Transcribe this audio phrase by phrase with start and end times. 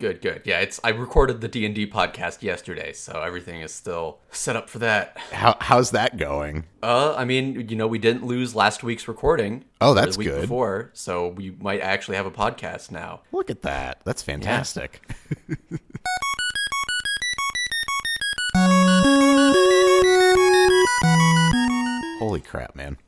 [0.00, 0.42] Good, good.
[0.44, 4.54] Yeah, it's I recorded the D and D podcast yesterday, so everything is still set
[4.54, 5.18] up for that.
[5.32, 6.66] How how's that going?
[6.84, 9.64] Uh, I mean, you know, we didn't lose last week's recording.
[9.80, 10.42] Oh, that's the week good.
[10.42, 13.22] Before, so we might actually have a podcast now.
[13.32, 14.00] Look at that.
[14.04, 15.02] That's fantastic.
[22.20, 22.98] Holy crap, man.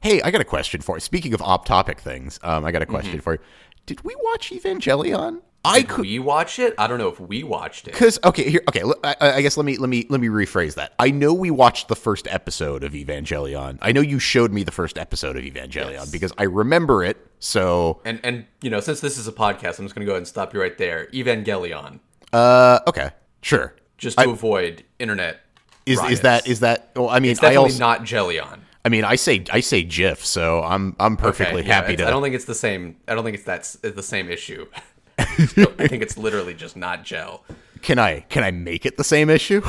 [0.00, 1.00] Hey, I got a question for you.
[1.00, 3.38] Speaking of off topic things, um, I got a question for you.
[3.84, 5.42] Did we watch Evangelion?
[5.64, 6.74] I Did could we watch it?
[6.76, 7.92] I don't know if we watched it.
[7.92, 10.92] because okay here okay I guess let me let me let me rephrase that.
[10.98, 13.78] I know we watched the first episode of Evangelion.
[13.80, 16.10] I know you showed me the first episode of Evangelion Yes.
[16.10, 17.16] because I remember it.
[17.38, 20.18] So And and you know, since this is a podcast, I'm just gonna go ahead
[20.18, 21.06] and stop you right there.
[21.12, 22.00] Evangelion,
[22.32, 23.10] uh okay
[23.42, 25.40] sure just to avoid internet.
[25.86, 28.62] is is that is that well I mean It's I definitely also not Jellion.
[28.84, 32.06] I mean I say I say GIF so I'm I'm perfectly Okay, yeah, happy to
[32.06, 32.96] I don't think it's the same.
[33.06, 34.66] I don't think it's that's the same issue.
[35.78, 37.44] I think it's literally just not gel.
[37.82, 39.62] can I can I make it the same issue?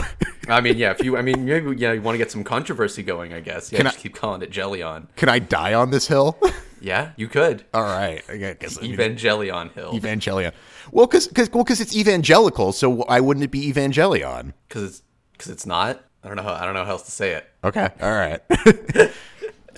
[0.47, 0.91] I mean, yeah.
[0.91, 3.33] If you, I mean, maybe yeah, you want to get some controversy going.
[3.33, 3.71] I guess.
[3.71, 5.07] Yeah, Can I- keep calling it Jellion.
[5.15, 6.37] can I die on this hill?
[6.83, 7.63] Yeah, you could.
[7.73, 8.21] All right.
[8.29, 10.51] I guess I mean, Evangelion Hill, Evangelion.
[10.91, 14.51] Well, because because well, because it's evangelical, so why wouldn't it be Evangelion?
[14.67, 16.03] because it's because it's not.
[16.25, 16.43] I don't know.
[16.43, 17.47] How, I don't know how else to say it.
[17.63, 17.87] Okay.
[18.01, 18.41] All right.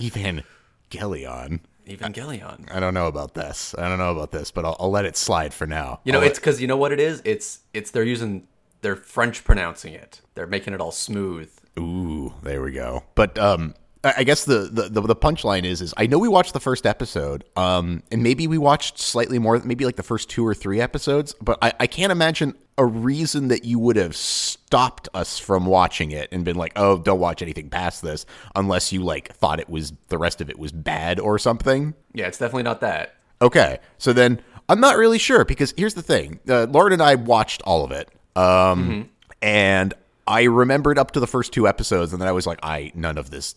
[0.00, 1.60] Evangelion.
[1.86, 2.72] Evangelion.
[2.72, 3.74] I don't know about this.
[3.78, 6.00] I don't know about this, but I'll, I'll let it slide for now.
[6.04, 7.22] You know, I'll it's because you know what it is.
[7.24, 8.48] It's it's they're using
[8.82, 10.20] they're French pronouncing it.
[10.34, 11.50] They're making it all smooth.
[11.78, 13.04] ooh, there we go.
[13.14, 13.74] But um,
[14.16, 16.86] I guess the the the, the punchline is is I know we watched the first
[16.86, 20.80] episode, um, and maybe we watched slightly more, maybe like the first two or three
[20.80, 25.64] episodes, but I, I can't imagine a reason that you would have stopped us from
[25.64, 29.58] watching it and been like, oh, don't watch anything past this unless you like thought
[29.58, 31.94] it was the rest of it was bad or something.
[32.12, 33.14] Yeah, it's definitely not that.
[33.40, 37.14] Okay, so then I'm not really sure because here's the thing: uh, Lauren and I
[37.14, 39.08] watched all of it, um,
[39.42, 39.94] and
[40.26, 43.16] I remembered up to the first two episodes, and then I was like, I none
[43.18, 43.54] of this.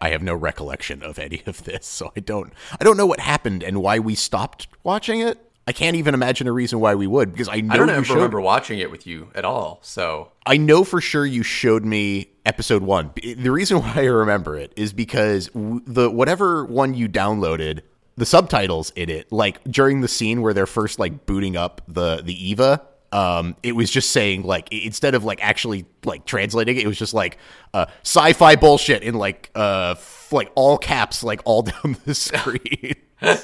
[0.00, 2.52] I have no recollection of any of this, so I don't.
[2.80, 5.38] I don't know what happened and why we stopped watching it.
[5.66, 8.14] I can't even imagine a reason why we would because I know I don't ever
[8.14, 9.78] remember watching it with you at all.
[9.82, 13.12] So I know for sure you showed me episode one.
[13.14, 17.80] The reason why I remember it is because the whatever one you downloaded,
[18.16, 22.20] the subtitles in it, like during the scene where they're first like booting up the
[22.22, 22.82] the Eva,
[23.14, 26.98] um, it was just saying like instead of like actually like translating it, it was
[26.98, 27.38] just like
[27.72, 32.94] uh, sci-fi bullshit in like uh f- like all caps like all down the screen.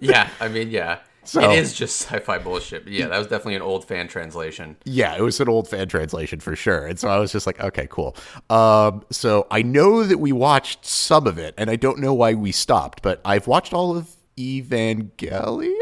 [0.00, 2.84] yeah, I mean, yeah, So- it is just sci-fi bullshit.
[2.84, 4.76] But yeah, that was definitely an old fan translation.
[4.84, 6.86] Yeah, it was an old fan translation for sure.
[6.86, 8.14] And so I was just like, okay, cool.
[8.50, 12.34] Um, so I know that we watched some of it, and I don't know why
[12.34, 15.72] we stopped, but I've watched all of Evangelion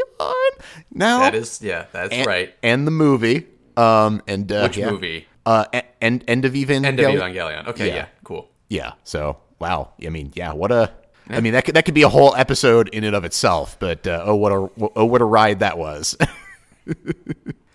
[0.91, 1.19] now.
[1.19, 2.53] That is, yeah, that's and, right.
[2.61, 3.47] And the movie.
[3.75, 4.89] Um, and uh, Which yeah.
[4.91, 5.27] movie?
[5.45, 5.65] Uh,
[6.01, 6.85] end end of Evangelion.
[6.85, 7.67] End of Evangelion.
[7.67, 7.95] Okay, Yeah.
[7.95, 8.49] yeah, cool.
[8.69, 8.93] Yeah.
[9.03, 9.91] So wow.
[10.05, 10.53] I mean, yeah.
[10.53, 10.91] What a.
[11.29, 13.77] I mean, that could that could be a whole episode in and of itself.
[13.79, 16.17] But uh, oh, what a oh, what a ride that was.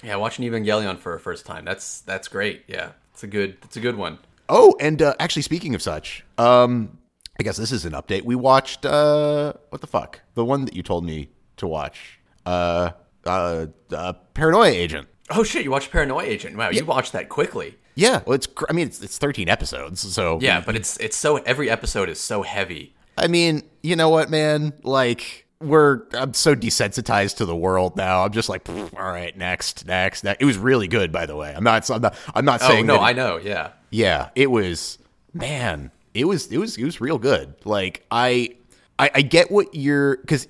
[0.02, 1.64] Yeah, watching Evangelion for a first time.
[1.64, 2.62] That's that's great.
[2.68, 4.18] Yeah, it's a good it's a good one.
[4.48, 6.98] Oh, and uh, actually, speaking of such, um,
[7.40, 8.24] I guess this is an update.
[8.24, 11.28] We watched uh, what the fuck, the one that you told me
[11.58, 12.90] to watch, uh,
[13.24, 15.06] uh, uh Paranoia Agent.
[15.30, 16.56] Oh shit, you watched Paranoia Agent.
[16.56, 17.76] Wow, you watched that quickly.
[17.94, 21.36] Yeah, well, it's I mean, it's it's thirteen episodes, so Yeah, but it's it's so
[21.36, 22.94] every episode is so heavy.
[23.16, 24.72] I mean, you know what, man?
[24.82, 28.24] Like, we're I'm so desensitized to the world now.
[28.24, 30.40] I'm just like, all right, next, next, next.
[30.40, 31.52] It was really good, by the way.
[31.56, 33.36] I'm not, I'm not, I'm not Oh saying no, it- I know.
[33.36, 34.98] Yeah, Yeah, it was
[35.34, 37.54] man, it was it was it was real good.
[37.64, 38.56] Like I
[38.98, 40.48] I, I get what you're because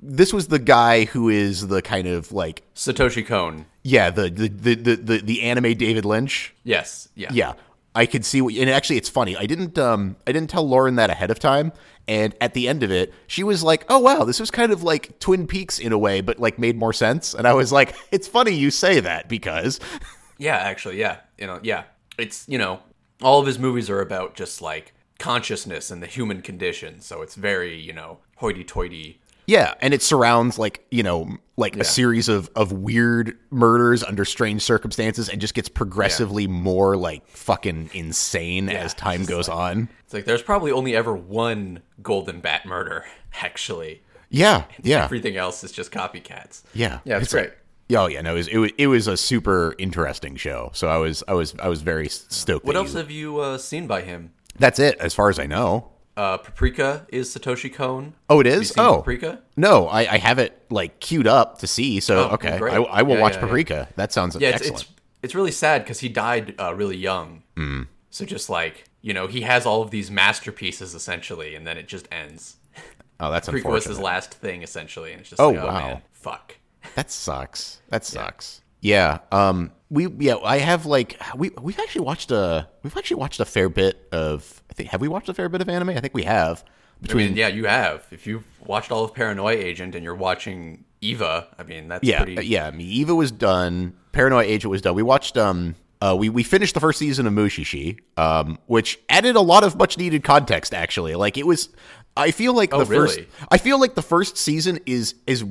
[0.00, 3.66] this was the guy who is the kind of like Satoshi Kon.
[3.82, 6.54] yeah the the the the, the, the anime David Lynch.
[6.64, 7.08] Yes.
[7.14, 7.28] Yeah.
[7.32, 7.52] Yeah,
[7.94, 8.54] I could see what.
[8.54, 9.36] And actually, it's funny.
[9.36, 11.72] I didn't um I didn't tell Lauren that ahead of time.
[12.08, 14.84] And at the end of it, she was like, "Oh wow, this was kind of
[14.84, 17.96] like Twin Peaks in a way, but like made more sense." And I was like,
[18.12, 19.80] "It's funny you say that because
[20.38, 21.18] Yeah, actually, yeah.
[21.38, 21.84] You know, yeah.
[22.18, 22.80] It's, you know,
[23.22, 27.00] all of his movies are about just like consciousness and the human condition.
[27.00, 29.20] So it's very, you know, hoity toity.
[29.46, 34.24] Yeah, and it surrounds like you know like a series of of weird murders under
[34.24, 39.88] strange circumstances, and just gets progressively more like fucking insane as time goes on.
[40.04, 43.04] It's like there's probably only ever one Golden Bat murder,
[43.40, 44.02] actually.
[44.30, 46.62] Yeah, yeah, Everything else is just copycats.
[46.74, 47.52] yeah, Yeah, it's great.
[47.94, 50.70] Oh yeah, no, it was, it was it was a super interesting show.
[50.74, 52.64] So I was I was I was very stoked.
[52.66, 54.32] What else you- have you uh, seen by him?
[54.58, 55.90] That's it, as far as I know.
[56.16, 58.14] uh, Paprika is Satoshi Kon.
[58.30, 58.52] Oh, it is.
[58.54, 59.42] Have you seen Oh, Paprika.
[59.56, 62.00] no, I, I have it like queued up to see.
[62.00, 62.54] So Oh, okay.
[62.58, 63.46] I, I will Yeah, watch yeah, yeah.
[63.46, 63.88] Paprika.
[63.96, 64.82] That sounds Yeah, it's excellent.
[64.84, 64.92] it's,
[65.22, 67.42] it's really sad because he died uh, really young.
[67.56, 67.86] Mm.
[68.10, 71.86] So just like you know, he has all of these masterpieces essentially, and then it
[71.86, 72.56] just ends.
[73.20, 75.78] oh, that's Paprika was his last thing essentially, and it's just Oh, like, oh wow.
[75.88, 76.56] man, fuck.
[76.94, 77.80] That sucks.
[77.88, 78.62] That sucks.
[78.80, 79.18] Yeah.
[79.32, 79.72] Um.
[79.90, 80.36] We yeah.
[80.36, 84.62] I have like we we've actually watched a we've actually watched a fair bit of.
[84.70, 85.90] I think have we watched a fair bit of anime?
[85.90, 86.64] I think we have.
[86.66, 88.06] I Between mean, yeah, you have.
[88.10, 92.18] If you've watched all of Paranoia Agent and you're watching Eva, I mean, that's yeah
[92.22, 92.38] pretty.
[92.38, 92.66] uh, yeah.
[92.66, 93.94] I mean, Eva was done.
[94.12, 94.94] Paranoia Agent was done.
[94.94, 95.74] We watched um.
[95.98, 99.76] Uh, we, we finished the first season of Mushishi, um, which added a lot of
[99.76, 100.74] much needed context.
[100.74, 101.70] Actually, like it was,
[102.16, 103.28] I feel like the Oh, first, really?
[103.50, 105.44] I feel like the first season is is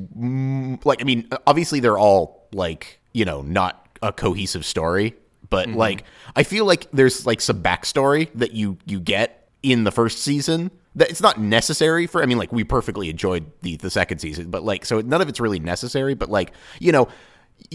[0.83, 5.15] like I mean, obviously they're all like you know not a cohesive story,
[5.50, 5.77] but Mm-hmm.
[5.77, 6.03] like
[6.35, 10.71] I feel like there's like some backstory that you you get in the first season
[10.95, 12.21] that it's not necessary for.
[12.23, 15.29] I mean, like we perfectly enjoyed the the second season, but like so none of
[15.29, 16.13] it's really necessary.
[16.13, 17.07] But like you know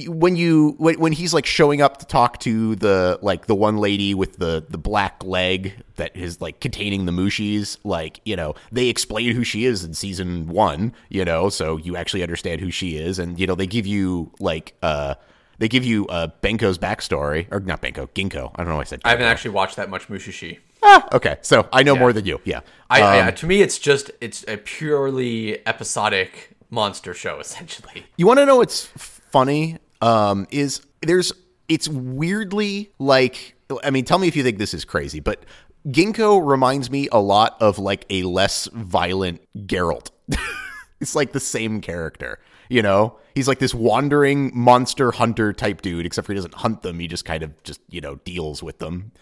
[0.07, 3.79] when you when, when he's like showing up to talk to the like the one
[3.79, 8.55] lady with the the black leg that is like containing the mushis like you know
[8.71, 12.71] they explain who she is in season one you know so you actually understand who
[12.71, 13.19] she is.
[13.19, 15.15] And you know they give you like uh
[15.59, 18.85] they give you uh benko's backstory or not benko Ginko i don't know why i
[18.85, 20.59] said I haven't actually watched that much Mushishi.
[20.83, 21.37] ah, okay.
[21.43, 22.41] So i know more than you.
[22.45, 22.61] Yeah.
[22.89, 28.05] I, Um, I, to me, it's just it's a purely episodic monster show, essentially.
[28.17, 29.79] You want to know what's funny?
[30.01, 31.33] Um, is there's
[31.69, 35.45] it's weirdly like I mean, tell me if you think this is crazy, but
[35.87, 40.11] Ginko reminds me a lot of like a less violent Geralt.
[41.01, 42.39] it's like the same character,
[42.69, 43.17] you know.
[43.35, 46.99] He's like this wandering monster hunter type dude, except for he doesn't hunt them.
[46.99, 49.13] He just kind of just you know deals with them.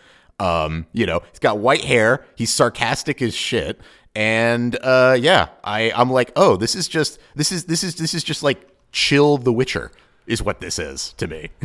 [0.40, 2.24] Um, you know, he's got white hair.
[2.36, 3.80] He's sarcastic as shit.
[4.14, 8.14] And uh, yeah, I I'm like, oh, this is just this is this is this
[8.14, 9.90] is just like chill The Witcher
[10.26, 11.50] is what this is to me.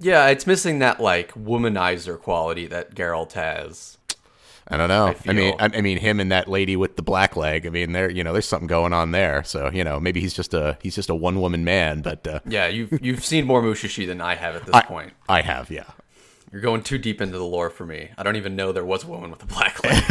[0.00, 3.98] Yeah, it's missing that like womanizer quality that Geralt has.
[4.68, 5.06] I don't know.
[5.08, 7.66] I, feel- mean, I, I mean, him and that lady with the black leg.
[7.66, 9.42] I mean, there, you know, there's something going on there.
[9.42, 12.02] So, you know, maybe he's just a he's just a one woman man.
[12.02, 15.14] But uh, Yeah, you've you've seen more Mushishi than I have at this I, point.
[15.28, 15.86] I have, yeah.
[16.52, 18.10] You're going too deep into the lore for me.
[18.16, 20.02] I don't even know there was a woman with a black leg.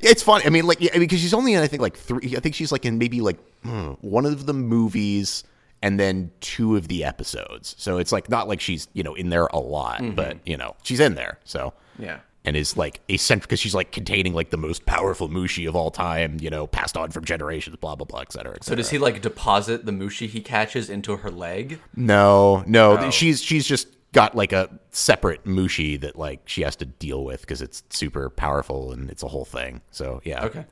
[0.00, 0.44] Yeah, it's funny.
[0.46, 2.36] I mean, like, yeah, because she's only in, I think, like three.
[2.36, 5.42] I think she's like in maybe like hmm, one of the movies
[5.82, 7.74] and then two of the episodes.
[7.78, 10.14] So it's like not like she's you know in there a lot, mm-hmm.
[10.14, 11.38] but you know she's in there.
[11.44, 12.20] So yeah.
[12.44, 15.76] and is like a central because she's like containing like the most powerful mushi of
[15.76, 16.38] all time.
[16.40, 17.76] You know, passed on from generations.
[17.76, 18.54] Blah blah blah, et cetera.
[18.54, 21.80] Et So does he like deposit the mushi he catches into her leg?
[21.96, 22.98] No, no.
[22.98, 23.10] Oh.
[23.10, 27.40] She's she's just got like a separate mushi that like she has to deal with
[27.40, 29.80] because it's super powerful and it's a whole thing.
[29.90, 30.44] So yeah.
[30.44, 30.64] Okay.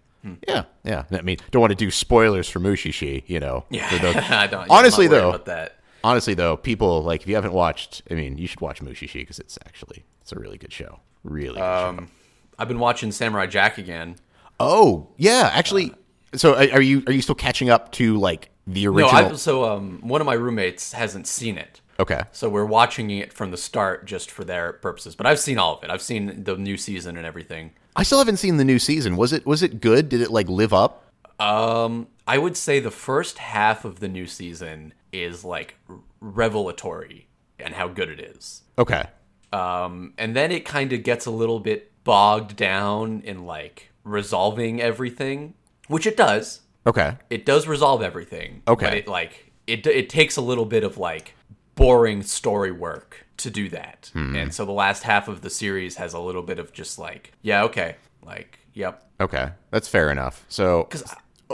[0.46, 1.04] Yeah, yeah.
[1.10, 3.64] I mean, don't want to do spoilers for Mushishi, you know.
[3.70, 4.68] Yeah, for those- I don't.
[4.70, 5.76] Honestly, though, about that.
[6.04, 9.38] honestly though, people like if you haven't watched, I mean, you should watch Mushishi because
[9.38, 11.00] it's actually it's a really good show.
[11.24, 11.54] Really.
[11.54, 11.88] Good show.
[11.88, 12.10] Um,
[12.58, 14.16] I've been watching Samurai Jack again.
[14.58, 15.50] Oh, yeah.
[15.54, 15.94] Actually,
[16.34, 19.32] so are you are you still catching up to like the No, original?
[19.32, 21.80] I, so um, one of my roommates hasn't seen it.
[21.98, 22.22] okay.
[22.32, 25.14] So we're watching it from the start just for their purposes.
[25.16, 25.88] But I've seen all of it.
[25.90, 27.72] I've seen the new season and everything.
[27.96, 29.16] I still haven't seen the new season.
[29.16, 30.08] Was it was it good?
[30.08, 31.06] Did it like live up?
[31.38, 35.76] Um, I would say the first half of the new season is like
[36.20, 37.26] revelatory
[37.58, 38.62] and how good it is.
[38.78, 39.04] Okay.
[39.52, 44.80] Um, and then it kind of gets a little bit bogged down in like resolving
[44.80, 45.54] everything,
[45.88, 46.60] which it does.
[46.86, 47.16] Okay.
[47.30, 48.62] It does resolve everything.
[48.68, 48.86] Okay.
[48.86, 51.34] But it like it it takes a little bit of like
[51.74, 54.10] boring story work to do that.
[54.12, 54.36] Hmm.
[54.36, 57.32] And so the last half of the series has a little bit of just like,
[57.42, 57.96] yeah, okay.
[58.22, 59.06] Like, yep.
[59.20, 59.50] Okay.
[59.70, 60.44] That's fair enough.
[60.48, 61.04] So Cuz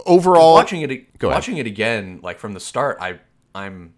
[0.05, 3.19] overall watching it watching it again like from the start, I
[3.55, 3.95] I'm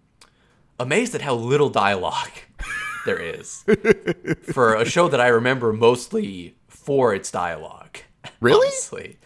[0.79, 2.31] amazed at how little dialogue
[3.05, 3.65] there is
[4.53, 7.99] for a show that I remember mostly for its dialogue.
[8.39, 8.67] Really?
[8.67, 9.17] honestly.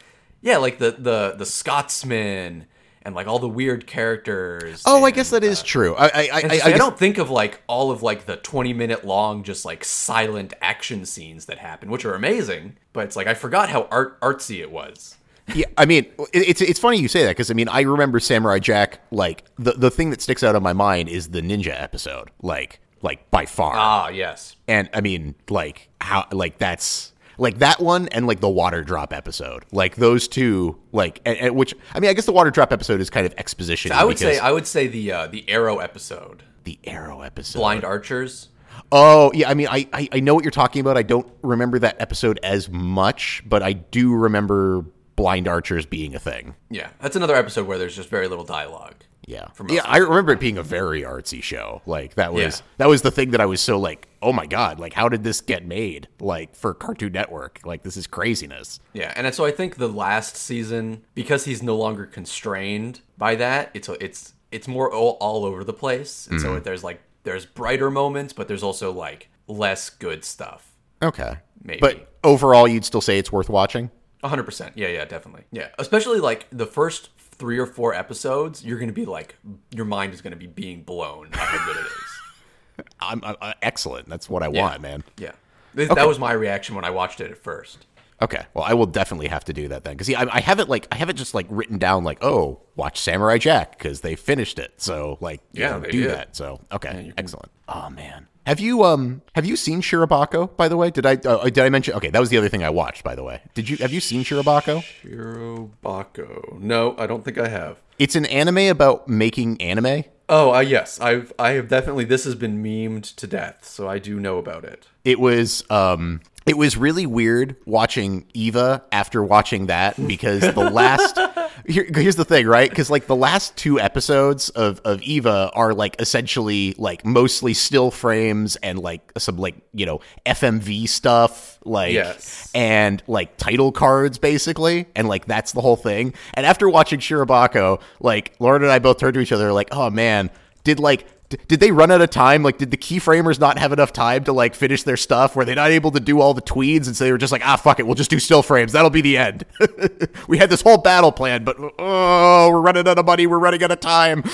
[0.41, 2.65] Yeah, like the the the Scotsman
[3.05, 4.83] and like all the weird characters.
[4.85, 5.95] Oh, I and, guess that is true.
[5.95, 8.73] I I I, I, I I don't think of like all of like the 20
[8.73, 13.27] minute long just like silent action scenes that happen, which are amazing, but it's like
[13.27, 15.17] I forgot how art artsy it was.
[15.53, 18.59] Yeah, I mean, it's it's funny you say that because I mean, I remember Samurai
[18.59, 18.99] Jack.
[19.11, 22.79] Like the the thing that sticks out of my mind is the ninja episode, like
[23.01, 23.73] like by far.
[23.75, 24.55] Ah, yes.
[24.67, 29.13] and I mean, like how like that's like that one and like the water drop
[29.13, 32.71] episode, like those two, like and, and which I mean, I guess the water drop
[32.71, 33.91] episode is kind of exposition.
[33.91, 37.59] I would say I would say the uh, the Arrow episode, the arrow episode.
[37.59, 38.49] Blind Archers.
[38.91, 40.97] Oh yeah, I mean, I, I I know what you're talking about.
[40.97, 44.85] I don't remember that episode as much, but I do remember
[45.15, 46.55] blind archers being a thing.
[46.69, 48.95] Yeah, that's another episode where there's just very little dialogue.
[49.25, 49.81] Yeah, yeah.
[49.85, 51.81] I remember it being a very artsy show.
[51.85, 52.65] Like that was Yeah.
[52.77, 55.23] that was the thing that I was so like, oh my god, like how did
[55.23, 56.07] this get made?
[56.19, 58.79] Like for Cartoon Network, like this is craziness.
[58.93, 63.71] Yeah, and so I think the last season, because he's no longer constrained by that,
[63.73, 66.63] it's it's it's more all, all over the place, and so mm-hmm.
[66.63, 70.71] there's like there's brighter moments, but there's also like less good stuff.
[71.01, 71.79] Okay, Maybe.
[71.79, 73.89] but overall, you'd still say it's worth watching.
[74.23, 74.77] hundred percent.
[74.77, 75.43] Yeah, yeah, definitely.
[75.51, 79.35] Yeah, especially like the first three or four episodes, you're gonna be like,
[79.71, 82.85] your mind is gonna be being blown how good it is.
[82.99, 84.07] I'm, I'm uh, excellent.
[84.09, 85.03] That's what I want, man.
[85.17, 85.33] Yeah,
[85.75, 87.85] Th- that was my reaction when I watched it at first.
[88.21, 90.87] Okay, well, I will definitely have to do that then, because I, I haven't like
[90.91, 94.59] I have it just like written down like, oh, watch Samurai Jack because they finished
[94.59, 94.73] it.
[94.77, 96.09] So like, you Yeah, know, do did.
[96.11, 96.35] that.
[96.35, 97.51] So okay, excellent.
[97.67, 100.55] Oh man, have you um have you seen Shirobako?
[100.57, 101.93] By the way, did I uh, did I mention?
[101.95, 103.03] Okay, that was the other thing I watched.
[103.03, 104.83] By the way, did you have you seen Shirobako?
[105.03, 106.59] Shirobako.
[106.59, 107.77] No, I don't think I have.
[107.99, 110.03] It's an anime about making anime.
[110.29, 112.05] Oh, uh, yes, I've I have definitely.
[112.05, 114.87] This has been memed to death, so I do know about it.
[115.03, 121.17] it was um it was really weird watching Eva after watching that because the last
[121.67, 125.73] here, here's the thing right because like the last two episodes of of Eva are
[125.73, 131.93] like essentially like mostly still frames and like some like you know FMV stuff like
[131.93, 132.51] Yes.
[132.53, 137.81] and like title cards basically and like that's the whole thing and after watching Shirobako
[137.99, 140.29] like Lauren and I both turned to each other like oh man
[140.63, 143.71] did like d- did they run out of time like did the keyframers not have
[143.73, 146.41] enough time to like finish their stuff were they not able to do all the
[146.41, 148.71] tweens and so they were just like ah fuck it we'll just do still frames
[148.71, 149.45] that'll be the end
[150.27, 153.63] we had this whole battle plan but oh we're running out of money we're running
[153.63, 154.23] out of time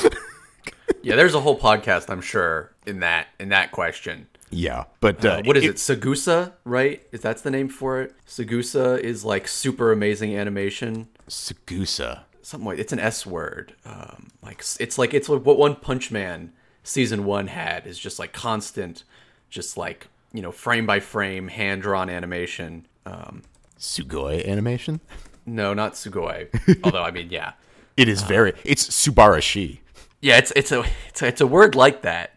[1.01, 4.27] Yeah, there's a whole podcast, I'm sure, in that in that question.
[4.49, 6.53] yeah but uh, Uh, what is it, Sagusa?
[6.65, 7.03] Right?
[7.11, 8.13] Is that's the name for it?
[8.27, 11.07] Sagusa is like super amazing animation.
[11.29, 13.75] Sagusa Something like it's an S word.
[13.85, 16.51] Um, like it's like it's like what One Punch Man
[16.89, 19.03] season one had is just like constant,
[19.49, 22.85] just like you know frame by frame hand drawn animation.
[23.05, 23.43] Um,
[23.79, 24.99] Sugoi animation
[25.45, 26.47] no, not Sugoi.
[26.83, 27.53] Although I mean, yeah,
[27.97, 29.79] it is very it's Subarashi
[30.21, 32.33] yeah, it's it's a it's a, it's a word like that.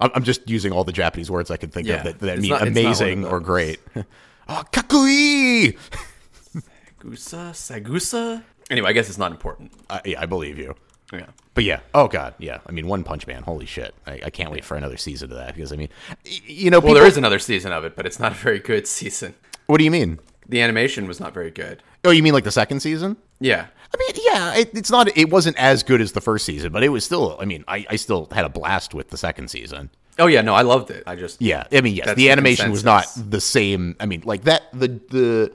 [0.00, 1.98] I'm, just using all the Japanese words I can think Yeah.
[1.98, 3.78] of that, that mean not- it's not one of amazing or great.
[4.48, 5.76] oh, kakui!
[6.98, 8.42] Gusa, Sagusa.
[8.68, 9.70] Anyway, I guess it's not important.
[9.88, 10.74] Uh, yeah, I believe you.
[11.12, 11.26] Yeah.
[11.54, 12.58] But yeah, oh god, yeah.
[12.66, 13.42] I mean, One Punch Man.
[13.42, 13.94] Holy shit!
[14.06, 15.88] I, I can't wait for another season of that because I mean,
[16.24, 18.34] y- you know, Well, people, there is another season of it, but it's not a
[18.34, 19.34] very good season.
[19.66, 20.18] What do you mean?
[20.48, 21.82] The animation was not very good.
[22.04, 23.16] Oh, you mean like the second season?
[23.40, 23.66] Yeah.
[23.94, 25.14] I mean, yeah, it, it's not.
[25.16, 27.36] It wasn't as good as the first season, but it was still.
[27.38, 29.90] I mean, I, I still had a blast with the second season.
[30.18, 31.04] Oh yeah, no, I loved it.
[31.06, 33.96] I just Yeah, I mean, yes, the the animation was not the same.
[34.00, 35.52] I mean, like that the the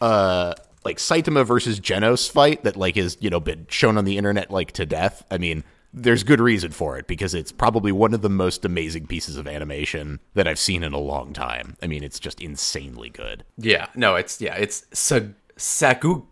[0.00, 4.16] uh like Saitama versus Genos fight that like is you know been shown on the
[4.16, 5.24] internet like to death.
[5.30, 9.06] I mean, there's good reason for it because it's probably one of the most amazing
[9.06, 11.76] pieces of animation that I've seen in a long time.
[11.82, 13.44] I mean, it's just insanely good.
[13.56, 16.26] yeah, no, it's yeah, it's Sag Sagu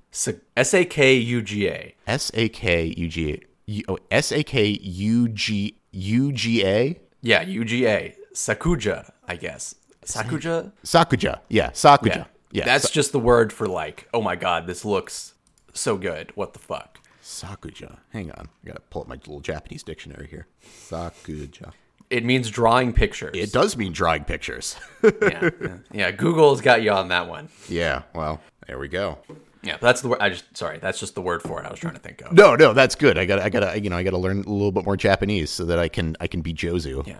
[0.56, 1.94] S A K U G A.
[2.06, 3.32] S A K U G
[3.68, 8.14] A oh, S A K U G U G A Yeah, U G A.
[8.32, 9.74] Sakuga, I guess.
[10.04, 10.72] Sakuga?
[10.84, 11.40] Sakuga.
[11.48, 12.26] Yeah, Sakuga.
[12.50, 12.64] Yeah.
[12.64, 15.34] That's just the word for like, oh my god, this looks
[15.72, 16.32] so good.
[16.34, 16.98] What the fuck?
[17.22, 17.98] Sakuga.
[18.10, 20.46] Hang on, I gotta pull up my little Japanese dictionary here.
[20.64, 21.72] Sakuga.
[22.10, 23.36] It means drawing pictures.
[23.36, 24.76] It does mean drawing pictures.
[25.02, 25.76] yeah, yeah.
[25.92, 27.50] yeah, Google's got you on that one.
[27.68, 29.18] yeah, well, there we go.
[29.62, 30.20] Yeah, that's the word.
[30.20, 31.66] I just sorry, that's just the word for it.
[31.66, 32.32] I was trying to think of.
[32.32, 33.18] No, no, that's good.
[33.18, 34.84] I got, to I got to, you know, I got to learn a little bit
[34.84, 37.06] more Japanese so that I can, I can be Jozu.
[37.06, 37.18] Yeah,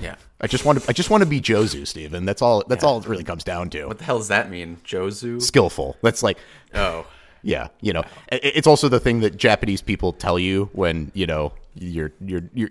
[0.00, 0.16] yeah.
[0.40, 2.24] I just want to, I just want to be Jozu, Steven.
[2.24, 2.64] That's all.
[2.68, 3.86] That's all it really comes down to.
[3.86, 5.40] What the hell does that mean, Jozu?
[5.40, 5.96] Skillful.
[6.02, 6.38] That's like,
[6.74, 7.06] Oh,
[7.42, 11.52] yeah, you know, it's also the thing that Japanese people tell you when you know
[11.74, 12.70] you're, you're, you're.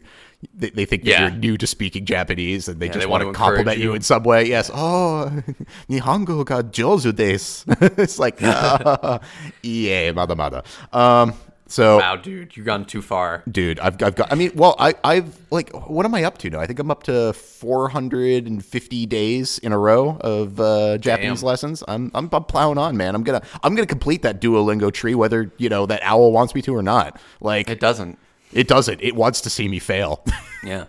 [0.55, 1.21] They, they think that Yeah.
[1.27, 3.89] you're new to speaking Japanese and they just they want want to to compliment you.
[3.89, 3.93] you.
[3.95, 4.45] in some way.
[4.47, 4.71] Yes.
[4.73, 5.31] Oh,
[5.89, 7.65] Nihongo ga jozu desu.
[7.99, 8.39] it's like,
[9.61, 10.63] yeah, mada mada.
[10.91, 11.33] Um,
[11.71, 13.43] so wow, dude, you've gone too far.
[13.49, 16.49] dude i've, I've got i mean well I, i've like what am i up to
[16.49, 21.47] now i think i'm up to 450 days in a row of uh, japanese Damn.
[21.47, 25.15] lessons I'm, I'm i'm plowing on man i'm gonna i'm gonna complete that duolingo tree
[25.15, 28.17] whether you know that owl wants me to or not like It doesn't.
[28.51, 30.23] it doesn't it wants to see me fail
[30.63, 30.85] Yeah.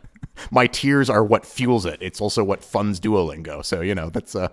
[0.50, 4.34] my tears are what fuels it it's also what funds duolingo so you know that's
[4.34, 4.48] uh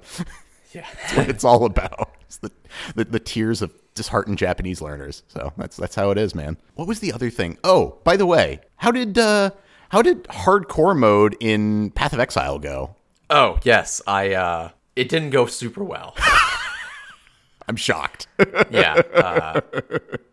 [0.73, 0.85] Yeah.
[1.01, 2.11] that's what it's all about.
[2.29, 2.51] It's the,
[2.93, 5.23] the the tears of disheartened Japanese learners.
[5.29, 6.57] So that's that's how it is, man.
[6.75, 7.57] What was the other thing?
[7.63, 9.49] Oh, by the way, how did uh
[9.89, 12.95] how did hardcore mode in Path of Exile go?
[13.31, 14.33] Oh yes, I.
[14.33, 16.15] uh It didn't go super well.
[17.67, 18.27] I'm shocked.
[18.69, 18.93] Yeah.
[19.13, 19.61] Uh,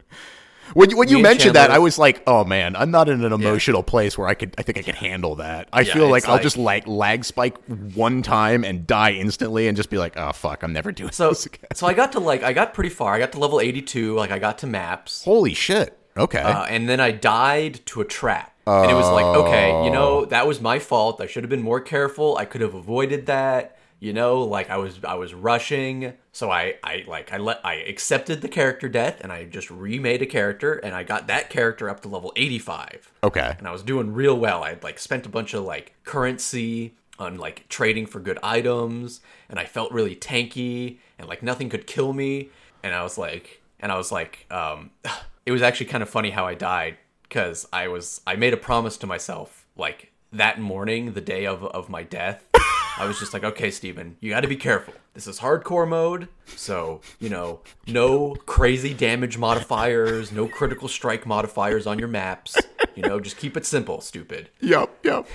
[0.75, 3.33] when you, when you mentioned that, I was like, "Oh man, I'm not in an
[3.33, 4.55] emotional place where I could.
[4.59, 5.69] I think I could handle that.
[5.73, 7.57] I Yeah, feel like I'll just like lag spike
[7.95, 11.29] one time and die instantly, and just be like, "Oh fuck, I'm never doing so
[11.31, 13.15] this again." so I got to like I got pretty far.
[13.15, 14.15] I got to level 82.
[14.15, 15.25] Like I got to maps.
[15.25, 15.99] Holy shit.
[16.17, 16.41] Okay.
[16.41, 18.53] Uh, and then I died to a trap.
[18.67, 21.21] And it was like, okay, you know, that was my fault.
[21.21, 22.37] I should have been more careful.
[22.37, 23.79] I could have avoided that.
[24.01, 26.15] You know, like I was I was rushing.
[26.37, 30.21] So I I like I let I accepted the character death and I just remade
[30.21, 33.11] a character and I got that character up to level 85.
[33.25, 33.55] okay.
[33.59, 34.63] And I was doing real well.
[34.63, 39.59] I'd like spent a bunch of like currency on like trading for good items and
[39.59, 42.51] I felt really tanky and like nothing could kill me
[42.83, 44.91] and I was like and I was like um
[45.47, 46.99] it was actually kind of funny how I died
[47.31, 51.65] cuz I was I made a promise to myself like that morning the day of
[51.65, 52.45] of my death
[52.99, 54.95] I was just like, okay, Steven, you got to be careful.
[55.17, 61.87] This is hardcore mode, so, you know, no crazy damage modifiers, no critical strike modifiers
[61.87, 62.55] on your maps.
[62.95, 64.51] You know, just keep it simple, stupid.
[64.61, 64.91] Yep.
[65.05, 65.27] Yep.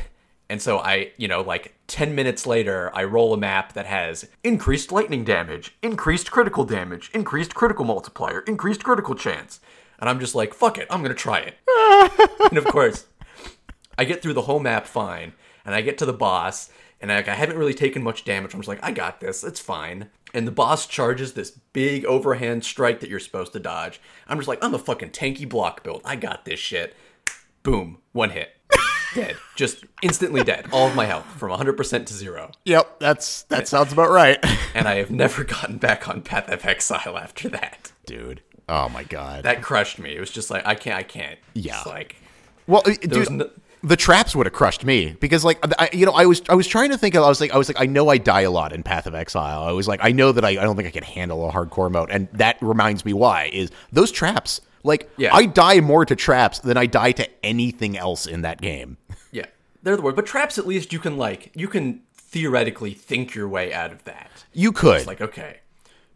[0.52, 4.30] And so I, you know, like 10 minutes later, I roll a map that has
[4.44, 9.62] increased lightning damage, increased critical damage, increased critical multiplier, increased critical chance.
[9.98, 11.58] And I'm just like, fuck it, I'm going to try it.
[12.52, 13.08] and of course,
[13.98, 15.34] I get through the whole map fine,
[15.66, 16.70] and I get to the boss,
[17.02, 18.54] and like, I haven't really taken much damage.
[18.54, 20.10] I'm just like, I got this, it's fine.
[20.34, 24.00] And the boss charges this big overhand strike that you're supposed to dodge.
[24.28, 26.02] I'm just like, I'm a fucking tanky block build.
[26.06, 26.96] I got this shit.
[27.64, 28.56] Boom, one hit.
[29.14, 29.36] dead.
[29.56, 30.68] Just instantly dead.
[30.72, 32.52] All of my health from 100% to zero.
[32.66, 33.00] Yep.
[33.00, 34.38] That's that sounds about right,
[34.74, 37.92] And I have never gotten back on Path of Exile after that.
[38.06, 38.42] dude.
[38.70, 39.44] Oh my god.
[39.44, 40.16] That crushed me.
[40.16, 41.38] It was just like, I can't, I can't.
[41.54, 41.78] Yeah.
[41.80, 42.16] It's like,
[42.68, 43.50] Well, uh, dude, no-
[43.84, 46.68] the traps would have crushed me because, like, I, you know, I was I was
[46.68, 47.16] trying to think.
[47.16, 49.08] Of, I was like, I was like, I know I die a lot in Path
[49.08, 49.64] of Exile.
[49.64, 51.92] I was like, I know that I, I don't think I can handle a hardcore
[51.92, 54.62] mode, and that reminds me why is those traps.
[54.84, 55.34] Like, Yeah.
[55.34, 58.98] I die more to traps than I die to anything else in that game.
[59.32, 59.46] yeah,
[59.84, 60.16] they're the word.
[60.16, 64.04] But traps, at least you can, like, you can theoretically think your way out of
[64.06, 64.46] that.
[64.54, 65.60] You could, It's Like, okay.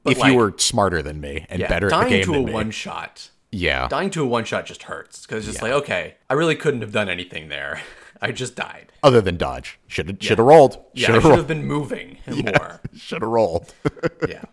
[0.03, 2.35] But if like, you were smarter than me and yeah, better at the game to
[2.35, 3.31] a one shot.
[3.55, 6.55] Yeah, Dying to a one shot just hurts because it's just like, okay, I really
[6.55, 7.81] couldn't have done anything there.
[8.21, 8.91] I just died.
[9.03, 10.77] other than dodge, should have should have rolled.
[10.93, 12.81] Yeah, Should I have should have been moving more.
[12.95, 13.73] Should have rolled.
[14.27, 14.43] Yeah.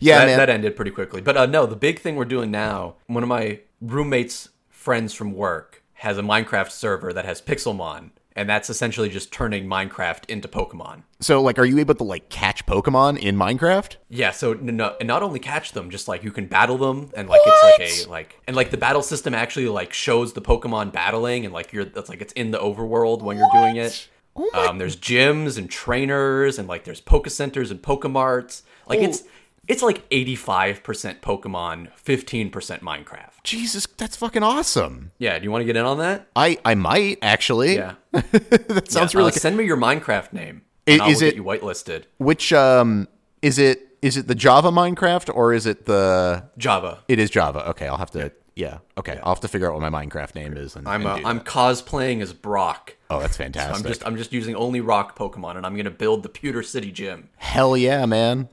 [0.00, 0.38] yeah, that, man.
[0.38, 1.20] that ended pretty quickly.
[1.20, 5.32] But uh, no, the big thing we're doing now, one of my roommate's friends from
[5.34, 10.46] work has a Minecraft server that has Pixelmon, and that's essentially just turning Minecraft into
[10.46, 11.02] Pokemon.
[11.18, 13.96] so, like, are you able to like catch Pokemon in Minecraft?
[14.08, 17.28] Yeah, so no, and not only catch them, just like you can battle them, and
[17.28, 20.92] like it's like a like, and like the battle system actually like shows the Pokemon
[20.92, 24.08] battling, and like you're that's like it's in the overworld when you're doing it.
[24.36, 28.62] Oh my Um, there's gyms and trainers, and like there's Poke Centers and Pokemarts.
[28.86, 29.24] Like it's
[29.68, 32.50] it's like 85% Pokemon, 15%
[32.80, 33.42] Minecraft.
[33.44, 35.12] Jesus, that's fucking awesome.
[35.18, 36.26] Yeah, do you want to get in on that?
[36.34, 37.76] I I might actually.
[37.76, 39.30] Yeah, that sounds Uh, really.
[39.32, 39.40] good.
[39.40, 40.62] send me your Minecraft name.
[40.86, 42.04] I- And I will is get it- you whitelisted?
[42.18, 43.08] Which um
[43.42, 43.84] is it?
[44.00, 46.44] Is it the Java Minecraft or is it the?
[46.56, 47.00] Java.
[47.08, 47.68] It is Java.
[47.70, 48.30] Okay, I'll have to.
[48.54, 48.78] Yeah.
[48.96, 50.74] Okay, I'll have to figure out what my Minecraft name is.
[50.76, 52.96] And, I'm and uh, do I'm cosplaying as Brock.
[53.10, 53.76] Oh, that's fantastic.
[53.84, 56.90] I'm just I'm just using only rock Pokemon, and I'm gonna build the Pewter City
[56.92, 57.28] Gym.
[57.36, 58.48] Hell yeah, man.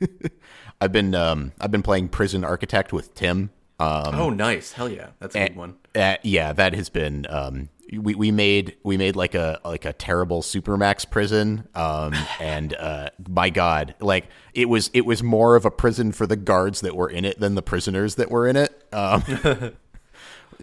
[0.80, 3.50] I've been um I've been playing Prison Architect with Tim.
[3.80, 4.72] Um, oh, nice!
[4.72, 5.76] Hell yeah, that's a good one.
[5.94, 7.26] Uh, yeah, that has been.
[7.28, 11.68] Um, we, we made we made like a like a terrible supermax prison.
[11.74, 16.26] Um, and uh, my God, like it was it was more of a prison for
[16.26, 18.88] the guards that were in it than the prisoners that were in it.
[18.92, 19.22] Um,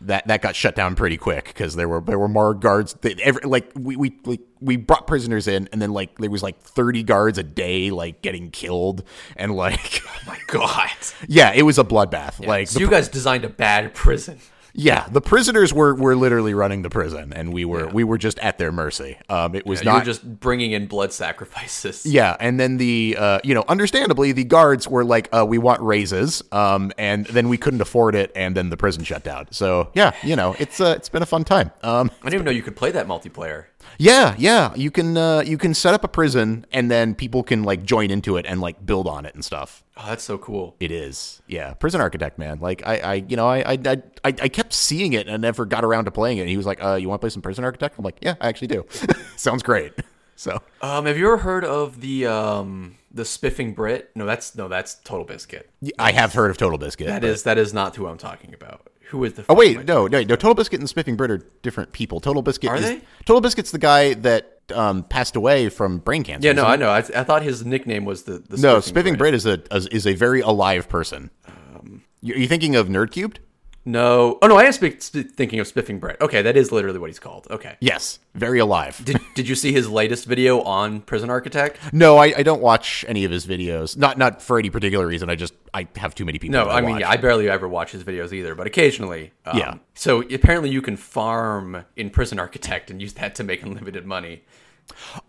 [0.01, 2.95] that that got shut down pretty quick because there were there were more guards.
[3.03, 6.59] Every, like we we like, we brought prisoners in, and then like there was like
[6.61, 9.03] thirty guards a day like getting killed,
[9.35, 10.89] and like oh My God.
[11.27, 12.45] yeah, it was a bloodbath.
[12.45, 14.39] like So you guys designed a bad prison.
[14.77, 18.37] Yeah, the prisoners were, were literally running the prison, and we were we were just
[18.39, 19.17] at their mercy.
[19.29, 22.05] Um, it was were not just bringing in blood sacrifices.
[22.05, 25.81] yeah, and then the uh, you know, understandably, the guards were like, uh, "We want
[25.81, 29.47] raises," um, and then we couldn't afford it, and then the prison shut down.
[29.51, 31.71] So yeah, you know, it's uh, it's been a fun time.
[31.81, 33.65] Um, I didn't even know you could play that multiplayer.
[33.97, 37.63] Yeah, yeah, you can uh, you can set up a prison, and then people can
[37.63, 39.83] like join into it and like build on it and stuff.
[39.97, 40.75] Oh, that's so cool.
[40.79, 41.73] It is, yeah.
[41.73, 42.59] Prison Architect, man.
[42.59, 45.65] Like I, I you know, I, I, I, I I kept seeing it and never
[45.65, 46.41] got around to playing it.
[46.41, 48.35] And he was like, "Uh, you want to play some Prison Architect?" I'm like, "Yeah,
[48.41, 48.85] I actually do.
[49.37, 49.93] Sounds great."
[50.37, 54.11] So Um, have you ever heard of the um the Spiffing Brit?
[54.15, 55.69] No, that's no, that's Total Biscuit.
[55.97, 57.07] I have heard of Total Biscuit.
[57.07, 58.89] That but- is that is not who I'm talking about.
[59.09, 59.41] Who is the?
[59.43, 60.35] Oh fuck am I wait, no, no, no.
[60.35, 62.19] Total Biscuit and Spiffing Brit are different people.
[62.19, 63.01] Total Biscuit Are is they?
[63.25, 66.47] Total Biscuit's the guy that um, passed away from brain cancer.
[66.47, 66.89] Yeah, no, I know.
[66.89, 69.15] I, I thought his nickname was the, the no, Spiffing.
[69.15, 69.61] Brit is a
[69.93, 71.29] is a very alive person.
[71.47, 73.39] Um, you, are you thinking of Nerd Cubed?
[73.85, 74.39] No.
[74.41, 74.97] Oh no, I am sp-
[75.35, 76.17] thinking of Spiffing Brit.
[76.19, 77.47] Okay, that is literally what he's called.
[77.51, 77.75] Okay.
[77.79, 78.99] Yes, very alive.
[79.03, 81.77] Did Did you see his latest video on Prison Architect?
[81.93, 83.95] no, I, I don't watch any of his videos.
[83.95, 85.29] Not not for any particular reason.
[85.29, 86.53] I just I have too many people.
[86.59, 89.31] No, that I mean, yeah, I barely ever watch his videos either, but occasionally.
[89.45, 89.75] Um, Yeah.
[89.93, 94.43] So apparently, you can farm in Prison Architect and use that to make unlimited money.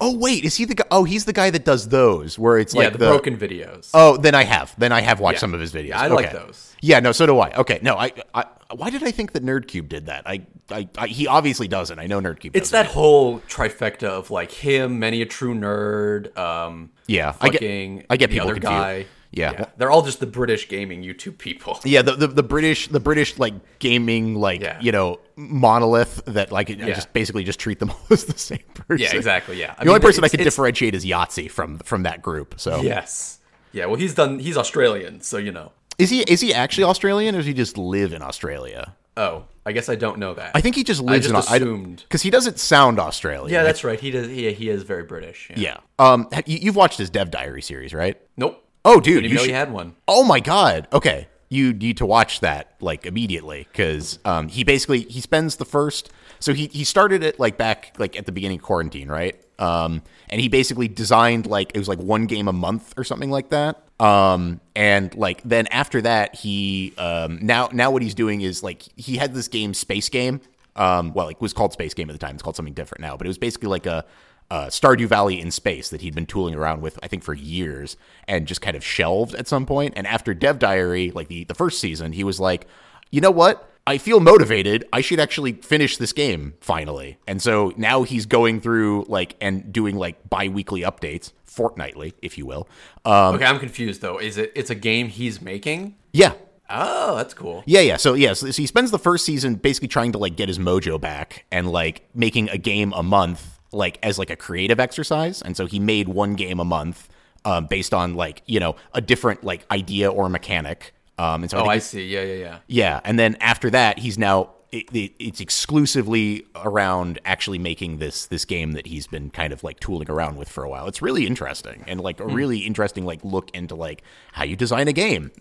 [0.00, 0.84] Oh wait, is he the guy?
[0.90, 3.90] Oh, he's the guy that does those where it's yeah, like the, broken videos.
[3.94, 4.74] Oh, then I have.
[4.78, 5.40] Then I have watched Yeah.
[5.40, 5.88] some of his videos.
[5.88, 6.74] Yeah, I like those.
[6.80, 7.52] Yeah, no, so do I.
[7.56, 10.24] Okay, no, I, I why did I think that NerdCube did that?
[10.26, 11.98] I, I, I he obviously doesn't.
[11.98, 12.50] I know NerdCube.
[12.54, 16.36] it's that whole trifecta of like him, many a true nerd.
[16.36, 17.62] Um, Yeah, I get-
[18.10, 18.72] I get the people other confused.
[18.72, 19.06] guy.
[19.32, 19.66] Yeah.
[19.76, 21.78] they're all just the British gaming YouTube people.
[21.84, 24.78] Yeah, the, the the British the British like gaming like Yeah.
[24.80, 26.94] you know monolith that like I Yeah.
[26.94, 28.98] just basically just treat them all as the same person.
[29.04, 29.58] Yeah, exactly.
[29.58, 32.54] Yeah, I the mean, only person I can differentiate is Yahtzee from from that group.
[32.58, 33.38] So Yes.
[33.72, 33.86] Yeah.
[33.86, 34.38] Well, he's done.
[34.38, 35.72] He's Australian, so you know.
[35.98, 38.94] is he is he actually Australian or does he just live in Australia?
[39.18, 40.50] Oh, I guess I don't know that.
[40.54, 42.02] I think he just lives just in assumed.
[42.02, 43.50] because he doesn't sound Australian.
[43.50, 43.98] yeah, that's right.
[43.98, 44.28] He does.
[44.28, 45.50] He, he is very British.
[45.50, 45.56] Yeah.
[45.58, 45.76] yeah.
[45.98, 48.20] Um, you, you've watched his Dev Diary series, right?
[48.36, 48.62] Nope.
[48.86, 49.94] Oh, dude, you know should- he had one.
[50.08, 50.88] Oh my god.
[50.92, 51.28] Okay.
[51.48, 56.10] You need to watch that like immediately because um, he basically he spends the first
[56.40, 60.02] so he he started it like back like at the beginning of quarantine right um,
[60.28, 63.50] and he basically designed like it was like one game a month or something like
[63.50, 68.64] that um, and like then after that he um, now now what he's doing is
[68.64, 70.40] like he had this game Space Game
[70.74, 73.16] um, well it was called Space Game at the time it's called something different now
[73.16, 74.04] but it was basically like a
[74.50, 77.96] uh, Stardew Valley in space that he'd been tooling around with, I think, for years,
[78.28, 79.94] and just kind of shelved at some point.
[79.96, 82.66] And after Dev Diary, like the the first season, he was like,
[83.10, 83.68] you know what?
[83.88, 84.84] I feel motivated.
[84.92, 87.18] I should actually finish this game finally.
[87.28, 92.46] And so now he's going through like and doing like bi-weekly updates, fortnightly, if you
[92.46, 92.68] will.
[93.04, 94.18] Um, Okay, I'm confused though.
[94.18, 94.50] Is it?
[94.56, 95.94] It's a game he's making.
[96.12, 96.32] yeah,
[96.68, 97.62] Oh, that's cool.
[97.64, 97.96] Yeah, yeah.
[97.96, 100.58] So yeah, so, so he spends the first season basically trying to like get his
[100.58, 105.42] mojo back and like making a game a month like as like a creative exercise.
[105.42, 107.08] And so he made one game a month
[107.44, 110.92] um, based on like you know a different like idea or mechanic.
[111.18, 112.06] Um, and so I Oh, think I see.
[112.06, 112.58] Yeah, yeah, yeah.
[112.66, 118.26] yeah, and then after that, he's now it, it, it's exclusively around actually making this
[118.26, 120.88] this game that he's been kind of like tooling around with for a while.
[120.88, 124.88] It's really interesting and like a really interesting like look into like how you design
[124.88, 125.30] a game.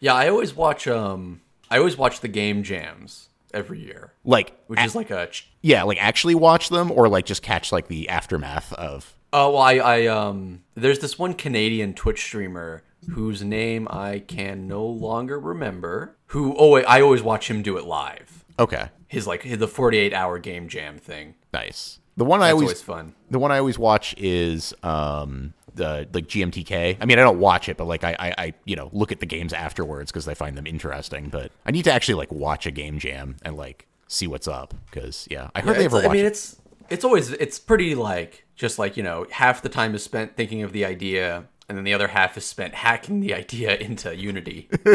[0.00, 0.88] Yeah, I always watch.
[0.88, 5.26] Um, I always watch the game jams every year, like which is like a.
[5.26, 9.14] ch- Yeah, like actually watch them or like just catch like the aftermath of.
[9.34, 14.68] Oh, well, I, I um, there's this one Canadian Twitch streamer whose name I can
[14.68, 16.16] no longer remember.
[16.26, 16.54] Who?
[16.56, 18.44] Oh, wait, I always watch him do it live.
[18.58, 21.34] Okay, His like his, the 48 hour game jam thing.
[21.52, 21.98] nice.
[22.18, 23.14] The one I always, always fun.
[23.30, 26.98] the one I always watch is um the like GMTK.
[27.00, 29.20] I mean, I don't watch it, but like I I, I you know look at
[29.20, 31.28] the games afterwards because I find them interesting.
[31.28, 34.74] But I need to actually like watch a game jam and like see what's up
[34.90, 36.28] because yeah, I hardly It's- ever I mean, it.
[36.28, 36.56] it's
[36.90, 40.62] it's always it's pretty like just like you know half the time is spent thinking
[40.62, 44.68] of the idea, and then the other half is spent hacking the idea into Unity.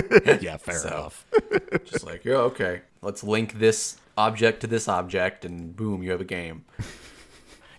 [0.42, 1.26] yeah, fair so- enough.
[1.86, 6.22] just like yeah, okay, let's link this object to this object, and boom, you have
[6.22, 6.66] a game.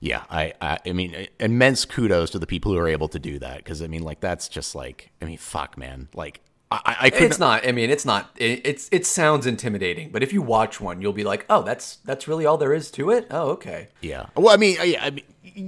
[0.00, 3.18] Yeah, I, I I mean uh, immense kudos to the people who are able to
[3.18, 6.96] do that because I mean like that's just like I mean fuck man like I
[7.00, 7.66] I, It's not.
[7.66, 8.30] I mean, it's not.
[8.36, 11.96] It, it's it sounds intimidating, but if you watch one, you'll be like, oh, that's
[12.04, 13.26] that's really all there is to it.
[13.30, 13.88] Oh, okay.
[14.02, 14.26] Yeah.
[14.36, 15.24] Well, I mean, I, I mean,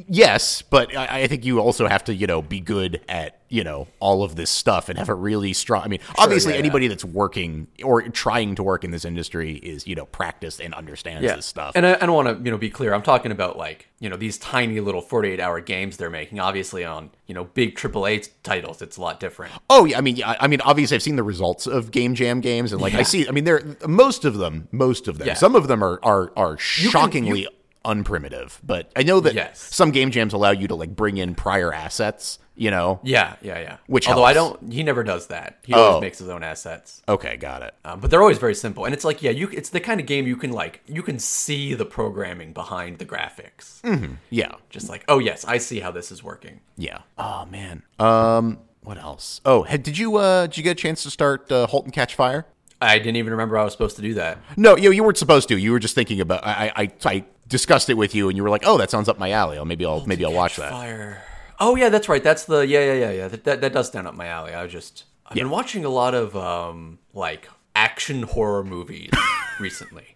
[0.09, 3.64] yes, but I, I think you also have to, you know, be good at, you
[3.64, 5.83] know, all of this stuff and have a really strong.
[5.83, 9.87] I mean, obviously, yeah, anybody that's working or trying to work in this industry is,
[9.87, 11.72] you know, practiced and understands this stuff.
[11.74, 12.94] And I, I don't want to, you know, be clear.
[12.94, 16.40] I'm talking about like, you know, these tiny little 48 hour games they're making.
[16.40, 19.53] Obviously, on you know big AAA titles, it's a lot different.
[19.68, 22.40] oh yeah, I mean, yeah, I mean, obviously, I've seen the results of Game Jam
[22.40, 25.26] games, and like I see, I mean, they're most of them, most of them.
[25.26, 25.35] Yeah.
[25.35, 27.46] Some of them are are are shockingly
[27.84, 29.58] unprimitive, but I know that Yes.
[29.60, 32.38] some game jams allow you to like bring in prior assets.
[32.56, 33.00] You know.
[33.02, 33.76] Yeah, yeah, yeah.
[33.86, 35.60] Which although I don't, he never does that.
[35.64, 35.78] He Oh.
[35.80, 37.00] always makes his own assets.
[37.08, 37.72] Okay, got it.
[37.86, 39.48] Um, but they're always very simple, and it's like, yeah, you.
[39.50, 43.06] It's the kind of game you can like, you can see the programming behind the
[43.06, 43.80] graphics.
[44.28, 44.52] Yeah.
[44.68, 46.60] Just like, oh yes, I see how this is working.
[46.76, 46.98] Yeah.
[47.16, 47.82] Oh man.
[47.98, 48.58] Um.
[48.82, 49.40] What else?
[49.46, 52.14] Oh, did you uh did you get a chance to start uh, Halt and Catch
[52.14, 52.44] Fire?
[52.82, 54.38] I didn't even remember I was supposed to do that.
[54.56, 55.56] No, you you weren't supposed to.
[55.58, 56.44] You were just thinking about.
[56.46, 59.18] I I, I discussed it with you, and you were like, "Oh, that sounds up
[59.18, 59.58] my alley.
[59.58, 61.22] Oh, maybe I'll maybe I'll watch that." Fire.
[61.58, 62.24] Oh yeah, that's right.
[62.24, 63.28] That's the yeah yeah yeah yeah.
[63.28, 64.54] That that, that does stand up my alley.
[64.54, 69.10] I was just I've been watching a lot of um like action horror movies
[69.60, 70.06] recently.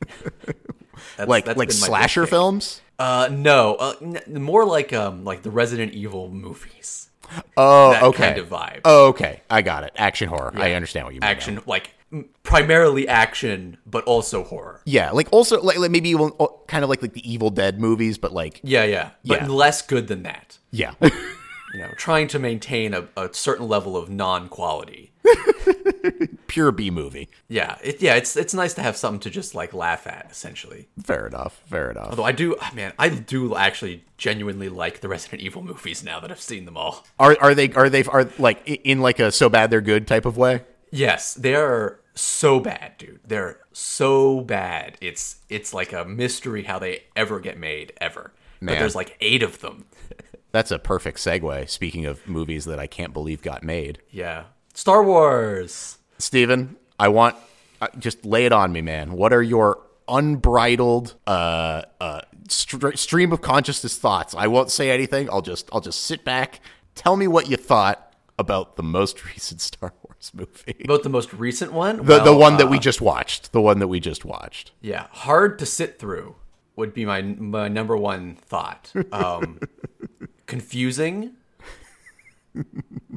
[1.16, 2.80] That's- Like that's like been my big slasher films.
[2.98, 7.08] Uh, no, uh, n- more like um, like the Resident Evil movies.
[7.56, 8.24] Oh, That okay.
[8.28, 8.80] kind of vibe.
[8.84, 9.40] Oh, okay.
[9.50, 9.92] I got it.
[9.96, 10.52] Action horror.
[10.54, 11.26] I understand what you mean.
[11.26, 11.32] now.
[11.32, 11.94] action, like m-
[12.42, 14.80] primarily action, but also horror.
[14.84, 17.80] Yeah, like also like, like maybe even, uh, kind of like like the Evil Dead
[17.80, 19.46] movies, but like Yeah, yeah, but Yeah.
[19.48, 20.58] less good than that.
[20.70, 20.94] yeah.
[21.02, 21.10] You
[21.80, 25.10] know, trying to maintain a, a certain level of non-quality.
[26.46, 27.28] Pure B movie.
[27.48, 30.86] Yeah, it, yeah, it's it's nice to have something to just like laugh at, essentially.
[31.02, 31.60] Fair enough.
[31.66, 32.10] Fair enough.
[32.10, 36.20] Although I do, ah, man, I do actually genuinely like the Resident Evil movies now
[36.20, 37.06] that I've seen them all.
[37.18, 40.26] Are are they are they are like in like a so bad they're good type
[40.26, 40.62] of way?
[40.90, 43.20] Yes, they are so bad, dude.
[43.26, 44.96] They're so bad.
[45.00, 48.32] It's it's like a mystery how they ever get made ever.
[48.60, 49.84] But there's like eight of them.
[50.52, 51.68] That's a perfect segue.
[51.68, 55.98] Speaking of movies that I can't believe got made, Yeah, Star Wars.
[56.18, 57.36] Steven, I want
[57.82, 59.12] uh, just lay it on me, man.
[59.12, 64.34] What are your unbridled uh, uh, str- stream of consciousness thoughts?
[64.34, 65.28] I won't say anything.
[65.30, 66.60] I'll just I'll just sit back.
[66.94, 70.76] Tell me what you thought about the most recent Star Wars movie.
[70.84, 73.52] About the most recent one, The, Well, the one that uh, we just watched.
[73.52, 74.72] The one that we just watched.
[74.80, 76.36] yeah, hard to sit through
[76.76, 78.92] would be my my number one thought.
[79.12, 79.58] Um,
[80.46, 81.32] confusing,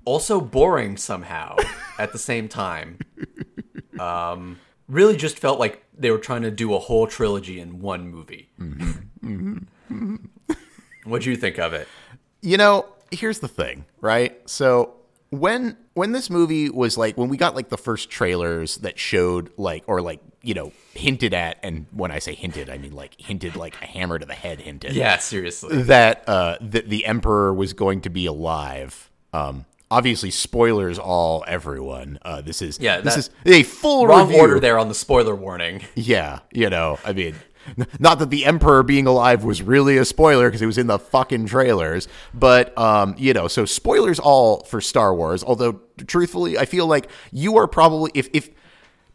[0.06, 1.56] also boring somehow
[1.98, 2.98] at the same time.
[4.00, 8.10] Um, really, just felt like they were trying to do a whole trilogy in one
[8.10, 8.50] movie.
[11.04, 11.88] What'd you think of it?
[12.42, 14.38] You know, here's the thing, right?
[14.50, 14.97] So
[15.30, 19.52] when when this movie was like when we got like the first trailers that showed
[19.58, 23.20] like or like you know hinted at and when I say hinted I mean like
[23.20, 25.82] hinted like a hammer to the head hinted Yeah, seriously.
[25.84, 29.10] that uh that the emperor was going to be alive.
[29.34, 32.20] Um obviously spoilers all everyone.
[32.22, 34.42] Uh this is Yeah, this is a full Wrong review.
[34.42, 35.82] order there on the spoiler warning.
[35.96, 37.36] Yeah, you know, I mean,
[38.00, 41.00] not that the Emperor being alive was really a spoiler because it was in the
[41.00, 45.44] fucking trailers, but um, you know, so spoilers all for Star Wars.
[45.44, 48.50] Although, truthfully, I feel like you are probably if if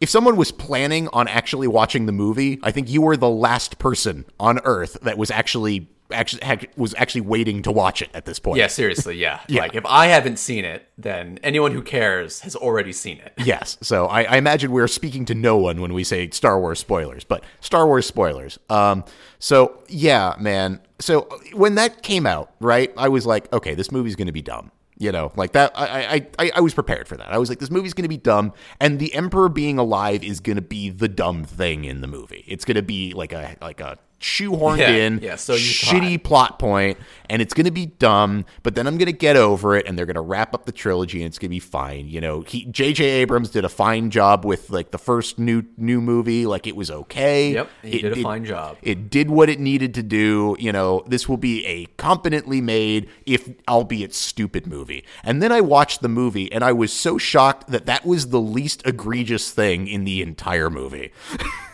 [0.01, 3.79] if someone was planning on actually watching the movie, I think you were the last
[3.79, 8.25] person on Earth that was actually actually had, was actually waiting to watch it at
[8.25, 8.57] this point.
[8.57, 9.41] Yeah, seriously, yeah.
[9.49, 13.33] Like if I haven't seen it, then anyone who cares has already seen it.
[13.43, 13.77] Yes.
[13.81, 17.25] So I, I imagine we're speaking to no one when we say Star Wars spoilers,
[17.25, 18.57] but Star Wars spoilers.
[18.69, 19.03] Um,
[19.37, 20.79] so yeah, man.
[20.99, 24.41] So when that came out, right, I was like, okay, this movie's going to be
[24.41, 24.71] dumb.
[24.97, 25.73] You know, like that.
[25.75, 27.33] I, I, I, I was prepared for that.
[27.33, 30.39] I was like, this movie's going to be dumb, and the Emperor being alive is
[30.39, 32.45] going to be the dumb thing in the movie.
[32.47, 36.23] It's going to be like a like a shoehorned Yeah, in, yeah, so shitty thought.
[36.23, 36.97] plot point
[37.29, 39.97] and it's going to be dumb but then i'm going to get over it and
[39.97, 42.41] they're going to wrap up the trilogy and it's going to be fine you know?
[42.41, 46.65] He jj abrams did a fine job with like the first new new movie like
[46.67, 47.51] it was okay.
[47.53, 48.77] Yep, he It- did a it- fine job.
[48.81, 51.03] it did what it needed to do you know?
[51.05, 55.03] This will be a competently made if albeit stupid movie.
[55.23, 58.39] And then i watched the movie and i was so shocked that that was the
[58.41, 61.11] least egregious thing in the entire movie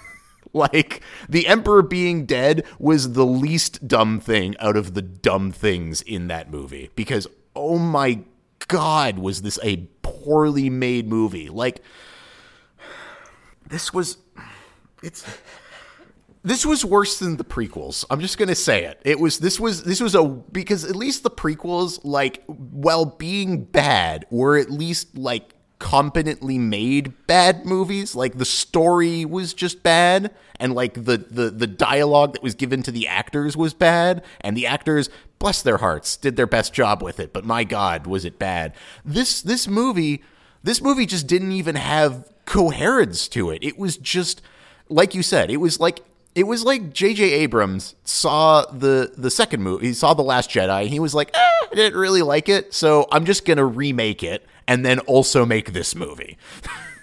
[0.53, 6.01] like the emperor being dead was the least dumb thing out of the dumb things
[6.01, 8.19] in that movie because oh my
[8.67, 11.83] god was this a poorly made movie like
[13.67, 14.17] this was
[15.03, 15.25] it's
[16.43, 18.05] this was worse than the prequels.
[18.09, 19.01] I'm just gonna say it.
[19.03, 23.65] It was this was this was a because at least the prequels, like while being
[23.65, 28.13] bad, were at least like competently made bad movies.
[28.13, 32.83] Like the story was just bad, and like the the the dialogue that was given
[32.83, 37.01] to the actors was bad, and the actors, bless their hearts, did their best job
[37.01, 37.33] with it.
[37.33, 38.73] But my God, was it bad?
[39.03, 40.21] This this movie,
[40.61, 43.63] this movie just didn't even have coherence to it.
[43.63, 44.41] It was just
[44.89, 46.01] like you said, it was like
[46.35, 47.23] it was like J.J.
[47.23, 49.87] Abrams saw the the second movie.
[49.87, 50.87] He saw the Last Jedi.
[50.87, 54.45] He was like, eh, I didn't really like it, so I'm just gonna remake it
[54.69, 56.37] and then also make this movie.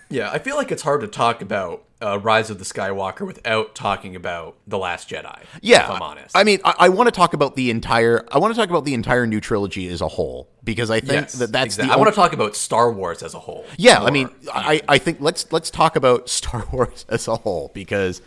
[0.09, 3.75] Yeah, I feel like it's hard to talk about uh, Rise of the Skywalker without
[3.75, 5.43] talking about The Last Jedi.
[5.63, 6.37] Yeah, if I'm honest.
[6.37, 8.25] I mean, I, I want to talk about the entire.
[8.31, 11.23] I want to talk about the entire new trilogy as a whole because I think
[11.23, 11.89] yes, that that's exactly.
[11.89, 11.95] the.
[11.95, 13.67] I want to talk about Star Wars as a whole.
[13.77, 17.73] Yeah, I mean, I, I think let's let's talk about Star Wars as a whole
[17.75, 18.23] because,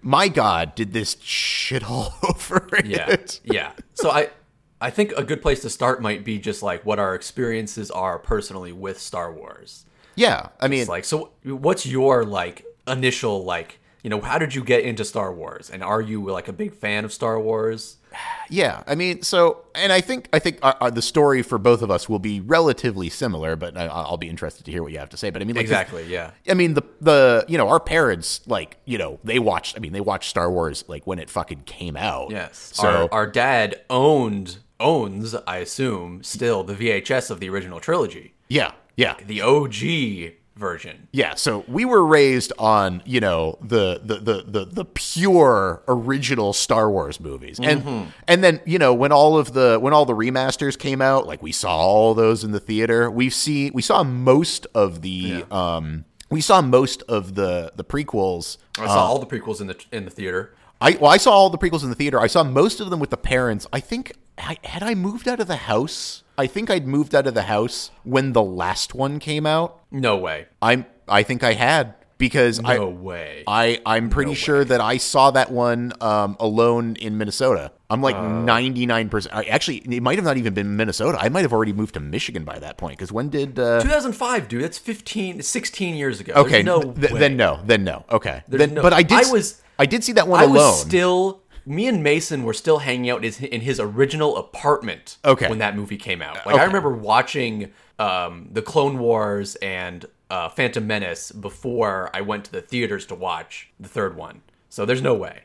[0.00, 3.40] my God, did this shit all over yeah, it?
[3.42, 3.72] yeah.
[3.94, 4.30] So I,
[4.80, 8.18] I think a good place to start might be just like what our experiences are
[8.18, 9.86] personally with Star Wars.
[10.14, 14.54] Yeah, I mean, It's like, so what's your like initial like, you know, how did
[14.54, 15.70] you get into Star Wars?
[15.70, 17.96] And are you like a big fan of Star Wars?
[18.48, 21.82] Yeah, I mean, so, and I think I think uh, uh, the story for both
[21.82, 25.00] of us will be relatively similar, but I, I'll be interested to hear what you
[25.00, 25.30] have to say.
[25.30, 26.30] But I mean, like, Exactly, yeah.
[26.48, 29.76] I mean, the the you know our parents like you know they watched.
[29.76, 32.30] I mean, they watched Star Wars like when it fucking came out.
[32.30, 32.70] Yes.
[32.74, 38.34] So our, our dad owned owns, I assume, still the VHS of the original trilogy.
[38.48, 41.08] yeah, yeah, The OG version.
[41.12, 41.34] yeah.
[41.34, 46.90] So we were raised on you know the the the the, the pure original Star
[46.90, 50.78] Wars movies, and and then you know when all of the when all the remasters
[50.78, 53.10] came out, like we saw all those in the theater.
[53.10, 58.56] We've seen we saw most of the um we saw most of the the prequels.
[58.78, 60.54] I saw all the prequels in the in the theater.
[60.80, 62.18] I well, I saw all the prequels in the theater.
[62.18, 63.66] I saw most of them with the parents.
[63.72, 66.22] I think I, had I moved out of the house.
[66.38, 69.80] I think I'd moved out of the house when the last one came out.
[69.90, 70.46] No way.
[70.60, 73.44] I'm I think I had because I No way.
[73.46, 77.72] I I'm pretty sure that I saw that one um, alone in Minnesota.
[77.88, 79.08] I'm like 99.
[79.08, 81.18] percent Actually, it might have not even been Minnesota.
[81.20, 82.98] I might have already moved to Michigan by that point.
[82.98, 83.58] Because when did?
[83.58, 84.62] Uh, 2005, dude.
[84.64, 86.34] That's 15, 16 years ago.
[86.34, 87.18] There's okay, no th- way.
[87.20, 88.04] then no, then no.
[88.10, 89.26] Okay, There's then, no- but I did.
[89.26, 90.54] I was- I did see that one I alone.
[90.54, 91.42] was still.
[91.66, 95.18] Me and Mason were still hanging out in his, in his original apartment.
[95.24, 95.48] Okay.
[95.48, 96.62] When that movie came out, like Okay.
[96.62, 102.52] I remember watching um, the Clone Wars and uh, Phantom Menace before I went to
[102.52, 104.42] the theaters to watch the third one.
[104.68, 105.42] So there's no way.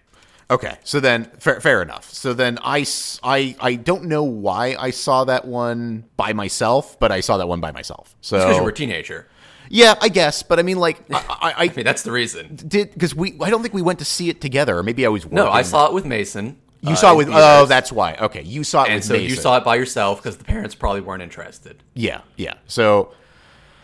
[0.49, 2.11] Okay, so then fair, fair enough.
[2.11, 2.85] So then I,
[3.23, 7.47] I, I don't know why I saw that one by myself, but I saw that
[7.47, 8.15] one by myself.
[8.19, 9.27] So Because you were a teenager.
[9.71, 10.43] Yeah, I guess.
[10.43, 12.55] But I mean, like I, I, I mean, that's the reason.
[12.55, 15.09] did because we I don't think we went to see it together, or maybe I
[15.09, 15.29] was.
[15.31, 16.57] No, I saw it with Mason.
[16.81, 17.27] You uh, saw it with.
[17.27, 17.43] theaters.
[17.45, 18.15] Oh, that's why.
[18.15, 20.75] Okay, you saw it and with so you saw it by yourself because the parents
[20.75, 21.83] probably weren't interested.
[21.93, 22.55] Yeah, yeah.
[22.65, 23.13] So,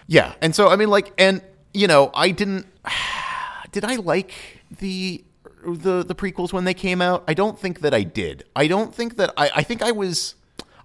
[0.07, 1.41] yeah, and so I mean, like, and
[1.73, 2.65] you know, I didn't.
[3.71, 4.33] Did I like
[4.79, 5.23] the
[5.63, 7.23] the the prequels when they came out?
[7.27, 8.45] I don't think that I did.
[8.55, 9.51] I don't think that I.
[9.57, 10.35] I think I was.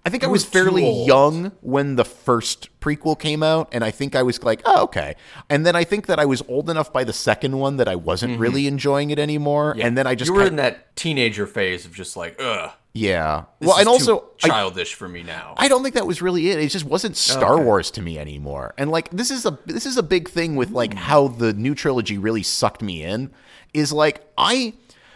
[0.05, 1.07] I think I was fairly old.
[1.07, 5.15] young when the first prequel came out, and I think I was like, oh, okay.
[5.49, 7.95] And then I think that I was old enough by the second one that I
[7.95, 9.75] wasn't really enjoying it anymore.
[9.79, 10.33] And then I just Mm-hmm.
[10.35, 12.71] you were kind- in that teenager phase of just like, ugh.
[12.93, 13.45] yeah.
[13.61, 15.53] well, and also too I- childish for me now.
[15.57, 16.59] I don't think that was really it.
[16.59, 17.63] It just wasn't Star Okay.
[17.63, 18.73] Wars to me anymore.
[18.77, 21.75] And like this is a this is a big thing with like how the new
[21.75, 23.31] trilogy really sucked me in
[23.73, 24.73] is like I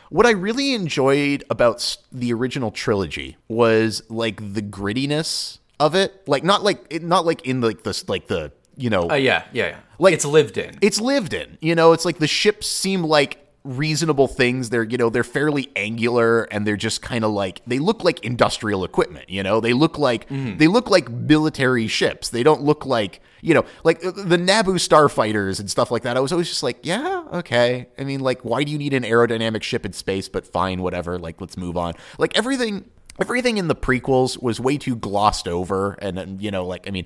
[0.10, 6.22] what I really enjoyed about the original trilogy was like the grittiness of it.
[6.28, 9.67] Like not like not like in like this like the you know Uh, yeah, yeah,
[9.67, 9.78] yeah.
[10.00, 10.78] Like- it's lived in.
[10.82, 11.58] it's lived in.
[11.62, 14.69] You know, it's like the ships seem like reasonable things.
[14.69, 18.23] They're, you know, they're fairly angular and they're just kind of like they look like
[18.23, 19.60] industrial equipment, you know?
[19.60, 22.30] They look like they look like military ships.
[22.30, 26.17] They don't look like, you know, like uh, the Naboo starfighters and stuff like that.
[26.17, 27.88] I was always just like, yeah, okay.
[27.97, 30.30] I mean, like why do you need an aerodynamic ship in space?
[30.30, 31.19] But fine, whatever.
[31.19, 31.93] Like let's move on.
[32.17, 32.86] Like everything
[33.19, 36.91] everything in the prequels was way too glossed over and, and you know, like I
[36.91, 37.06] mean,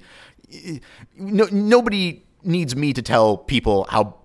[1.17, 4.17] no, nobody needs me to tell people how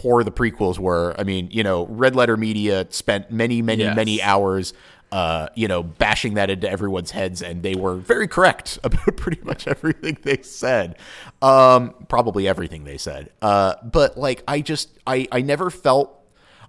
[0.00, 1.14] poor the prequels were.
[1.18, 3.94] I mean, you know, Red Letter Media spent many, many, Yes.
[3.96, 4.72] many hours,
[5.12, 9.40] uh, you know, bashing that into everyone's heads, and they were very correct about pretty
[9.42, 10.96] much everything they said.
[11.42, 13.30] Um, probably everything they said.
[13.42, 16.16] Uh, but like, I just, I, I never felt.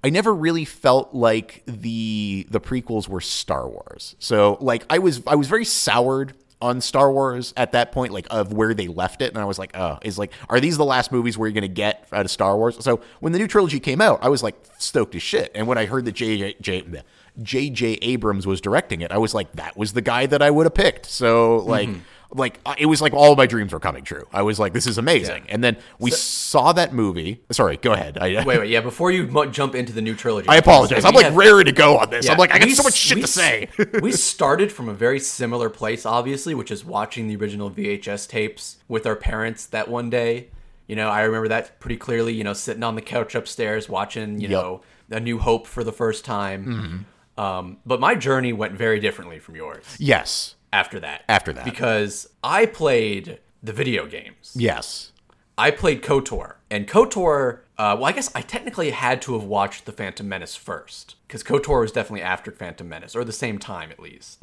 [0.03, 4.15] I never really felt like the the prequels were Star Wars.
[4.17, 8.27] So like I was I was very soured on Star Wars at that point, like
[8.29, 10.85] of where they left it, and I was like, oh, is like, are these the
[10.85, 12.77] last movies we're gonna get out of Star Wars?
[12.83, 15.51] So when the new trilogy came out, I was like stoked as shit.
[15.55, 19.51] And when I heard that J J J Abrams was directing it, I was like,
[19.53, 21.05] that was the guy that I would have picked.
[21.07, 21.89] So like.
[21.89, 22.01] Mm-hmm.
[22.33, 24.25] Like uh, it was like all of my dreams were coming true.
[24.31, 27.41] I was like, "This is amazing." And then we saw that movie.
[27.51, 28.17] Sorry, go ahead.
[28.17, 28.79] I, wait, wait, yeah.
[28.81, 31.03] Before you mu- jump into the new trilogy, I apologize.
[31.03, 32.25] I'm like have- raring to go on this.
[32.25, 33.67] yeah, I'm like, I got we so much shit we to say.
[34.01, 38.77] we started from a very similar place, obviously, which is watching the original VHS tapes
[38.87, 40.47] with our parents that one day.
[40.87, 42.33] You know, I remember that pretty clearly.
[42.33, 44.51] You know, sitting on the couch upstairs watching, you Yep.
[44.51, 46.65] know, A New Hope for the first time.
[46.65, 46.97] Mm-hmm.
[47.43, 50.55] Um, but my journey went very differently from yours yes.
[50.73, 51.23] After that.
[51.27, 51.65] After that.
[51.65, 54.53] because I played the video games.
[54.55, 55.11] Yes.
[55.57, 57.59] I played KOTOR, and KOTOR.
[57.77, 61.43] Uh, well, I guess I technically had to have watched the Phantom Menace first, because
[61.43, 64.41] KOTOR was definitely after Phantom Menace, or the same time at least.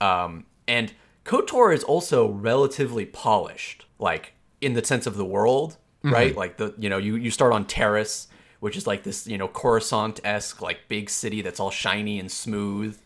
[0.00, 0.92] Um, and
[1.24, 6.34] KOTOR is also relatively polished, like in the sense of the world, right?
[6.36, 8.26] Like the you know you you start on Taris,
[8.60, 12.30] which is like this you know Coruscant esque like big city that's all shiny and
[12.30, 12.98] smooth.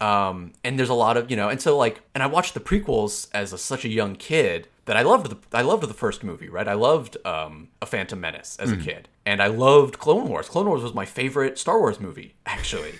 [0.00, 2.60] Um, and there's a lot of you know, and so like, and I watched the
[2.60, 6.24] prequels as a, such a young kid that I loved the I loved the first
[6.24, 6.66] movie, right?
[6.66, 8.80] I loved um, a Phantom Menace as Mm-hmm.
[8.80, 10.48] a kid, and I loved Clone Wars.
[10.48, 12.94] Clone Wars was my favorite Star Wars movie, actually,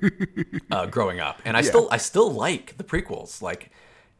[0.70, 1.40] uh, growing up.
[1.44, 3.42] And I still I still like the prequels.
[3.42, 3.70] Like,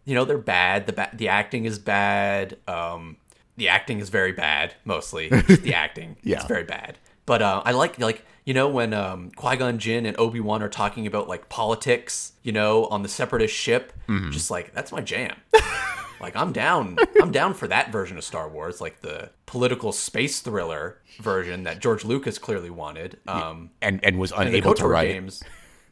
[0.04, 0.86] you know, they're bad.
[0.86, 2.58] The ba- the acting is bad.
[2.68, 3.16] Um,
[3.56, 6.16] the acting is very bad, mostly Just the acting.
[6.22, 6.36] Yeah.
[6.36, 6.98] it's very bad.
[7.26, 10.62] But uh, I like like you know when um, Qui Gon Jinn and Obi Wan
[10.62, 13.92] are talking about like politics, you know, on the Separatist ship.
[14.30, 15.36] Just like that's my jam.
[16.20, 16.96] like I'm down.
[17.20, 21.78] I'm down for that version of Star Wars, like the political space thriller version that
[21.78, 23.18] George Lucas clearly wanted.
[23.28, 25.08] Um, and and was unable to write.
[25.08, 25.42] games.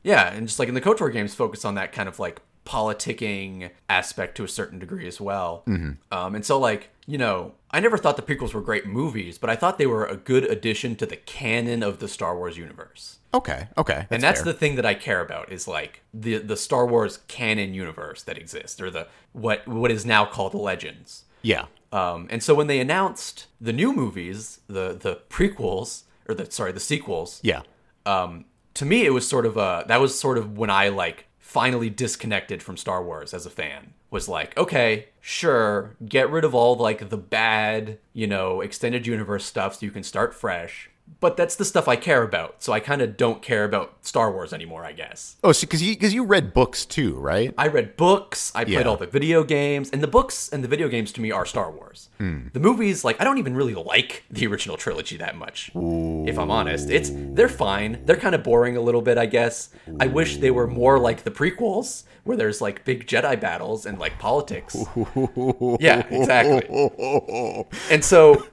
[0.02, 3.70] Yeah, and just like in the KOTOR games, focus on that kind of like politicking
[3.88, 5.62] aspect to a certain degree as well.
[5.66, 5.92] Mm-hmm.
[6.16, 9.50] Um, and so, like, you know, I never thought the prequels were great movies, but
[9.50, 13.18] I thought they were a good addition to the canon of the Star Wars universe.
[13.32, 14.52] Okay, okay, that's and that's fair.
[14.52, 18.36] the thing that I care about is like the the Star Wars canon universe that
[18.36, 21.24] exists, or the what what is now called the Legends.
[21.42, 21.66] yeah.
[21.92, 26.70] Um, and so when they announced the new movies, the the prequels or the sorry
[26.72, 27.62] the sequels, Yeah.
[28.06, 28.44] um,
[28.74, 31.90] to me it was sort of a that was sort of when I like finally
[31.90, 33.92] disconnected from Star Wars as a fan.
[34.08, 39.44] Was like, okay, sure, get rid of all like the bad, you know, extended universe
[39.44, 40.89] stuff so you can start fresh.
[41.18, 44.30] But that's the stuff I care about, so I kind of don't care about Star
[44.32, 45.36] Wars anymore, I guess.
[45.42, 47.52] Oh, so because you because you read books too, right?
[47.58, 48.82] I read books, I played Yeah.
[48.88, 51.70] all the video games, and the books and the video games to me are Star
[51.70, 52.08] Wars.
[52.18, 52.48] Hmm.
[52.52, 55.70] The movies, like I don't even really like the original trilogy that much.
[55.74, 58.00] If I'm honest, it's they're fine.
[58.06, 59.70] They're kind of boring a little bit, I guess.
[59.98, 63.98] I wish they were more like the prequels, where there's like big Jedi battles and
[63.98, 64.74] like politics.
[65.80, 67.66] yeah, exactly.
[67.90, 68.46] And so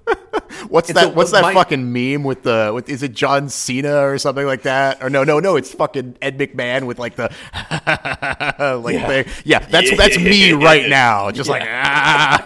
[0.69, 1.03] What's that?
[1.03, 2.71] so what's that my- fucking meme with the?
[2.73, 5.03] With, is it John Cena or something like that?
[5.03, 5.55] Or no, no, no.
[5.55, 7.31] It's fucking Ed McMahon with like the
[8.83, 9.07] like Yeah.
[9.07, 9.59] the- yeah.
[9.59, 11.31] That's that's me right now.
[11.31, 12.43] Just like ah.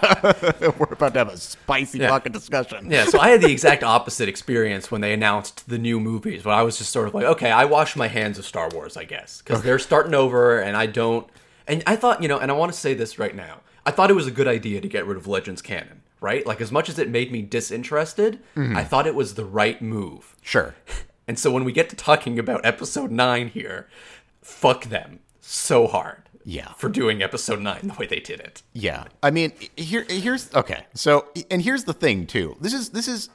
[0.78, 2.90] we're about to have a spicy fucking discussion.
[2.90, 6.42] Yeah, so I had the exact opposite experience when they announced the new movies.
[6.42, 8.96] But I was just sort of like, okay, I wash my hands of Star Wars,
[8.96, 11.26] I guess, because they're starting over, and I don't.
[11.66, 13.60] And I thought, you know, and I want to say this right now.
[13.84, 16.46] I thought it was a good idea to get rid of Legends canon, right?
[16.46, 20.36] Like, as much as it made me disinterested, I thought it was the right move.
[20.42, 20.74] Sure.
[21.28, 23.88] And so when we get to talking about Episode Nine here,
[24.42, 26.22] fuck them so hard.
[26.44, 26.72] Yeah.
[26.72, 28.62] For doing Episode Nine the way they did it.
[28.72, 29.04] Yeah.
[29.22, 30.84] I mean, here here's okay.
[30.94, 32.56] So and here's the thing too.
[32.60, 33.28] This is this is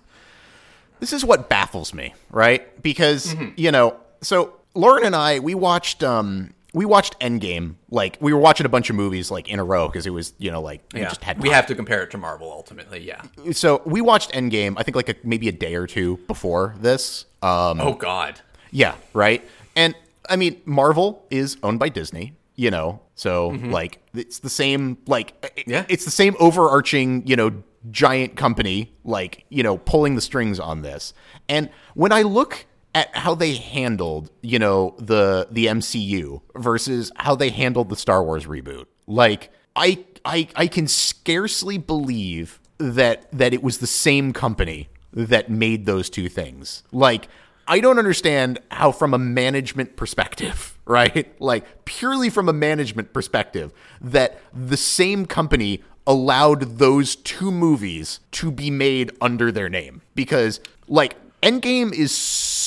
[0.99, 2.83] this is what baffles me, right?
[2.83, 3.51] Because, Mm-hmm.
[3.55, 8.39] you know, so Lauren and I we watched um we watched Endgame like we were
[8.39, 10.81] watching a bunch of movies like in a row because it was, you know, like
[10.93, 12.99] we Yeah, just had we have to compare it to Marvel ultimately.
[13.01, 13.21] Yeah.
[13.51, 17.25] so we watched Endgame I think like a, maybe a day or two before this.
[17.41, 18.41] Um Oh God.
[18.71, 19.41] Yeah, right.
[19.75, 19.95] And
[20.29, 25.33] I mean, Marvel is owned by Disney, you know, so like it's the same, like
[25.57, 25.85] it- Yeah.
[25.89, 30.83] it's the same overarching, you know, giant company, like you know, pulling the strings on
[30.83, 31.13] this.
[31.49, 32.66] And when I look
[32.97, 38.23] at how they handled, you know, the the MCU versus how they handled the Star
[38.23, 44.33] Wars reboot, like I I I can scarcely believe that that it was the same
[44.33, 46.81] company that made those two things.
[46.91, 47.27] Like
[47.67, 51.39] I don't understand how from a management perspective, right?
[51.39, 58.49] Like purely from a management perspective that the same company allowed those two movies to
[58.49, 62.11] be made under their name because like Endgame is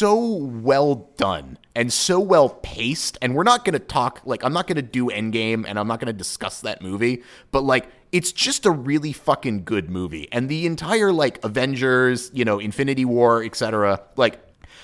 [0.08, 4.66] well done and so well paced and we're not going to talk like I'm not
[4.66, 8.32] going to do Endgame and I'm not going to discuss that movie but like it's
[8.32, 13.44] just a really fucking good movie and the entire like Avengers, you know, Infinity War,
[13.44, 14.00] etc.
[14.16, 14.40] like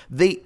[0.09, 0.43] they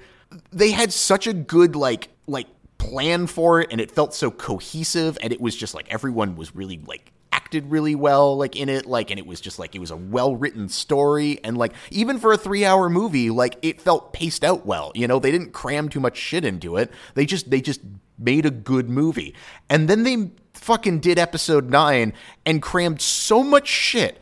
[0.52, 2.48] they had such a good like like
[2.78, 6.56] plan for it and it felt so cohesive and it was just like everyone was
[6.56, 9.80] really like acted really well like in it like and it was just like it
[9.80, 13.80] was a well written story and like even for a 3 hour movie like it
[13.82, 15.20] felt paced out well you know?
[15.20, 16.92] They didn't cram too much shit into it.
[17.16, 17.82] They just they just
[18.18, 19.36] made a good movie.
[19.70, 22.14] And then they fucking did episode 9
[22.46, 24.21] and crammed so much shit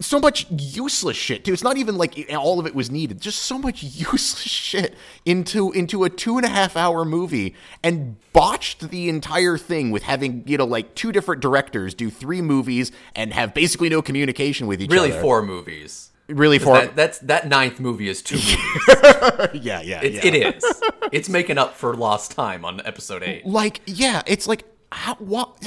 [0.00, 1.52] so much useless shit too.
[1.52, 3.20] It's not even like all of it was needed.
[3.20, 4.94] Just so much useless shit
[5.24, 10.02] into into a two and a half hour movie and botched the entire thing with
[10.04, 14.66] having you know like two different directors do three movies and have basically no communication
[14.66, 14.96] with each other.
[15.02, 16.10] Really, four movies.
[16.28, 16.78] really four.
[16.78, 18.56] That, that's that ninth movie is two movies.
[19.64, 20.26] yeah yeah It, yeah.
[20.26, 20.82] it is.
[21.12, 23.44] It's making up for lost time on episode eight.
[23.44, 25.62] like yeah it's like how what.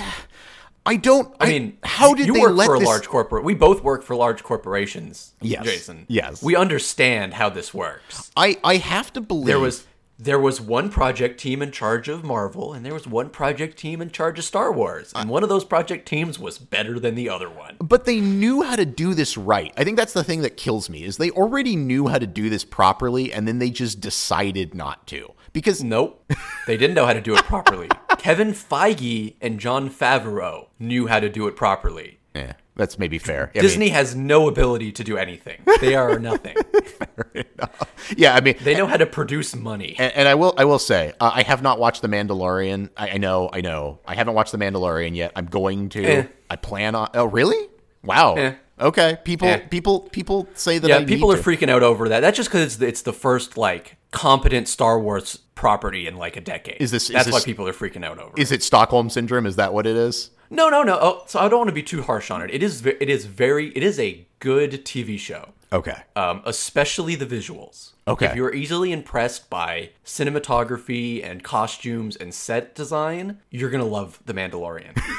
[0.85, 1.33] I don't.
[1.39, 2.87] I mean, how did you they work let for a this?
[2.87, 3.43] large corporate?
[3.43, 5.33] We both work for large corporations.
[5.41, 5.63] Yes.
[5.63, 6.05] Jason.
[6.09, 6.43] Yes.
[6.43, 8.31] We understand how this works.
[8.35, 9.85] I I have to believe There was
[10.19, 14.01] there was one project team in charge of Marvel, and there was one project team
[14.01, 17.29] in charge of Star Wars, and one of those project teams was better than the
[17.29, 17.77] other one.
[17.79, 19.73] But they knew how to do this right.
[19.75, 22.49] I think that's the thing that kills me is they already knew how to do
[22.49, 25.33] this properly and then they just decided not to.
[25.51, 26.23] Because Nope,
[26.67, 27.89] they didn't know how to do it properly.
[28.23, 32.19] Kevin Feige and Jon Favreau knew how to do it properly.
[32.35, 33.51] eh, that's maybe fair.
[33.53, 35.59] I mean, Disney has no ability to do anything.
[35.81, 36.55] They are nothing.
[38.15, 39.95] yeah, I mean, They know how to produce money.
[39.99, 42.89] and, and I will I will say uh, I have not watched The Mandalorian.
[42.97, 43.99] I, I know, I know.
[44.07, 45.31] I haven't watched The Mandalorian yet.
[45.35, 46.03] I'm going to.
[46.03, 46.23] Eh.
[46.49, 47.09] I plan on.
[47.13, 47.67] Oh, really?
[48.03, 48.35] Wow.
[48.35, 48.53] Eh.
[48.79, 49.17] Okay.
[49.23, 49.57] People Eh.
[49.69, 51.43] people people say that Yeah, I people are to.
[51.43, 52.21] freaking out over that.
[52.21, 56.35] That's just because it's, the- it's the first like competent Star Wars property in like
[56.37, 56.77] a decade.
[56.81, 58.33] Is this- is That's why people are freaking out over.
[58.37, 59.45] Is it Stockholm syndrome?
[59.45, 60.31] Is that what it is?
[60.49, 60.97] No, no, no.
[61.01, 62.51] Oh, so I don't want to be too harsh on it.
[62.51, 63.69] It is it is very.
[63.69, 65.49] It is a good TV show.
[65.71, 65.95] Okay.
[66.15, 67.93] Um, especially the visuals.
[68.07, 68.27] Okay.
[68.27, 74.33] If you're easily impressed by cinematography and costumes and set design, you're gonna love The
[74.33, 74.99] Mandalorian.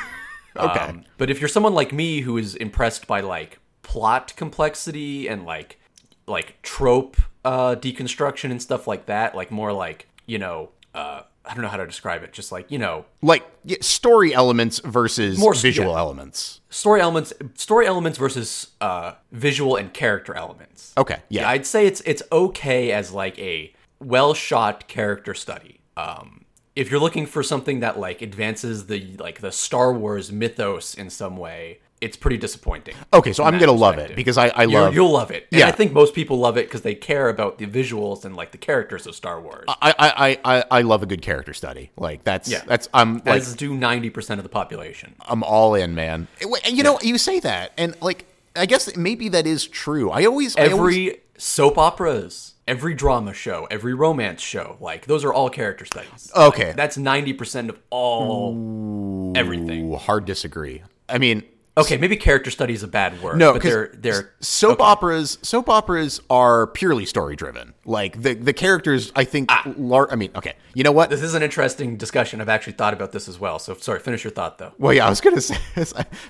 [0.56, 0.78] Okay.
[0.78, 5.44] Um, but if you're someone like me who is impressed by like plot complexity and
[5.44, 5.80] like
[6.28, 11.52] like trope uh, deconstruction and stuff like that, like more like you know, uh, I
[11.54, 12.32] don't know how to describe it.
[12.32, 15.98] Just like you know, like yeah, story elements versus More- visual yeah.
[15.98, 16.60] elements.
[16.70, 20.92] story elements, story elements versus uh, visual and character elements.
[20.96, 21.18] Okay.
[21.28, 21.48] Yeah.
[21.48, 25.80] I'd say it's it's okay as like a well shot character study.
[25.96, 26.44] Um,
[26.74, 31.10] if you're looking for something that like advances the like the Star Wars mythos in
[31.10, 32.94] some way, it's pretty disappointing.
[33.12, 33.32] okay.
[33.32, 35.46] So I'm gonna love it because I I love you'll love it.
[35.50, 35.68] And Yeah.
[35.68, 38.58] I think most people love it because they care about the visuals and like the
[38.58, 39.64] characters of Star Wars.
[39.68, 41.90] I, I, I, I- love a good character study.
[41.96, 42.62] Like that's Yeah.
[42.66, 45.14] that's I'm like as do ninety percent of the population.
[45.26, 46.28] I'm all in, man.
[46.42, 50.10] And you know, you say that, and like I guess maybe that is true.
[50.10, 55.24] I always I always- Every soap operas, every drama show, every romance show, like those
[55.24, 56.30] are all character studies.
[56.36, 56.66] Okay.
[56.68, 59.90] Like, that's ninety percent of all everything.
[59.92, 60.82] Ooh, hard disagree.
[61.08, 61.42] I mean,
[61.76, 63.36] Okay, maybe character study is a bad word.
[63.36, 67.74] No, but they're they're soap operas soap operas are purely story driven.
[67.84, 69.50] Like the the characters, I think.
[69.76, 71.10] Lar- I mean, okay, you know what?
[71.10, 72.40] This is an interesting discussion.
[72.40, 73.58] I've actually thought about this as well.
[73.58, 74.72] So sorry, finish your thought though.
[74.78, 75.56] Well, yeah, I was gonna say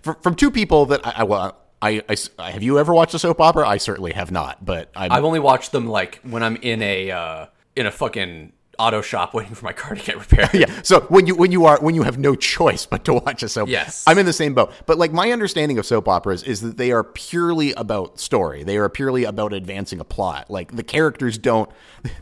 [0.01, 1.61] from, from two people that I, I well.
[1.83, 2.01] I,
[2.39, 3.69] I- have you ever watched a soap opera?
[3.69, 7.11] I certainly have not, but I'm, I've only watched them like when I'm in a
[7.11, 10.55] uh, in a fucking auto shop waiting for my car to get repaired.
[10.55, 10.83] yeah.
[10.83, 13.49] So when you when you are when you have no choice but to watch a
[13.49, 14.05] soap, Yes.
[14.07, 14.73] I'm in the same boat.
[14.87, 18.63] But like my understanding of soap operas is that they are purely about story.
[18.65, 20.51] They are purely about advancing a plot.
[20.51, 21.71] Like the characters don't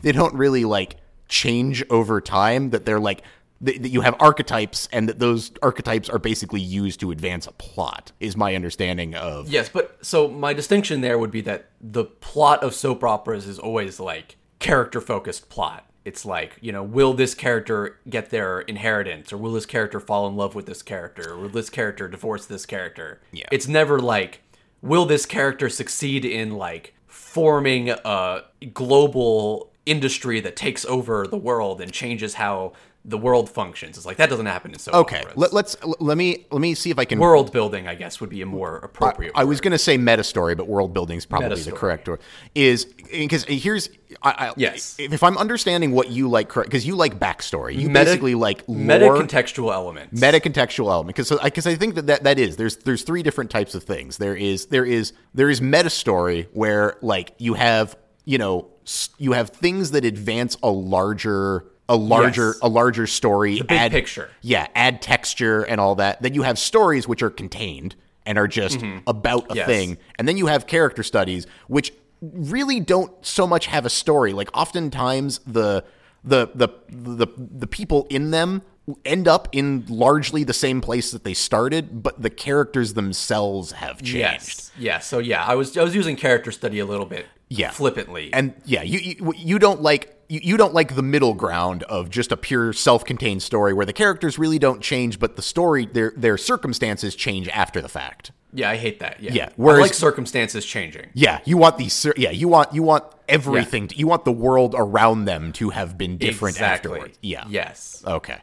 [0.01, 0.97] they don't really like
[1.27, 2.69] change over time.
[2.71, 3.23] That they're like
[3.61, 7.51] that that you have archetypes and that those archetypes are basically used to advance a
[7.53, 8.11] plot.
[8.19, 12.61] Is my understanding of Yes, but so my distinction there would be that the plot
[12.63, 15.85] of soap operas is always like character focused plot.
[16.05, 20.27] It's like, you know, will this character get their inheritance or will this character fall
[20.27, 23.21] in love with this character or will this character divorce this character?
[23.31, 23.45] Yeah.
[23.51, 24.41] It's never like
[24.81, 28.43] will this character succeed in like forming a
[28.73, 32.73] global industry that takes over the world and changes how
[33.05, 33.97] the world functions.
[33.97, 35.19] It's like that doesn't happen in soap okay.
[35.19, 35.37] operas.
[35.37, 38.29] Let, let's let me let me see if I can world building, I guess, would
[38.29, 39.33] be a more appropriate.
[39.35, 42.21] I was going to say meta story, but world building is probably the correct word.
[42.55, 43.89] Is because here's
[44.21, 44.95] I, I, Yes.
[44.97, 46.69] If, if I'm understanding what you like, correct?
[46.69, 50.19] Because you like backstory, you Meta- basically like meta contextual elements.
[50.19, 51.15] meta contextual element.
[51.15, 54.17] Because because I think that, that that is there's there's three different types of things.
[54.17, 58.69] There is there is there is meta story where like you have you know
[59.17, 62.59] you have things that advance a larger a larger Yes.
[62.61, 64.29] a larger story The big picture.
[64.41, 66.21] yeah, add texture and all that.
[66.21, 69.55] Then you have stories which are contained and are just about a Mm-hmm.
[69.57, 69.65] Yes.
[69.67, 69.97] thing.
[70.17, 74.31] And then you have character studies which really don't so much have a story.
[74.33, 75.83] Like oftentimes the
[76.23, 78.61] the the the the people in them
[79.05, 83.97] end up in largely the same place that they started, but the characters themselves have
[84.01, 84.15] changed.
[84.15, 84.71] Yes.
[84.79, 84.99] Yeah.
[84.99, 87.71] So yeah, I was I was using character study a little bit Yeah.
[87.71, 88.29] flippantly.
[88.33, 92.09] And yeah, you you, you don't like you, you don't like the middle ground of
[92.09, 96.11] just a pure self-contained story where the characters really don't change, but the story their
[96.17, 98.31] their circumstances change after the fact.
[98.51, 99.21] yeah, I hate that.
[99.21, 99.31] Yeah.
[99.33, 101.09] Yeah, I like circumstances changing.
[101.13, 102.05] Yeah, you want these.
[102.17, 103.87] Yeah, you want you want everything.
[103.89, 106.91] To, you want the world around them to have been different exactly.
[106.93, 107.19] afterwards.
[107.21, 107.45] Yeah.
[107.47, 108.03] Yes.
[108.05, 108.39] Okay.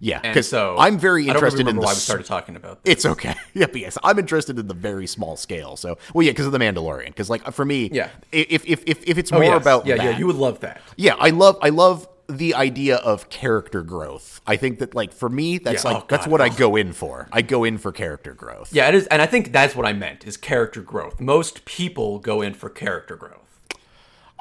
[0.00, 1.82] Yeah, because so I'm very interested in the.
[1.82, 2.92] why we started talking about this.
[2.92, 3.34] It's okay.
[3.54, 5.76] Yeah, but yes, I'm interested in the very small scale.
[5.76, 7.06] So, well, yeah, because of the Mandalorian.
[7.06, 8.10] Because like for me, Yeah.
[8.32, 9.62] if if if, if it's Oh, more yes.
[9.62, 10.80] about yeah, that, yeah, you would love that.
[10.96, 14.40] yeah, I love I love the idea of character growth.
[14.46, 16.92] I think that like for me, that's Yeah, like oh, that's what I go in
[16.92, 17.26] for.
[17.32, 18.72] I go in for character growth.
[18.72, 21.20] Yeah, it is, and I think that's what I meant is character growth.
[21.20, 23.47] Most people go in for character growth.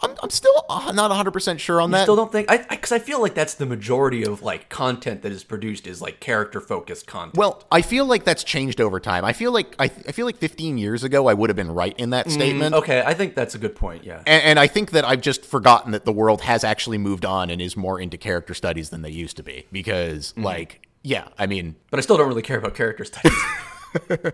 [0.04, 2.04] I'm, I'm still not 100% sure on that.
[2.04, 5.32] Still don't think I because I, feel like that's the majority of like content that
[5.32, 7.38] is produced is like character focused content.
[7.38, 9.26] Well, I feel like that's changed over time.
[9.26, 11.98] I feel like I, I feel like 15 years ago I would have been right
[11.98, 12.76] in that mm, statement.
[12.76, 14.04] okay, I think that's a good point.
[14.04, 14.22] Yeah.
[14.28, 17.50] And, and I think that I've just forgotten that the world has actually moved on
[17.50, 19.66] and is more into character studies than they used to be.
[19.72, 20.43] Because, mm-hmm.
[20.43, 23.34] like, yeah, I mean, but I still don't really care about character studies.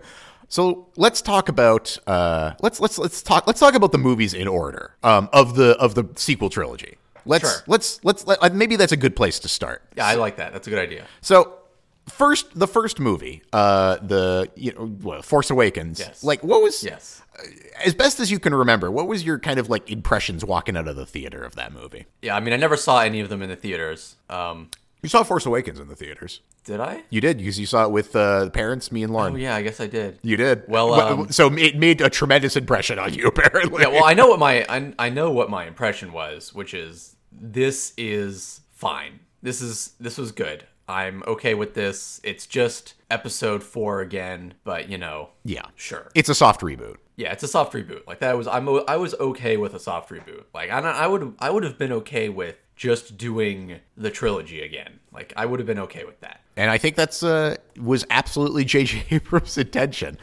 [0.54, 4.46] So let's talk about uh, let's let's let's talk let's talk about the movies in
[4.46, 6.96] order um, of the of the sequel trilogy.
[7.26, 7.64] Let's Sure.
[7.66, 9.82] let's let's let, uh, maybe that's a good place to start.
[9.96, 10.52] yeah, I like that.
[10.52, 11.06] That's a good idea.
[11.22, 11.54] So
[12.08, 15.98] first, the first movie, uh, the you know Force Awakens.
[15.98, 16.22] Yes.
[16.22, 17.20] Like what was Yes.
[17.84, 18.92] as best as you can remember?
[18.92, 22.06] What was your kind of like impressions walking out of the theater of that movie?
[22.22, 24.14] Yeah, I mean, I never saw any of them in the theaters.
[24.30, 24.70] Um,
[25.04, 26.40] You saw Force Awakens in the theaters.
[26.64, 27.02] did I?
[27.10, 29.34] You did because you saw it with uh, parents, me and Lauren.
[29.34, 30.18] Oh yeah, I guess I did.
[30.22, 30.64] You did.
[30.66, 33.82] Well, um, so it made a tremendous impression on you, apparently.
[33.82, 37.16] Yeah, well, I know what my I, I know what my impression was, which is
[37.30, 39.20] this is fine.
[39.42, 40.64] This is this was good.
[40.88, 42.22] I'm okay with this.
[42.24, 45.66] It's just episode four again, but you know, yeah.
[45.76, 46.10] sure.
[46.14, 46.96] It's a soft reboot.
[47.16, 48.06] Yeah, it's a soft reboot.
[48.06, 50.44] Like that was I'm I was okay with a soft reboot.
[50.54, 55.00] Like I I would I would have been okay with just doing the trilogy again.
[55.12, 56.40] Like I would have been okay with that.
[56.56, 60.18] And I think that's uh was absolutely JJ Abrams' intention.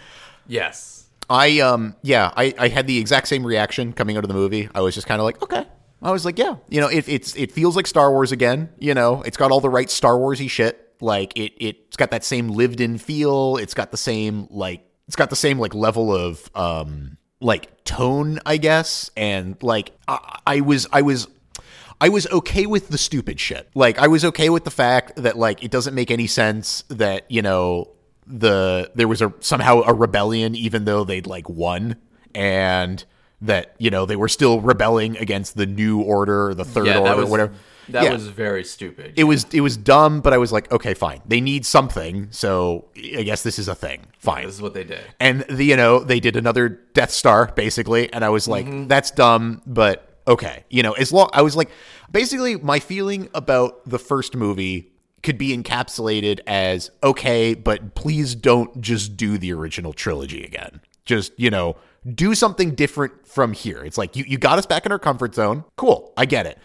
[0.47, 1.07] Yes.
[1.29, 4.69] I um yeah, I, I had the exact same reaction coming out of the movie.
[4.75, 5.65] I was just kind of like, okay.
[6.03, 8.69] I was like, yeah, you know, it, it's it feels like Star Wars again.
[8.79, 10.95] You know, it's got all the right Star Warsy shit.
[10.99, 13.57] Like it it's got that same lived in feel.
[13.57, 18.39] It's got the same like it's got the same like level of um like tone,
[18.45, 19.11] I guess.
[19.15, 21.27] And like I, I was I was
[22.01, 23.69] I was okay with the stupid shit.
[23.75, 27.29] Like I was okay with the fact that like it doesn't make any sense that,
[27.29, 27.89] you know,
[28.27, 31.95] the there was a somehow a rebellion even though they'd like won
[32.35, 33.03] and
[33.41, 37.15] that, you know, they were still rebelling against the new order the third Yeah, order
[37.17, 37.53] was or whatever.
[37.89, 38.13] That Yeah.
[38.13, 39.13] was very stupid.
[39.17, 41.21] it was it was dumb, but I was like, okay, fine.
[41.27, 44.05] They need something, so I guess this is a thing.
[44.19, 44.45] Fine.
[44.45, 45.01] this is what they did.
[45.19, 48.87] And the, you know, they did another Death Star basically, and I was like, Mm-hmm.
[48.87, 50.63] that's dumb, but okay.
[50.69, 51.69] You know, as long I was like,
[52.11, 54.91] basically, my feeling about the first movie
[55.23, 60.81] could be encapsulated as okay, but please don't just do the original trilogy again.
[61.05, 61.77] Just you know,
[62.15, 63.83] do something different from here.
[63.83, 65.63] It's like you you got us back in our comfort zone.
[65.75, 66.57] Cool, I get it.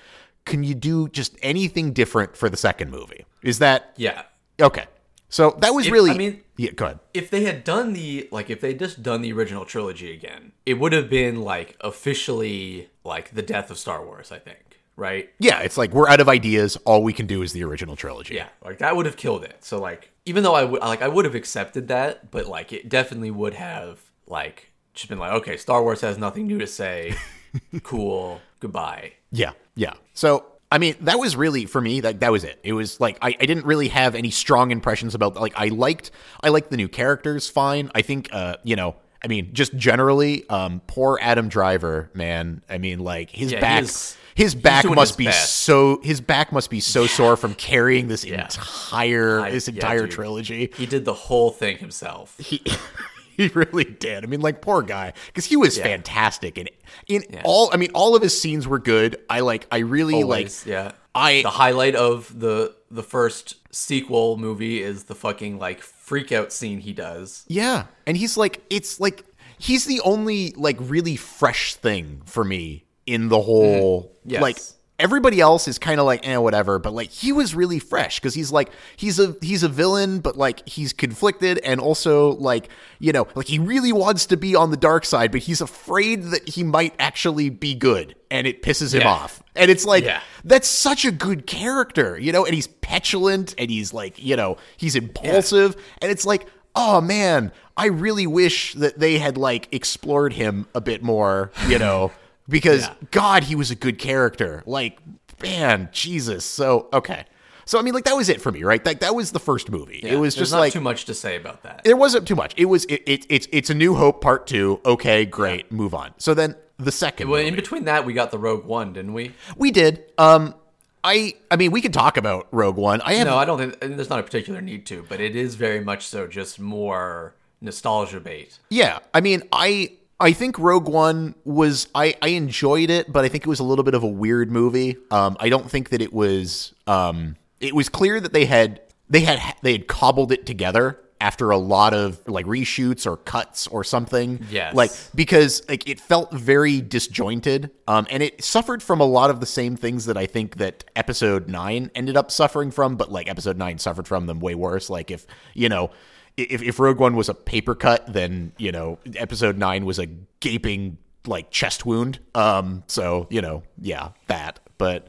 [0.44, 3.26] Can you do just anything different for the second movie?
[3.42, 4.22] Is that Yeah.
[4.60, 4.84] okay?
[5.28, 6.10] So that was If- really.
[6.12, 6.70] I mean- yeah.
[6.70, 7.00] Go ahead.
[7.12, 10.74] if they had done the like if they just done the original trilogy again it
[10.80, 15.60] would have been like officially like the death of star wars i think right Yeah,
[15.60, 16.76] it's like we're out of ideas.
[16.86, 18.34] All we can do is the original trilogy.
[18.36, 21.08] yeah like that would have killed it so like even though i would like i
[21.08, 25.58] would have accepted that but like it definitely would have like just been like okay
[25.58, 27.14] star wars has nothing new to say
[27.82, 29.92] cool goodbye yeah, yeah.
[30.14, 32.00] So I mean, that was really for me.
[32.00, 32.58] Like that was it.
[32.64, 35.36] It was like I, I didn't really have any strong impressions about.
[35.36, 36.10] Like I liked
[36.42, 37.48] I liked the new characters.
[37.48, 37.90] Fine.
[37.94, 38.96] I think uh you know.
[39.24, 42.62] I mean, just generally, um, poor Adam Driver, man.
[42.68, 45.56] I mean, like his Yeah, back, is- his back must his be best.
[45.56, 50.70] so his back must be so sore from carrying this entire I- this entire trilogy.
[50.76, 52.62] he did the whole thing himself he
[53.48, 54.24] he really did.
[54.24, 56.70] I mean, like poor guy, because he was fantastic and
[57.06, 57.70] in all.
[57.72, 59.18] I mean, all of his scenes were good.
[59.28, 59.66] I like.
[59.70, 60.72] I really Always, like.
[60.72, 66.30] yeah I the highlight of the the first sequel movie is the fucking like freak
[66.30, 69.24] out scene he does Yeah, and he's like, it's like
[69.58, 74.02] he's the only like really fresh thing for me in the whole.
[74.02, 74.30] Mm-hmm.
[74.30, 74.42] Yes.
[74.42, 74.58] Like
[74.98, 76.78] everybody else is kind of like, eh, whatever.
[76.78, 80.36] But like he was really fresh because he's like he's a he's a villain, but
[80.36, 82.68] like he's conflicted and also like
[82.98, 86.22] you know like he really wants to be on the dark side, but he's afraid
[86.24, 89.08] that he might actually be good, and it pisses him Yeah.
[89.10, 89.42] off.
[89.54, 90.20] And it's like Yeah.
[90.44, 92.44] that's such a good character, you know.
[92.44, 96.46] And he's petulant, and he's like you know he's impulsive, and it's like
[96.78, 101.78] oh man, I really wish that they had like explored him a bit more, you
[101.78, 102.12] know,
[102.48, 102.94] because Yeah.
[103.10, 104.62] God, he was a good character.
[104.66, 104.98] Like,
[105.42, 106.44] man, Jesus.
[106.44, 107.24] So okay.
[107.64, 108.84] So I mean, like that was it for me, right?
[108.84, 109.98] Like that was the first movie.
[110.02, 111.82] it was just not like too much to say about that.
[111.84, 112.54] there wasn't too much.
[112.56, 114.80] It was it, it it's it's a New Hope Part Two.
[114.84, 116.12] Okay, great, move on.
[116.18, 117.48] So then the second well, movie.
[117.48, 119.32] in between that, we got the Rogue One, didn't we?
[119.56, 120.04] we did.
[120.16, 120.54] Um,
[121.02, 123.00] I I mean, we could talk about Rogue One.
[123.00, 125.56] I have No, I don't think there's not a particular need to, but it is
[125.56, 128.58] very much so just more nostalgia bait.
[128.70, 133.28] Yeah, I mean, I I think Rogue One was I I enjoyed it, but I
[133.28, 134.96] think it was a little bit of a weird movie.
[135.10, 136.74] Um, I don't think that it was.
[136.86, 141.50] Um, it was clear that they had they had they had cobbled it together after
[141.50, 144.44] a lot of like reshoots or cuts or something.
[144.50, 144.74] Yes.
[144.74, 147.70] Like because like it felt very disjointed.
[147.88, 150.84] Um and it suffered from a lot of the same things that I think that
[150.94, 154.90] episode 9 ended up suffering from, but like episode 9 suffered from them way worse.
[154.90, 155.90] Like if, you know,
[156.36, 160.06] if, if Rogue One was a paper cut, then, you know, episode 9 was a
[160.40, 162.18] gaping like chest wound.
[162.34, 164.60] Um so, you know, yeah, that.
[164.78, 165.08] But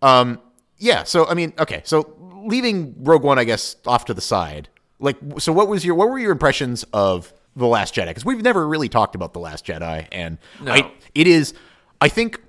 [0.00, 0.40] um
[0.78, 4.68] yeah, so I mean, okay, so leaving Rogue One, I guess, off to the side.
[4.98, 8.06] Like, so what was your what were your impressions of the Last Jedi?
[8.08, 10.72] Because we've never really talked about the Last Jedi, and No.
[10.72, 11.54] I, it is,
[12.00, 12.40] I think,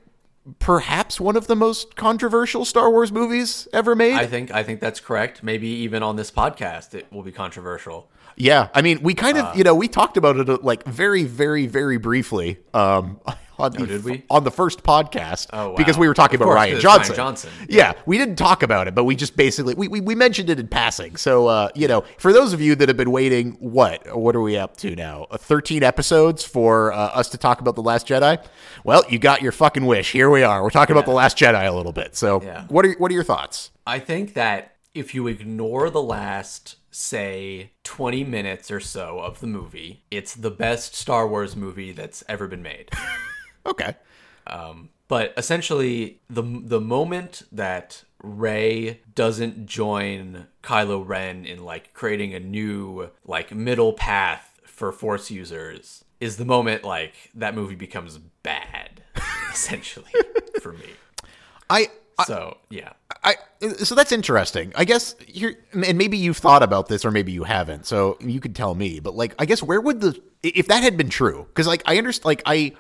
[0.60, 4.16] perhaps one of the most controversial Star Wars movies ever made.
[4.16, 5.44] I think I think that's correct.
[5.44, 8.10] Maybe even on this podcast, it will be controversial.
[8.36, 9.46] yeah, I mean, we kind Uh.
[9.48, 12.60] of, you know, we talked about it uh, like very, very, very briefly.
[12.74, 13.20] Um,
[13.60, 14.24] on the, Oh, did we?
[14.30, 15.76] on the first podcast Oh, wow.
[15.76, 17.16] because we were talking Of about Rian it's Rian Johnson.
[17.16, 17.50] Johnson.
[17.70, 17.94] Yeah.
[18.06, 20.68] we didn't talk about it, but we just basically we, we, we mentioned it in
[20.68, 21.16] passing.
[21.16, 24.42] So uh, you know, for those of you that have been waiting, what what are
[24.42, 25.28] we up to now?
[25.32, 28.44] Uh, Thirteen episodes for uh, us to talk about the Last Jedi.
[28.84, 30.12] Well, you got your fucking wish.
[30.12, 30.64] Here we are.
[30.64, 32.16] We're talking about the Last Jedi a little bit.
[32.16, 32.66] So Yeah.
[32.70, 33.72] what are what are your thoughts?
[33.86, 39.48] I think that if you ignore the last, say, 20 minutes or so of the
[39.48, 42.90] movie, it's the best Star Wars movie that's ever been made.
[43.66, 43.96] Okay.
[44.48, 52.34] Um, but essentially, the the moment that Rey doesn't join Kylo Ren in like creating
[52.34, 58.18] a new like middle path for Force users is the moment like that movie becomes
[58.18, 59.04] bad,
[59.52, 60.12] essentially
[60.62, 60.90] for me.
[61.70, 61.90] I
[62.26, 62.94] So yeah,
[63.24, 63.36] I
[63.84, 64.72] so that's interesting.
[64.76, 67.86] I guess here and maybe you've thought about this or maybe you haven't.
[67.86, 69.00] So you could tell me.
[69.00, 71.48] But like I guess where would the if that had been true?
[71.54, 72.74] Cuz like I understand like I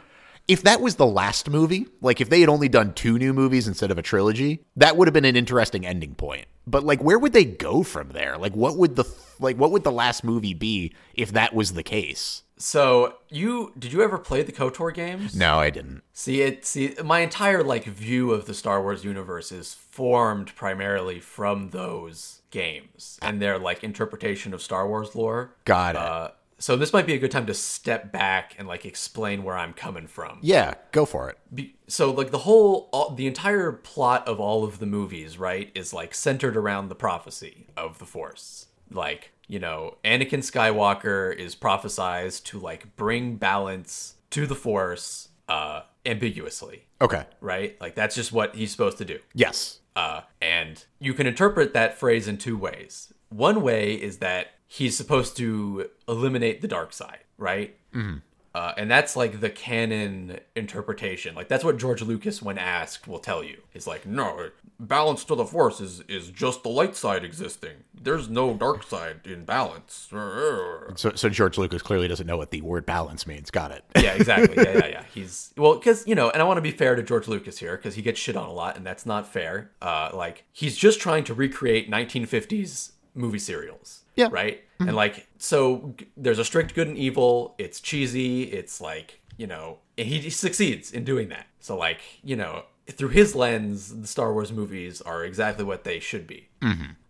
[0.48, 3.68] if that was the last movie, like if they had only done two new movies
[3.68, 6.46] instead of a trilogy, that would have been an interesting ending point.
[6.68, 8.38] But like where would they go from there?
[8.38, 9.06] Like what would the
[9.39, 12.44] like what would the last movie be if that was the case?
[12.58, 15.36] So you did you ever play the KOTOR games?
[15.36, 16.04] No, I didn't.
[16.14, 21.20] See it see my entire like view of the Star Wars universe is formed primarily
[21.20, 25.56] from those games and their like interpretation of Star Wars lore.
[25.66, 26.02] Got it.
[26.02, 26.30] Uh,
[26.64, 29.74] so this might be a good time to step back and like explain where I'm
[29.74, 30.39] coming from.
[30.41, 31.38] yeah, go for it.
[31.53, 35.70] Be- so like the whole all, the entire plot of all of the movies, right,
[35.76, 38.68] is like centered around the prophecy of the Force.
[38.89, 45.82] Like, you know, Anakin Skywalker is prophesized to like bring balance to the Force uh
[46.05, 47.26] ambiguously, Okay.
[47.41, 47.80] right?
[47.82, 49.20] Like that's just what he's supposed to do.
[49.34, 49.80] Yes.
[49.95, 53.14] Uh, and you can interpret that phrase in two ways.
[53.30, 57.76] One way is that he's supposed to eliminate the dark side, right?
[57.93, 58.17] Mm-hmm.
[58.55, 61.36] Uh, and that's like the canon interpretation.
[61.36, 63.61] Like that's what George Lucas, when asked, will tell you.
[63.71, 64.49] He's like, no,
[64.80, 67.84] balance to the force is is just the light side existing.
[67.93, 70.07] There's no dark side in balance.
[70.11, 73.49] So so George Lucas clearly doesn't know what the word balance means.
[73.51, 73.84] Got it.
[73.95, 74.55] yeah, exactly.
[74.63, 75.03] Yeah, yeah, yeah.
[75.13, 77.76] He's well, because you know, and I want to be fair to George Lucas here
[77.76, 79.71] because he gets shit on a lot, and that's not fair.
[79.82, 84.03] Uh, like he's just trying to recreate 1950s movie serials.
[84.16, 84.30] Yeah.
[84.32, 84.64] Right.
[84.80, 87.55] And like, so there's a strict good and evil.
[87.57, 88.43] It's cheesy.
[88.43, 91.47] It's like you know, and he succeeds in doing that.
[91.59, 95.99] So like, you know, through his lens, the Star Wars movies are exactly what they
[95.99, 96.49] should be.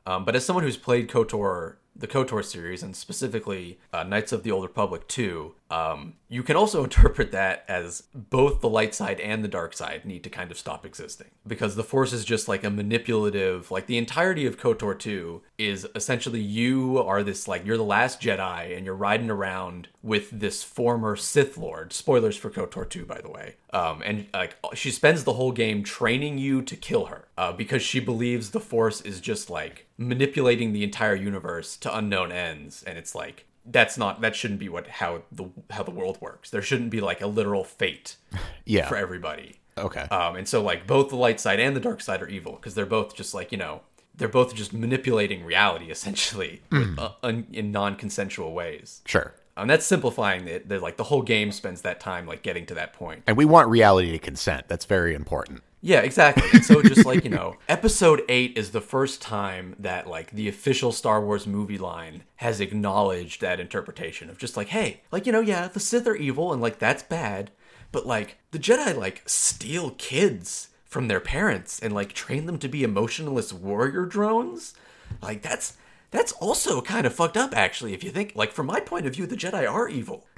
[0.06, 4.44] Um, but as someone who's played KOTOR, the KOTOR series, and specifically uh, Knights of
[4.44, 9.20] the Old Republic 2, um, you can also interpret that as both the light side
[9.20, 11.28] and the dark side need to kind of stop existing.
[11.48, 15.88] Because the Force is just like a manipulative, like the entirety of KOTOR 2 is
[15.96, 20.64] essentially you are this, like, you're the last Jedi and you're riding around with this
[20.64, 21.92] former Sith Lord.
[21.92, 23.56] Spoilers for KOTOR 2, by the way.
[23.72, 27.82] Um, and like she spends the whole game training you to kill her uh, because
[27.82, 33.00] she believes the Force is just like manipulating the entire universe to unknown ends, and
[33.00, 36.50] it's like that's not that shouldn't be what how the how the world works.
[36.50, 38.18] There shouldn't be like a literal fate
[38.66, 38.88] Yeah.
[38.88, 39.60] for everybody.
[39.78, 40.02] Okay.
[40.02, 42.76] Um, and so like both the light side and the dark side are evil because
[42.76, 43.82] they're both just like you know
[44.16, 49.02] they're both just manipulating reality essentially with, uh, un, in non-consensual ways.
[49.06, 49.34] sure.
[49.56, 50.70] Um, that's simplifying it.
[50.70, 53.24] That like the whole game spends that time like getting to that point.
[53.28, 54.68] And we want reality to consent.
[54.68, 55.62] That's very important.
[55.86, 56.48] Yeah, exactly.
[56.54, 60.48] And so just like, you know, episode 8 is the first time that like the
[60.48, 65.34] official Star Wars movie line has acknowledged that interpretation of just like, hey, like, you
[65.34, 67.52] know, yeah, the Sith are evil and like that's bad,
[67.92, 72.70] but like the Jedi like steal kids from their parents and like train them to
[72.70, 74.74] be emotionless warrior drones.
[75.22, 75.76] Like that's
[76.14, 79.14] that's also kind of fucked up actually if you think like from my point of
[79.14, 80.26] view the Jedi are evil.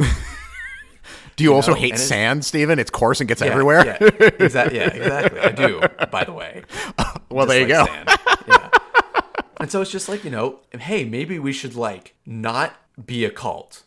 [1.36, 2.80] Do you, also know, hate and it's- sand, Steven?
[2.80, 3.86] It's coarse and gets everywhere.
[3.86, 3.98] Yeah,
[4.40, 4.80] exactly.
[4.80, 5.40] Yeah, exactly.
[5.42, 6.64] I do, by the way.
[7.30, 8.14] well, there you like go.
[8.48, 8.70] Yeah.
[9.60, 13.30] And so it's just like, you know, hey, maybe we should like not be a
[13.30, 13.84] cult.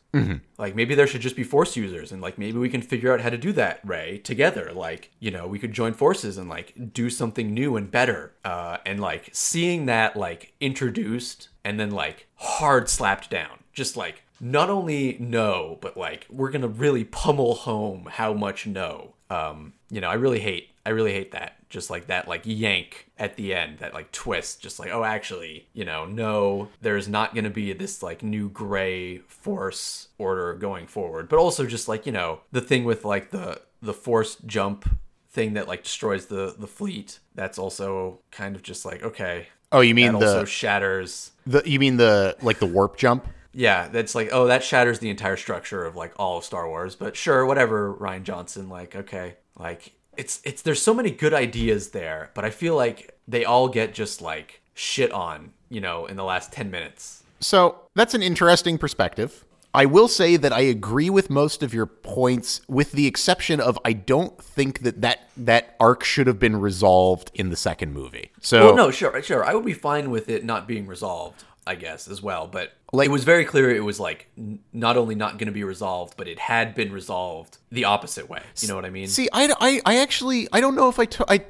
[0.57, 3.21] Like maybe there should just be force users and like maybe we can figure out
[3.21, 4.73] how to do that, Rey, together.
[4.73, 8.33] Like, you know, we could join forces and like do something new and better.
[8.45, 13.65] Uh and like seeing that like introduced and then like hard slapped down.
[13.73, 19.15] Just like not only no, but like we're gonna really pummel home how much no.
[19.31, 21.58] Um, you know, I really hate I really hate that.
[21.69, 25.69] Just like that like yank at the end, that like twist, just like, oh actually,
[25.73, 31.29] you know, no, there's not gonna be this like new gray force order going forward.
[31.29, 34.89] But also just like, you know, the thing with like the the force jump
[35.31, 39.49] thing that like destroys the the fleet, that's also kind of just like, okay.
[39.71, 43.27] Oh, you mean That the, also shatters the you mean the like the warp jump?
[43.53, 46.95] yeah, that's like, oh, that shatters the entire structure of like all of Star Wars.
[46.95, 48.69] But sure, whatever, Rian Johnson.
[48.69, 53.17] Like, okay, like it's it's there's so many good ideas there, but I feel like
[53.27, 57.23] they all get just like shit on, you know, in the last ten minutes.
[57.41, 59.45] So that's an interesting perspective.
[59.75, 63.79] I will say that I agree with most of your points, with the exception of
[63.85, 68.33] I don't think that that, that arc should have been resolved in the second movie.
[68.41, 71.45] So Well, no, sure, sure, I would be fine with it not being resolved.
[71.69, 74.97] I guess as well, but Like- it was very clear it was like n- not
[74.97, 78.41] only not going to be resolved, but it had been resolved the opposite way.
[78.61, 79.09] You know what I mean?
[79.09, 81.41] See, I, I, I actually I don't know if I to- I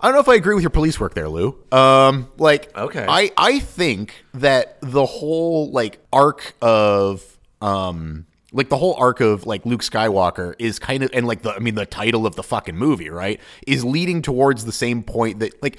[0.00, 1.56] I don't know if I agree with your police work there, Lou.
[1.72, 3.06] Um, like, Okay.
[3.08, 7.24] I I think that the whole like arc of
[7.62, 11.52] um like the whole arc of like Luke Skywalker is kind of and like the
[11.54, 15.38] I mean the title of the fucking movie right is leading towards the same point
[15.38, 15.78] that like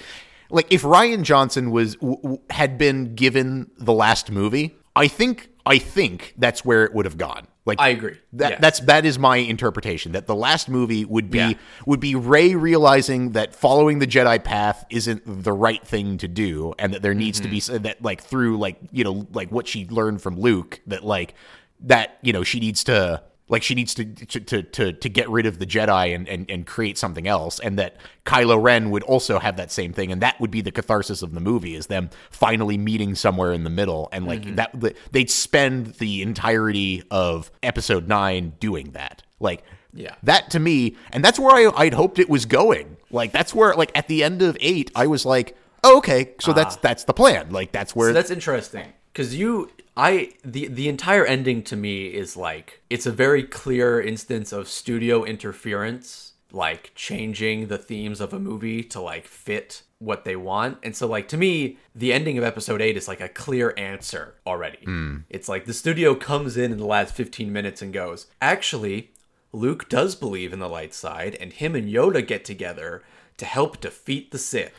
[0.56, 5.50] like if Rian Johnson was w- w- had been given the last movie, I think
[5.66, 7.48] I think that's where it would have gone.
[7.66, 8.18] Like I agree.
[8.34, 8.58] That Yeah.
[8.62, 10.12] that's that is my interpretation.
[10.12, 11.54] That the last movie would be Yeah.
[11.88, 16.74] would be Rey realizing that following the Jedi path isn't the right thing to do,
[16.78, 17.84] and that there needs to be Mm-hmm.
[17.84, 21.34] that like through like you know like what she learned from Luke that like
[21.82, 25.46] that you know she needs to like she needs to to to to, get rid
[25.46, 29.38] of the Jedi and, and and create something else, and that Kylo Ren would also
[29.40, 32.10] have that same thing, and that would be the catharsis of the movie is them
[32.32, 34.56] finally meeting somewhere in the middle, and like Mm-hmm.
[34.56, 39.64] that they'd spend the entirety of Episode Nine doing that, like.
[39.98, 40.16] Yeah.
[40.24, 42.98] That to me, and that's where I, I'd hoped it was going.
[43.12, 46.52] Like that's where, like at the end of eight, I was like, oh, okay, so
[46.52, 47.52] that's that's the plan.
[47.52, 48.10] Like that's where Ah.
[48.10, 53.06] So that's interesting because you, I, the the entire ending to me is like it's
[53.06, 59.00] a very clear instance of studio interference, like changing the themes of a movie to
[59.00, 60.80] like fit what they want.
[60.84, 64.36] And so, like to me, the ending of episode eight is like a clear answer
[64.46, 64.84] already.
[64.84, 65.20] Hmm.
[65.30, 69.12] It's like the studio comes in in the last fifteen minutes and goes, actually.
[69.54, 73.04] Luke does believe in the light side, and him and Yoda get together
[73.38, 74.74] to help defeat the Sith.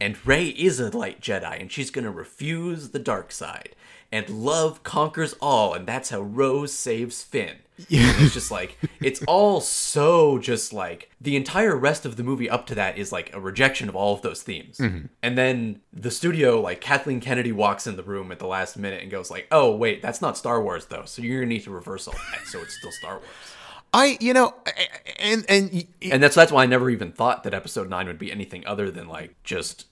[0.00, 3.74] And Rey is a light Jedi, and she's gonna refuse the dark side.
[4.10, 7.56] And love conquers all, and that's how Rose saves Finn.
[7.78, 12.50] And it's just like it's all so just like the entire rest of the movie
[12.50, 14.78] up to that is like a rejection of all of those themes.
[14.78, 15.06] Mm-hmm.
[15.22, 19.02] And then the studio, like Kathleen Kennedy walks in the room at the last minute
[19.02, 21.70] and goes like, "Oh wait, that's not Star Wars though, so you're gonna need to
[21.70, 23.28] reverse all that, so it's still Star Wars."
[23.94, 24.54] I, you know,
[25.18, 28.30] and and and that's that's why I never even thought that episode nine would be
[28.30, 29.86] anything other than like just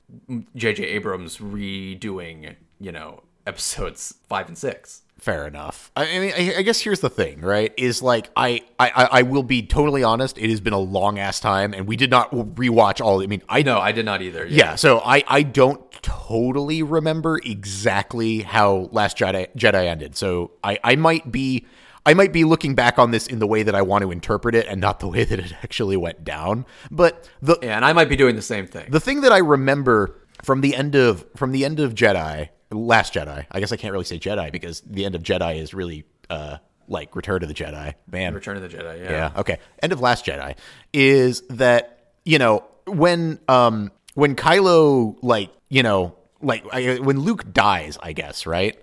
[0.54, 0.84] J.J.
[0.84, 5.02] Abrams redoing, you know, episodes five and six.
[5.18, 5.90] fair enough.
[5.96, 7.72] I, I mean, I, I guess here's the thing, right?
[7.78, 10.36] Is like I, I, I- I will be totally honest.
[10.36, 13.22] It has been a long ass time, and we did not rewatch all.
[13.22, 14.46] I mean, I know I did not either.
[14.46, 20.16] Yeah, so I, I don't totally remember exactly how Last Jedi Jedi ended.
[20.16, 21.66] So I, I might be
[22.06, 24.54] I might be looking back on this in the way that I want to interpret
[24.54, 26.64] it and not the way that it actually went down.
[26.90, 28.90] But the Yeah, and I might be doing the same thing.
[28.90, 33.14] the thing that I remember from the end of from the end of Jedi, Last
[33.14, 33.46] Jedi.
[33.50, 36.58] I guess I can't really say Jedi because the end of Jedi is really uh
[36.88, 37.94] like Return of the Jedi.
[38.10, 39.02] Man, Return of the Jedi.
[39.02, 39.10] Yeah.
[39.10, 39.32] yeah.
[39.36, 39.58] Okay.
[39.82, 40.56] End of Last Jedi
[40.92, 47.52] is that you know when um when Kylo like you know like I, when Luke
[47.52, 48.78] dies, I guess right.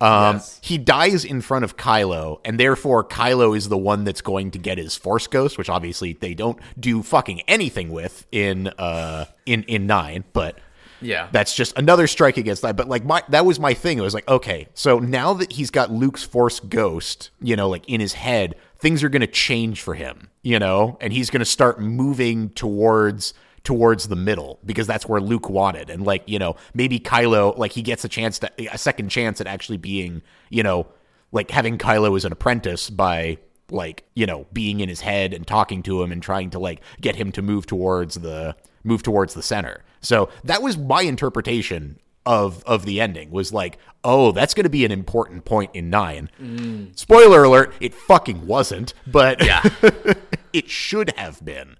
[0.00, 0.60] Um, Yes.
[0.62, 4.58] he dies in front of Kylo, and therefore Kylo is the one that's going to
[4.58, 9.64] get his Force Ghost, which obviously they don't do fucking anything with in uh in
[9.64, 10.58] in nine, but
[11.00, 11.28] Yeah.
[11.32, 12.76] that's just another strike against that.
[12.76, 13.98] But like my that was my thing.
[13.98, 17.84] It was like, okay, so now that he's got Luke's Force Ghost, you know, like
[17.88, 21.80] in his head, things are gonna change for him, you know, and he's gonna start
[21.80, 23.34] moving towards
[23.68, 25.90] towards the middle because that's where Luke wanted.
[25.90, 29.42] And like, you know, maybe Kylo like he gets a chance to a second chance
[29.42, 30.86] at actually being, you know,
[31.32, 33.36] like having Kylo as an apprentice by
[33.70, 36.80] like, you know, being in his head and talking to him and trying to like
[37.02, 39.84] get him to move towards the move towards the center.
[40.00, 44.70] So that was my interpretation of of the ending was like, oh, that's going to
[44.70, 46.30] be an important point in nine.
[46.40, 46.98] Mm.
[46.98, 49.62] Spoiler alert: it fucking wasn't, but Yeah.
[50.54, 51.76] it should have been.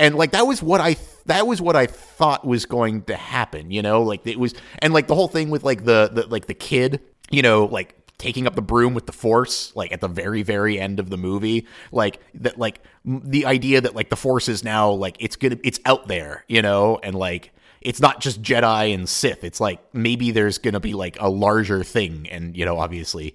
[0.00, 0.96] And like that was what I
[1.26, 4.02] that was what I thought was going to happen, you know?
[4.02, 7.00] Like it was and like the whole thing with like the, the like the kid,
[7.30, 10.78] you know, like taking up the broom with the force like at the very very
[10.78, 14.90] end of the movie like that like the idea that like the force is now
[14.90, 19.08] like it's gonna it's out there you know and like it's not just jedi and
[19.08, 23.34] sith it's like maybe there's gonna be like a larger thing and you know obviously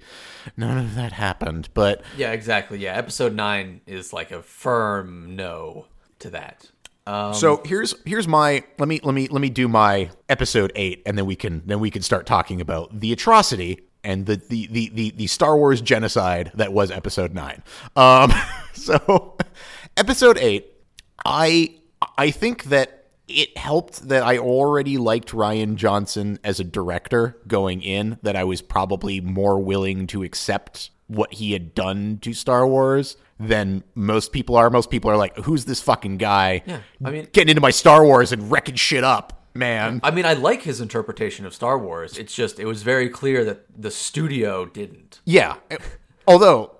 [0.55, 2.77] none of that happened but Yeah, exactly.
[2.79, 5.87] Yeah, episode nine is like a firm no
[6.25, 6.69] to that.
[7.07, 11.03] Um, so here's here's my let me let me let me do my episode eight,
[11.05, 14.67] and then we can then we can start talking about the atrocity and the the
[14.67, 17.61] the the, the Star Wars genocide that was episode nine.
[17.95, 18.33] Um,
[18.73, 19.37] so
[19.95, 20.73] episode eight,
[21.23, 21.75] I
[22.17, 27.83] I think that it helped that I already liked Rian Johnson as a director going
[27.83, 28.17] in.
[28.23, 33.15] That I was probably more willing to accept what he had done to Star Wars
[33.39, 34.69] than most people are.
[34.69, 38.03] Most people are like, "Who's this fucking guy?" Yeah, I mean- getting into my Star
[38.05, 39.99] Wars and wrecking shit up, man.
[40.03, 42.17] I mean, I like his interpretation of Star Wars.
[42.17, 45.19] It's just it was very clear that the studio didn't.
[45.25, 45.55] Yeah.
[46.27, 46.77] Although,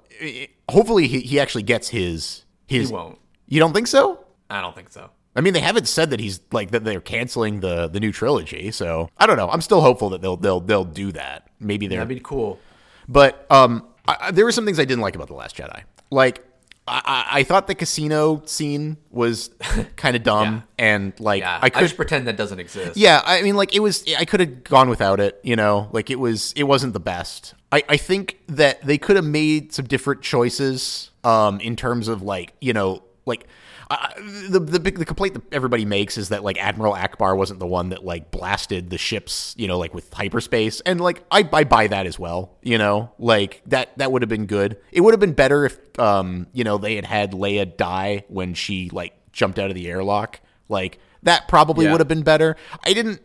[0.70, 2.90] hopefully, he, he actually gets his his.
[2.90, 3.20] He won't.
[3.48, 4.26] You don't think so?
[4.50, 5.10] I don't think so.
[5.36, 8.72] I mean, they haven't said that he's like that they're canceling the the new trilogy,
[8.72, 9.50] so I don't know.
[9.50, 11.50] I'm still hopeful that they'll they'll they'll do that.
[11.60, 12.60] Maybe they're, That'd be cool.
[13.08, 15.84] but um, I, there were some things I didn't like about the Last Jedi.
[16.12, 16.46] Like,
[16.88, 17.02] I,
[17.34, 19.50] I, I thought the casino scene was
[19.96, 22.96] kind of dumb, and like Yeah, I I, could just pretend that doesn't exist.
[22.98, 24.06] yeah, I mean, like it was.
[24.18, 25.40] I could have gone without it.
[25.44, 26.54] You know, like it was.
[26.56, 27.56] It wasn't the best.
[27.72, 31.10] I, I think that they could have made some different choices.
[31.24, 33.48] Um, in terms of like you know, like
[33.90, 34.08] uh,
[34.50, 37.68] the the big the complaint that everybody makes is that like Admiral Ackbar wasn't the
[37.68, 39.54] one that like blasted the ships.
[39.58, 42.58] You know, like with hyperspace, and like I I buy that as well.
[42.64, 44.78] You know, like that that would have been good.
[44.92, 48.54] It would have been better if um you know they had had Leia die when
[48.56, 50.40] she like jumped out of the airlock.
[50.70, 51.92] Like that probably Yeah.
[51.92, 52.56] would have been better.
[52.84, 53.22] I didn't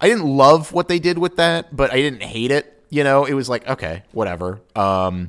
[0.00, 2.72] I didn't love what they did with that, but I didn't hate it.
[2.90, 4.60] You know, it was like, okay, whatever.
[4.76, 5.28] Um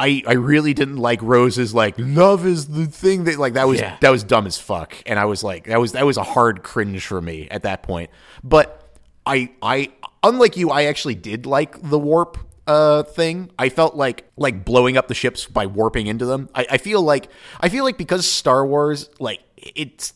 [0.00, 3.80] I, I really didn't like Rose's like love is the thing that like that was
[3.80, 3.96] Yeah.
[4.00, 6.62] that was dumb as fuck and I was like that was that was a hard
[6.62, 8.10] cringe for me at that point
[8.42, 9.92] but I I
[10.24, 14.96] unlike you I actually did like the warp uh thing I felt like like blowing
[14.96, 17.28] up the ships by warping into them I, I feel like
[17.60, 20.14] I feel like because Star Wars like it's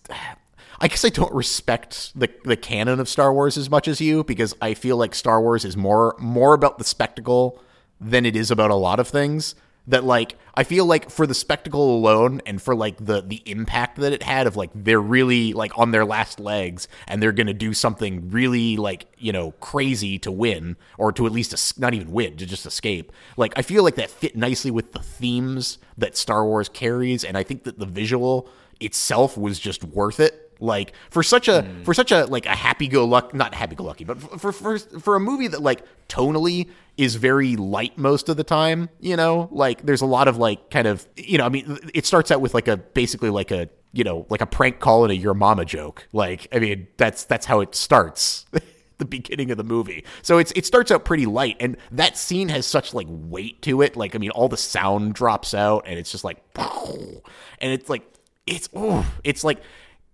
[0.81, 4.25] I guess I don't respect the the canon of Star Wars as much as you
[4.25, 7.61] because I feel like Star Wars is more more about the spectacle
[8.01, 9.55] than it is about a lot of things.
[9.89, 13.99] That like I feel like for the spectacle alone and for like the the impact
[13.99, 17.55] that it had of like they're really like on their last legs and they're gonna
[17.55, 21.95] do something really like you know crazy to win or to at least es- not
[21.95, 23.13] even win to just escape.
[23.37, 27.37] Like I feel like that fit nicely with the themes that Star Wars carries and
[27.37, 28.49] I think that the visual
[28.81, 31.83] itself was just worth it like for such a hmm.
[31.83, 34.79] for such a like a happy go luck not happy go lucky but for, for
[34.79, 39.49] for a movie that like tonally is very light most of the time you know
[39.53, 42.41] like there's a lot of like kind of you know i mean it starts out
[42.41, 45.35] with like a basically like a you know like a prank call and a your
[45.35, 48.47] mama joke like i mean that's that's how it starts
[48.99, 50.05] the beginning of the movie.
[50.23, 53.83] So it's it starts out pretty light and that scene has such like weight to
[53.83, 53.97] it.
[53.97, 58.03] Like I mean all the sound drops out and it's just like and it's like
[58.47, 59.61] it's ooh, it's like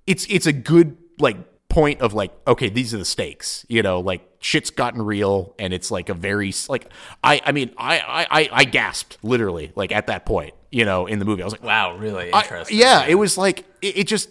[0.06, 1.36] it's it's a good like
[1.68, 5.72] point of like okay these are the stakes you know like shit's gotten real and
[5.72, 6.92] it's like a very like
[7.24, 11.06] i i mean i i I- i gasped literally like at that point you know
[11.06, 12.76] in the movie i was like Wow, really I- interesting.
[12.78, 14.28] yeah, it was like it, it just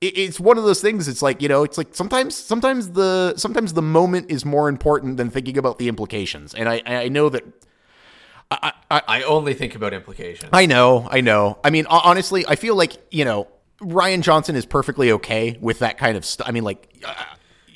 [0.00, 1.06] it, it's one of those things.
[1.08, 5.18] It's like you know, it's like sometimes sometimes the sometimes the moment is more important
[5.18, 6.54] than thinking about the implications.
[6.54, 7.44] And I I know that
[8.50, 10.48] I I I only think about implications.
[10.52, 11.58] I know I know.
[11.62, 13.46] I mean, honestly, I feel like you know
[13.80, 16.46] Rian Johnson is perfectly okay with that kind of stuff.
[16.48, 17.14] I mean, like uh,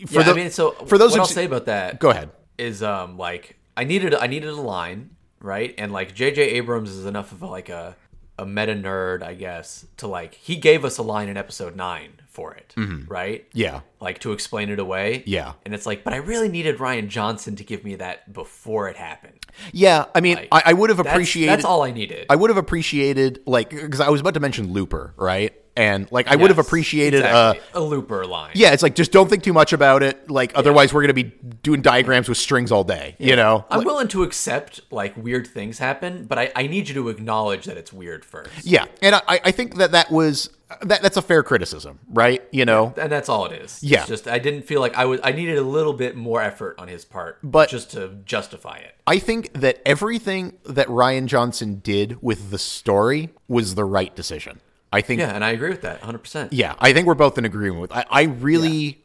[0.07, 2.31] for yeah, the, I mean, so for those what I'll say about that go ahead.
[2.59, 6.43] is um like I needed I needed a line right and like J.J.
[6.43, 7.97] Abrams is enough of a, like a
[8.39, 12.21] a meta nerd I guess to like he gave us a line in episode nine
[12.29, 12.75] for it
[13.07, 13.59] right Mm-hmm.
[13.59, 13.81] Yeah.
[14.01, 15.53] like to explain it away Yeah.
[15.65, 18.97] and it's like but I really needed Rian Johnson to give me that before it
[18.97, 19.39] happened
[19.73, 21.51] Yeah, I mean, Like, I, I would have that's, appreciated.
[21.51, 24.73] that's all I needed I would have appreciated like because I was about to mention
[24.73, 25.55] Looper, right?
[25.77, 27.61] And like I would have appreciated exactly.
[27.75, 28.53] uh a looper line.
[28.55, 30.31] yeah, it's like just don't think too much about it.
[30.31, 33.65] Like otherwise we're going to be doing diagrams with strings all day, you know.
[33.71, 37.65] I'm willing to accept like weird things happen, but I, I need you to acknowledge
[37.65, 38.65] that it's weird first.
[38.65, 40.51] Yeah, and I, I think that that was
[40.83, 42.43] that that's a fair criticism, right?
[42.53, 43.83] You know, And that's all it is.
[43.83, 44.01] Yeah.
[44.01, 46.77] It's just I didn't feel like I was I needed a little bit more effort
[46.79, 48.95] on his part But- just to justify it.
[49.07, 54.61] I think that everything that Rian Johnson did with the story was the right decision.
[54.95, 56.49] I think Yeah, and I agree with that 100%.
[56.53, 57.93] Yeah, I think we're both in agreement with.
[57.93, 59.03] I, I really,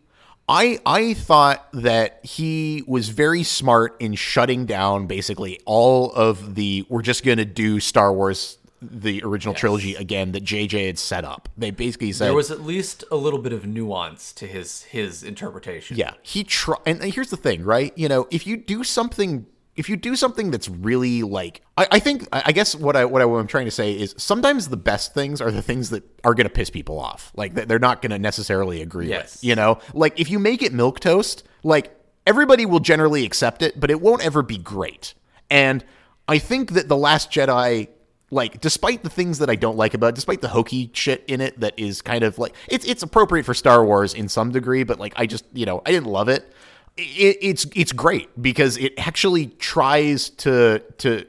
[0.48, 6.86] I I thought that he was very smart in shutting down basically all of the.
[6.90, 11.50] We're just gonna do Star Wars, the original trilogy again that JJ had set up.
[11.58, 15.24] They basically said There was at least a little bit of nuance to his his
[15.24, 15.98] interpretation.
[15.98, 16.78] Yeah, he try.
[16.86, 17.92] And here's the thing, right?
[17.98, 19.48] You know, if you do something,
[19.80, 23.22] if you do something that's really like, I, I think, I guess what I what
[23.22, 26.34] I, I'm trying to say is sometimes the best things are the things that are
[26.34, 27.32] going to piss people off.
[27.34, 29.36] Like they're not going to necessarily agree Yes.
[29.36, 29.46] with.
[29.46, 31.96] You know, like if you make it milk toast, like
[32.28, 35.14] everybody will generally accept it, but it won't ever be great.
[35.50, 35.86] And
[36.28, 37.88] I think that the Last Jedi
[38.32, 41.42] like despite the things that I don't like about it, despite the hokey shit in
[41.42, 44.84] it that is kind of like it's it's appropriate for Star Wars in some degree,
[44.84, 46.52] but like I just you know I didn't love it.
[47.00, 51.26] It, it's it's great because it actually tries to to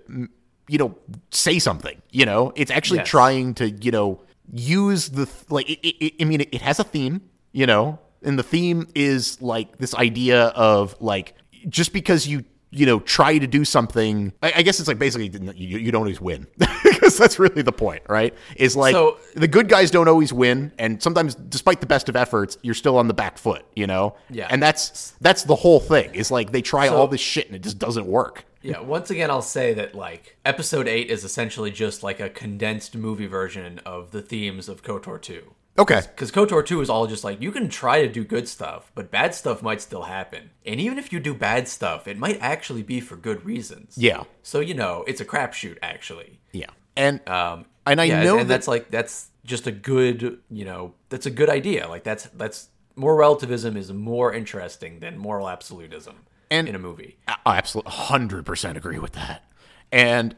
[0.69, 0.97] you know
[1.31, 2.01] say something.
[2.11, 3.09] You know, it's actually Yes.
[3.09, 4.21] trying to you know
[4.53, 5.69] use the like.
[5.71, 7.23] It, it, I mean, it, has a theme.
[7.53, 11.35] You know, and the theme is like this idea of like
[11.69, 15.29] just because you you know try to do something i, I guess it's like basically
[15.57, 16.47] you, you don't always win
[17.11, 20.73] because that's really the point right is like So- the good guys don't always win
[20.79, 24.15] and sometimes despite the best of efforts you're still on the back foot you know
[24.31, 24.47] Yeah.
[24.51, 27.57] and that's that's the whole thing is like they try So- all this shit and
[27.57, 31.71] it just doesn't work Yeah, once again, I'll say that like episode eight is essentially
[31.71, 35.55] just like a condensed movie version of the themes of KOTOR two.
[35.79, 38.93] okay Because KOTOR two is all just like you can try to do good stuff,
[38.95, 40.51] but bad stuff might still happen.
[40.67, 43.95] And even if you do bad stuff, it might actually be for good reasons.
[43.97, 46.41] yeah So you know, it's a crapshoot actually.
[46.53, 50.39] yeah and Um, and i yeah, know and that that's like that's just a good
[50.51, 51.89] you know that's a good idea.
[51.89, 56.17] Like that's that's more relativism is more interesting than moral absolutism
[56.51, 57.17] And- in a movie.
[57.27, 59.43] I absolutely hundred percent agree with that.
[59.91, 60.37] And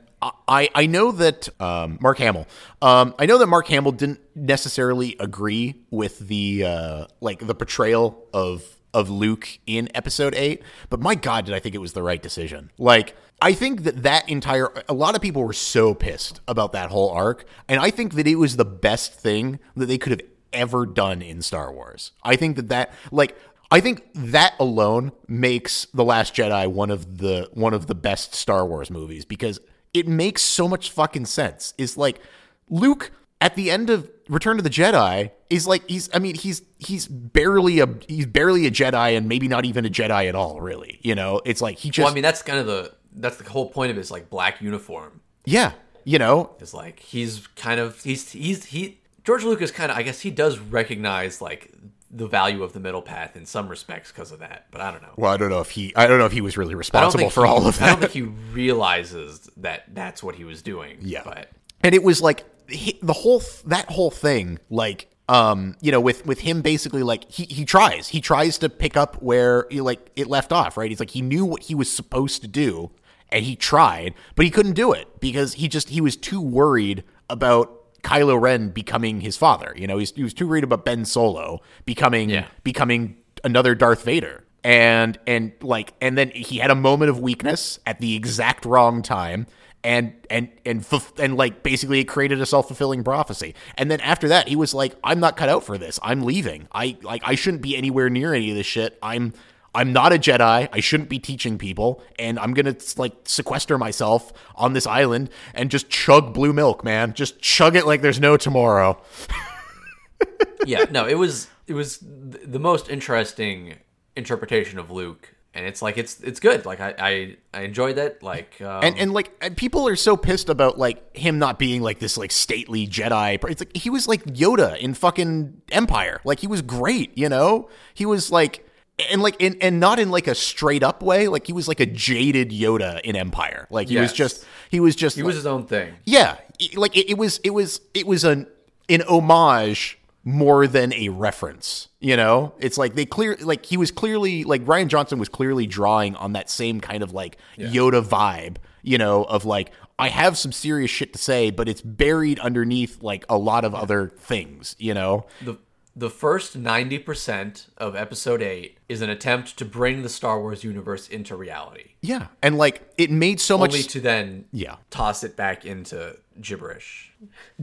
[0.49, 2.47] I I know that um, Mark Hamill.
[2.81, 8.25] Um, I know that Mark Hamill didn't necessarily agree with the uh, like the portrayal
[8.33, 8.63] of
[8.95, 12.23] of Luke in Episode Eight, but my God, did I think it was the right
[12.23, 12.71] decision?
[12.79, 13.17] Like.
[13.43, 17.11] I think that that entire a lot of people were so pissed about that whole
[17.11, 20.87] arc, and I think that it was the best thing that they could have ever
[20.87, 22.13] done in Star Wars.
[22.23, 23.37] I think that that like
[23.73, 28.33] I think that alone makes The Last Jedi one of the one of the best
[28.33, 29.59] Star Wars movies because
[29.93, 31.75] it makes so much fucking sense.
[31.79, 32.21] It's like
[32.69, 36.63] Luke at the end of Return of the Jedi is like he's I mean he's
[36.79, 40.61] he's barely a he's barely a Jedi and maybe not even a Jedi at all
[40.61, 41.01] really.
[41.03, 43.49] You know, it's like he just Well, I mean that's kind of the that's the
[43.49, 45.21] whole point of his like black uniform.
[45.45, 45.73] yeah,
[46.05, 50.03] you know, it's like he's kind of he's he's he George Lucas kind of I
[50.03, 51.73] guess he does recognize like
[52.15, 55.01] the value of the middle path in some respects because of that, but I don't
[55.03, 55.15] know.
[55.17, 57.45] well I don't know if he I don't know if he was really responsible for
[57.45, 57.85] he- all of that.
[57.85, 60.99] I don't think he realizes that that's what he was doing.
[61.01, 61.23] Yeah.
[61.25, 61.49] but
[61.83, 66.27] and it was like he, the whole that whole thing like um you know with
[66.27, 70.11] with him basically like he he tries he tries to pick up where he, like
[70.17, 72.91] it left off right he's like he knew what he was supposed to do
[73.33, 77.03] and he tried but he couldn't do it because he just he was too worried
[77.31, 79.73] about Kylo Ren becoming his father.
[79.77, 82.47] You know he's, he was too worried about Ben Solo becoming Yeah.
[82.65, 84.45] becoming another Darth Vader.
[84.65, 89.03] And and like and then he had a moment of weakness at the exact wrong
[89.03, 89.47] time
[89.85, 90.87] and and and
[91.19, 93.55] and like basically it created a self-fulfilling prophecy.
[93.77, 95.99] And then after that he was like i'm not cut out for this.
[96.03, 96.69] I'm leaving.
[96.73, 98.99] I like i shouldn't be anywhere near any of this shit.
[99.03, 99.33] I'm
[99.75, 104.33] i'm not a jedi i shouldn't be teaching people and i'm gonna like sequester myself
[104.55, 108.37] on this island and just chug blue milk man just chug it like there's no
[108.37, 109.01] tomorrow
[110.67, 113.77] yeah, no, it was it was the most interesting
[114.17, 116.65] interpretation of Luke, and it's like it's it's good.
[116.67, 118.23] Like I I, I enjoyed it.
[118.23, 121.83] Like um, and and like and people are so pissed about like him not being
[121.83, 123.43] like this like stately Jedi.
[123.51, 126.21] It's like he was like Yoda in fucking Empire.
[126.25, 127.69] Like he was great, you know.
[127.95, 128.67] He was like
[129.11, 131.29] and like in and not in like a straight up way.
[131.29, 133.67] Like he was like a jaded Yoda in Empire.
[133.71, 135.95] Like he was just he was just he was his own thing.
[136.05, 136.37] yeah.
[136.75, 138.47] Like it, it was it was it was an
[138.89, 141.89] an homage more than a reference.
[142.01, 145.67] You know, it's like they clear like he was clearly like Rian Johnson was clearly
[145.67, 148.57] drawing on that same kind of like Yoda vibe.
[148.83, 153.03] You know, of like I have some serious shit to say, but it's buried underneath
[153.03, 155.27] like a lot of other things, you know?
[155.43, 155.59] The
[155.95, 161.09] the first 90% of episode 8 is an attempt to bring the Star Wars universe
[161.09, 161.91] into reality.
[162.01, 162.29] Yeah.
[162.43, 164.77] And like it made so much Only to then Yeah.
[164.91, 167.13] toss it back into gibberish.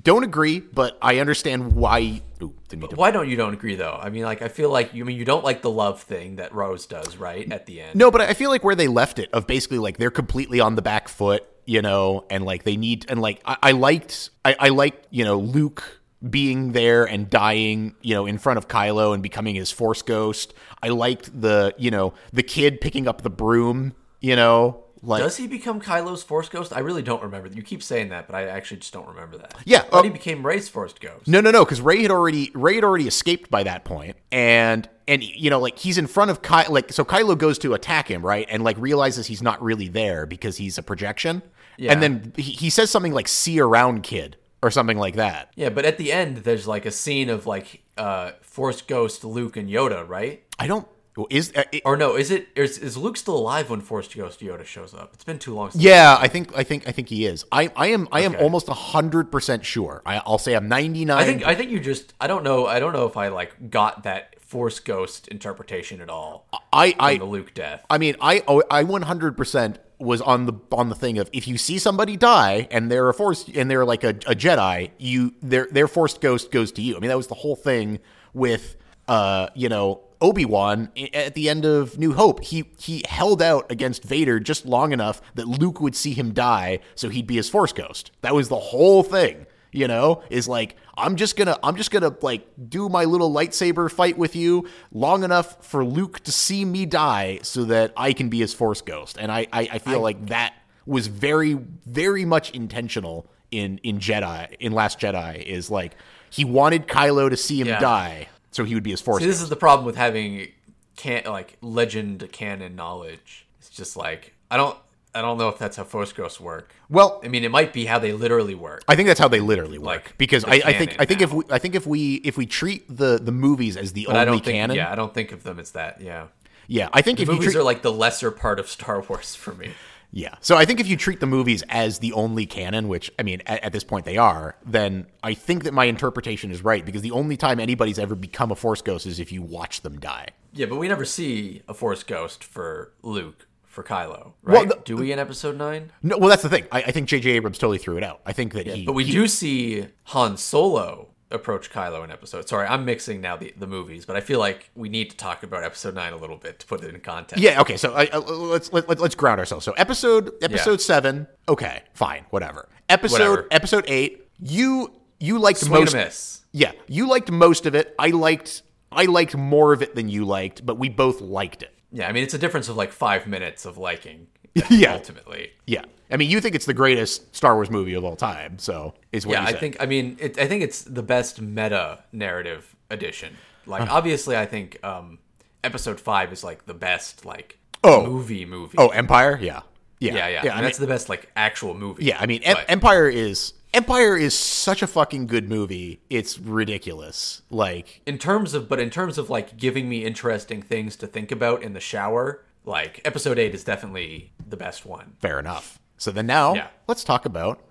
[0.01, 3.75] don't agree, but I understand why Ooh, didn't mean to Why don't you don't agree
[3.75, 3.97] though?
[3.99, 6.35] I mean like I feel like you I mean you don't like the love thing
[6.35, 7.51] that Rose does, right?
[7.51, 7.95] At the end.
[7.95, 10.75] No, but I feel like where they left it of basically like they're completely on
[10.75, 14.55] the back foot, you know, and like they need and like I, I liked I,
[14.59, 19.13] I liked, you know, Luke being there and dying, you know, in front of Kylo
[19.13, 20.53] and becoming his force ghost.
[20.83, 25.37] I liked the, you know, the kid picking up the broom, you know, like Does
[25.37, 26.73] he become Kylo's Force Ghost?
[26.75, 27.47] I really don't remember.
[27.47, 29.55] You keep saying that, but I actually just don't remember that.
[29.63, 31.25] Yeah, thought uh, he became Rey's Force Ghost.
[31.25, 34.89] No, no, no, because Rey had already Rey had already escaped by that point, and
[35.07, 38.09] and you know like he's in front of Ky like so Kylo goes to attack
[38.09, 41.43] him right, and like realizes he's not really there because he's a projection,
[41.77, 41.93] Yeah.
[41.93, 45.51] and then he, he says something like "see around, kid" or something like that.
[45.55, 49.57] Yeah, but at the end, there's like a scene of like uh, Force Ghost Luke
[49.57, 50.43] and Yoda, right?
[50.57, 50.87] I don't
[51.29, 54.39] is uh, it, Or no, is it is, is Luke still alive when Force Ghost
[54.39, 55.13] Yoda shows up?
[55.13, 55.71] It's been too long.
[55.71, 57.45] Since yeah, I think I think I think he is.
[57.51, 58.43] I I am I am Okay.
[58.43, 60.01] almost hundred percent sure.
[60.05, 61.17] I, I'll say I'm ninety nine.
[61.17, 63.69] I think I think you just I don't know I don't know if I like
[63.69, 66.47] got that Force Ghost interpretation at all.
[66.71, 67.85] I I the Luke death.
[67.89, 71.57] I mean, I oh, I 100% was on the on the thing of if you
[71.57, 75.67] see somebody die and they're a force and they're like a, a Jedi, you their
[75.71, 76.95] their forced ghost goes to you.
[76.95, 77.99] I mean, that was the whole thing
[78.33, 78.77] with
[79.09, 82.43] uh, you know, Obi-Wan at the end of New Hope.
[82.43, 86.79] He he held out against Vader just long enough that Luke would see him die
[86.95, 88.11] so he'd be his force ghost.
[88.21, 89.47] That was the whole thing.
[89.71, 93.91] You know, is like I'm just gonna I'm just gonna like do my little lightsaber
[93.91, 98.29] fight with you long enough for Luke to see me die so that I can
[98.29, 99.17] be his force ghost.
[99.19, 100.55] And I I, I feel like that
[100.85, 101.53] was very
[101.85, 105.95] very much intentional in in Jedi in Last Jedi is like
[106.31, 107.79] he wanted Kylo to see him Yeah.
[107.79, 110.47] die so he would be his force See, this is the problem with having
[110.95, 113.47] can like legend canon knowledge.
[113.59, 114.75] It's just like I don't
[115.13, 116.73] I don't know if that's how Force Ghosts work.
[116.89, 118.83] well, I mean, it might be how they literally work.
[118.87, 121.33] I think that's how they literally work Like, because I, I think I think if
[121.33, 124.19] we I think if we if we treat the the movies as the But I
[124.21, 126.01] only don't think canon, yeah, I don't think of them as that.
[126.01, 126.27] Yeah.
[126.67, 129.35] yeah, I think if you Movies treat, are like the lesser part of Star Wars
[129.35, 129.71] for me.
[130.11, 130.35] Yeah.
[130.41, 133.41] So I think if you treat the movies as the only canon, which I mean
[133.45, 137.01] at, at this point they are, then I think that my interpretation is right because
[137.01, 140.29] the only time anybody's ever become a force ghost is if you watch them die.
[140.53, 143.45] Yeah, but we never see a Force Ghost for Luke,
[143.79, 144.67] for Kylo, right?
[144.67, 145.91] the- Do we in Episode 9?
[146.03, 146.65] No, well that's the thing.
[146.71, 147.29] I, I think J.J.
[147.31, 148.19] Abrams totally threw it out.
[148.25, 152.49] I think that he But we he- do see Han Solo approach Kylo in Episode.
[152.49, 155.43] Sorry, I'm mixing now the, the movies, but I feel like we need to talk
[155.43, 157.41] about Episode 9 a little bit to put it in context.
[157.41, 157.61] Yeah.
[157.61, 157.77] Okay.
[157.77, 159.63] So I, I, let's let, let, let's ground ourselves.
[159.63, 160.77] So episode episode Yeah.
[160.77, 161.27] seven.
[161.47, 161.83] Okay.
[161.93, 162.25] Fine.
[162.31, 162.67] Whatever.
[162.89, 163.47] Episode Whatever.
[163.51, 164.27] episode eight.
[164.39, 164.91] You
[165.21, 166.43] you liked Swing most.
[166.51, 166.71] Yeah.
[166.87, 167.93] You liked most of it.
[167.99, 171.73] I liked I liked more of it than you liked, but we both liked it.
[171.91, 174.27] Yeah, I mean, it's a difference of like five minutes of liking.
[174.69, 174.93] Yeah.
[174.95, 175.51] Ultimately.
[175.67, 175.83] Yeah.
[176.11, 179.25] I mean, you think it's the greatest Star Wars movie of all time, so is
[179.25, 179.77] what Yeah, you I think.
[179.79, 183.35] I mean, it, I think it's the best meta narrative edition.
[183.67, 183.95] Like, Uh-huh.
[183.95, 185.19] obviously, I think um,
[185.63, 188.05] Episode Five is like the best like Oh.
[188.05, 188.75] movie movie.
[188.77, 189.37] Oh, Empire?
[189.41, 189.61] Yeah.
[189.99, 190.13] Yeah.
[190.15, 190.27] yeah, yeah.
[190.27, 190.39] Yeah.
[190.41, 192.05] and I mean, that's the best like actual movie.
[192.05, 196.01] yeah, I mean Em- Empire is Empire is such a fucking good movie.
[196.09, 197.43] It's ridiculous.
[197.51, 201.31] Like in terms of, but in terms of like giving me interesting things to think
[201.31, 205.13] about in the shower, like Episode Eight is definitely the best one.
[205.19, 205.79] fair enough.
[205.97, 206.67] So then now Yeah.
[206.87, 207.61] let's talk about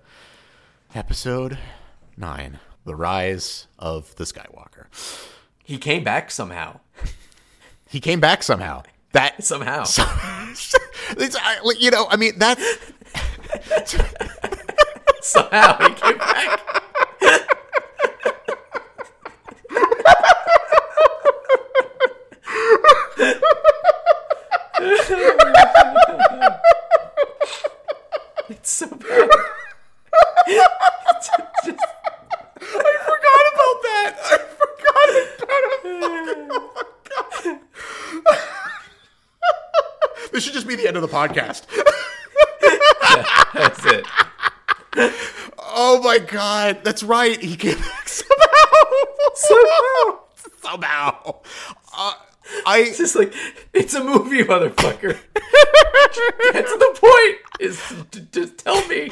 [0.95, 1.57] episode
[2.15, 4.85] 9, The Rise of the Skywalker.
[5.65, 6.79] He came back somehow.
[7.89, 8.83] He came back somehow.
[9.11, 9.81] That Somehow.
[11.17, 11.35] it's,
[11.79, 12.61] you know, I mean that's
[15.29, 16.59] somehow he came back.
[28.49, 29.29] it's so bad.
[32.61, 34.11] I forgot about that.
[34.23, 35.09] I forgot
[35.79, 36.47] about it.
[37.45, 37.59] Oh
[40.31, 41.65] this should just be the end of the podcast.
[43.53, 44.05] That's it.
[45.57, 47.39] Oh my god, that's right.
[47.41, 48.35] He came back somehow.
[49.35, 50.19] Somehow.
[50.61, 51.35] somehow.
[51.95, 52.13] Uh,
[52.65, 53.33] I It's just like
[53.73, 55.17] it's a movie, motherfucker.
[56.53, 57.37] That's the point.
[57.59, 57.81] Is
[58.11, 59.11] to, to tell me.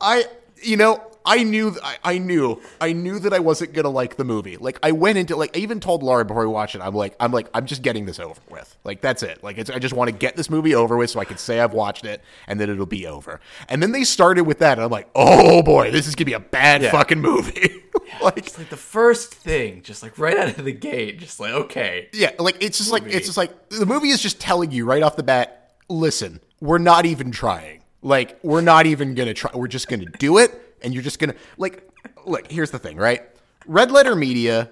[0.00, 0.24] I
[0.62, 4.24] you know, I knew, I, I knew, I knew that I wasn't gonna like the
[4.24, 4.56] movie.
[4.56, 6.80] Like I went into, like I even told Laura before we watched it.
[6.80, 8.76] I'm like, I'm like, I'm just getting this over with.
[8.84, 9.44] Like that's it.
[9.44, 11.60] Like it's, I just want to get this movie over with so I can say
[11.60, 13.40] I've watched it and then it'll be over.
[13.68, 16.32] And then they started with that, and I'm like, oh boy, this is gonna be
[16.32, 16.90] a bad Yeah.
[16.90, 17.82] fucking movie.
[18.22, 21.52] like It's like the first thing, just like right out of the gate, just like
[21.52, 24.84] okay, Yeah, like it's just like it's just like the movie is just telling you
[24.86, 27.82] right off the bat, listen, we're not even trying.
[28.00, 29.50] Like we're not even going to try.
[29.54, 31.88] We're just going to do it and you're just going to like
[32.24, 33.22] look, here's the thing, right?
[33.66, 34.70] Red Letter Media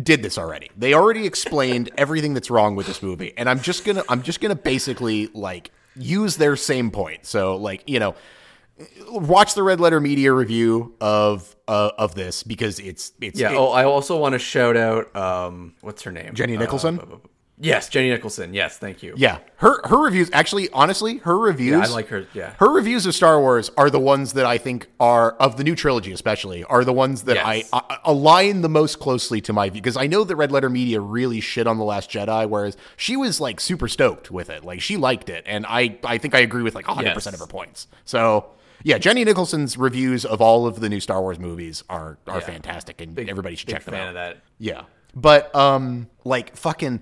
[0.00, 0.70] did this already.
[0.76, 3.32] They already explained everything that's wrong with this movie.
[3.36, 7.26] And I'm just going to I'm just to basically like use their same point.
[7.26, 8.14] So like, you know,
[9.08, 13.52] watch the Red Letter Media review of uh, of this because it's it's yeah.
[13.52, 16.34] it- oh, I also want to shout out um, what's her name?
[16.34, 17.00] Jenny Uh, Nicholson?
[17.64, 18.54] Yes, Jenny Nicholson.
[18.54, 19.14] Yes, thank you.
[19.16, 21.88] Yeah, her her reviews actually, honestly, her reviews.
[21.90, 22.26] I like her.
[22.34, 22.54] Yeah.
[22.58, 25.74] her reviews of Star Wars are the ones that I think are of the new
[25.74, 27.68] trilogy, especially are the ones that Yes.
[27.72, 30.68] I, I align the most closely to my view because I know that Red Letter
[30.70, 34.64] Media really shit on the Last Jedi, whereas she was like super stoked with it,
[34.64, 37.40] like she liked it, and I I think I agree with like 100 percent of
[37.40, 37.88] her points.
[38.04, 38.50] So.
[38.86, 42.44] Yeah, Jenny Nicholson's reviews of all of the new Star Wars movies are are Yeah.
[42.44, 44.08] fantastic, and everybody should Big check them out.
[44.08, 44.42] of that.
[44.58, 44.82] Yeah.
[45.14, 47.00] But um like fucking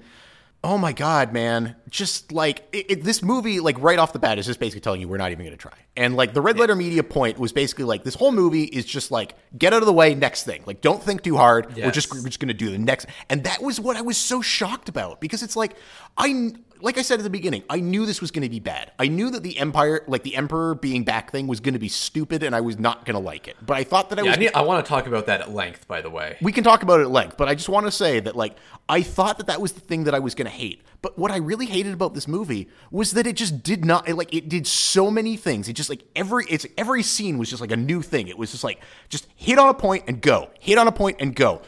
[0.64, 1.74] oh my god, man.
[1.88, 5.00] Just like it, it- this movie like right off the bat is just basically telling
[5.00, 5.72] you we're not even going to try.
[5.96, 9.10] And like the Red Letter Media point was basically like this whole movie is just
[9.10, 10.62] like get out of the way next thing.
[10.66, 11.76] Like don't think too hard.
[11.86, 13.06] We're just we're just going to do the next.
[13.28, 15.74] And that was what I was so shocked about because it's like
[16.16, 16.52] I
[16.82, 18.90] like I said at the beginning, I knew this was going to be bad.
[18.98, 21.88] I knew that the empire like the emperor being back thing was going to be
[21.88, 23.56] stupid and I was not going to like it.
[23.64, 25.40] But I thought that I Yeah, was I, need, I want to talk about that
[25.40, 25.86] at length.
[25.86, 27.92] By the way, we can talk about it at length, but I just want to
[27.92, 28.56] say that like
[28.88, 30.82] I thought that that was the thing that I was going to hate.
[31.02, 34.14] But what I really hated about this movie was that it just did not it,
[34.16, 35.68] like it did so many things.
[35.68, 38.28] It just like every it's every scene was just like a new thing.
[38.28, 40.50] It was just like just hit on a point and go.
[40.58, 41.62] Hit on a point and go.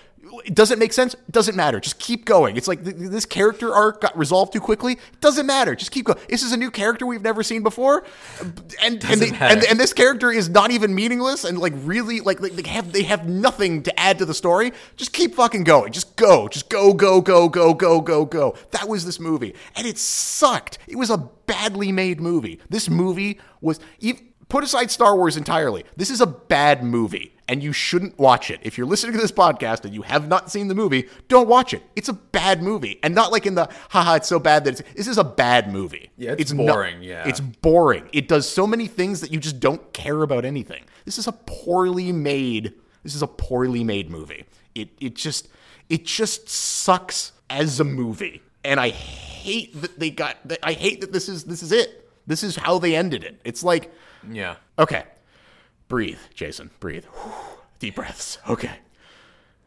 [0.52, 1.14] Does it make sense?
[1.30, 1.80] Doesn't matter.
[1.80, 2.56] Just keep going.
[2.56, 4.98] It's like th- th- this character arc got resolved too quickly.
[5.20, 5.74] Doesn't matter.
[5.74, 6.18] Just keep going.
[6.28, 8.04] This is a new character we've never seen before,
[8.82, 12.40] and and, they, and and this character is not even meaningless and like really like
[12.40, 14.72] like, they have they have nothing to add to the story.
[14.96, 15.92] Just keep fucking going.
[15.92, 16.48] Just go.
[16.48, 18.54] Just go go go go go go go.
[18.70, 20.78] That was this movie, and it sucked.
[20.86, 22.60] It was a badly made movie.
[22.68, 25.84] This movie was ev- put aside Star Wars entirely.
[25.96, 27.30] This is a bad movie.
[27.46, 28.58] And you shouldn't watch it.
[28.62, 31.74] If you're listening to this podcast and you have not seen the movie, don't watch
[31.74, 31.82] it.
[31.94, 32.98] It's a bad movie.
[33.02, 35.70] And not like in the haha, it's so bad that it's this is a bad
[35.70, 36.10] movie.
[36.16, 37.28] Yeah, it's not- boring, yeah.
[37.28, 38.08] It's boring.
[38.14, 40.84] It does so many things that you just don't care about anything.
[41.04, 42.72] This is a poorly made.
[43.02, 44.46] This is a poorly made movie.
[44.74, 45.48] It it just
[45.90, 50.38] it just sucks as a movie, and I hate that they got.
[50.62, 52.08] I hate that this is this is it.
[52.26, 53.38] This is how they ended it.
[53.44, 53.92] It's like
[54.30, 54.56] yeah.
[54.78, 55.04] okay,
[55.88, 57.04] breathe, Jason, breathe.
[57.78, 58.38] Deep breaths.
[58.48, 58.78] Okay.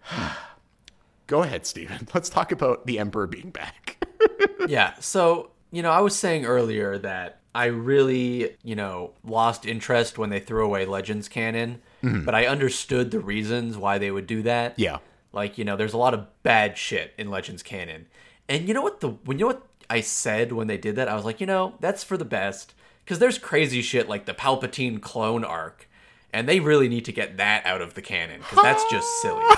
[1.27, 2.07] Go ahead, Steven.
[2.13, 4.03] Let's talk about the Emperor being back.
[4.67, 4.93] yeah.
[4.99, 10.29] So, you know, I was saying earlier that I really, you know, lost interest when
[10.29, 12.23] they threw away Legends canon, mm-hmm.
[12.23, 14.77] but I understood the reasons why they would do that.
[14.77, 14.99] Yeah.
[15.33, 18.07] Like, you know, there's a lot of bad shit in Legends canon.
[18.47, 21.09] And you know what the when you know what I said when they did that?
[21.09, 22.73] I was like, you know, that's for the best
[23.07, 25.89] cuz there's crazy shit like the Palpatine clone arc.
[26.33, 29.43] And they really need to get that out of the canon cuz that's just silly.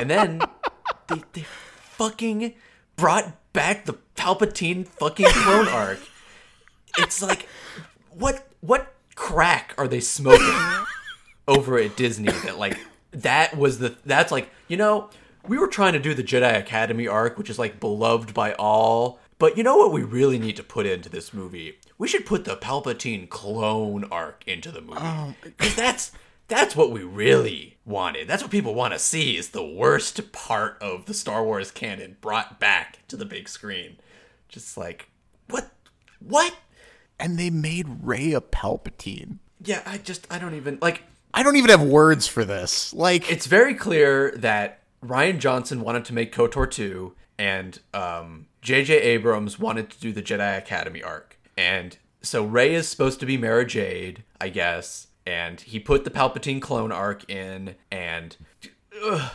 [0.00, 0.40] and then
[1.08, 2.54] they, they fucking
[2.96, 5.98] brought back the Palpatine fucking clone arc.
[6.98, 7.48] It's like,
[8.10, 10.84] what what crack are they smoking
[11.46, 12.78] over at Disney that like
[13.12, 15.10] that was the that's like you know
[15.46, 19.18] we were trying to do the Jedi Academy arc, which is like beloved by all.
[19.38, 21.78] But you know what we really need to put into this movie?
[21.98, 26.12] We should put the Palpatine clone arc into the movie because that's
[26.46, 28.28] that's what we really wanted.
[28.28, 32.16] That's what people want to see is the worst part of the Star Wars canon
[32.20, 33.96] brought back to the big screen.
[34.48, 35.08] Just like
[35.48, 35.70] what
[36.20, 36.54] what?
[37.18, 39.38] and they made Rey a Palpatine.
[39.62, 41.02] Yeah, I just I don't even like
[41.32, 42.92] I don't even have words for this.
[42.92, 49.02] Like it's very clear that Rian Johnson wanted to make KOTOR 2 and um JJ
[49.02, 51.38] Abrams wanted to do the Jedi Academy arc.
[51.56, 56.10] And so Rey is supposed to be Mara Jade, I guess, and he put the
[56.10, 58.36] Palpatine clone arc in and
[59.04, 59.30] ugh,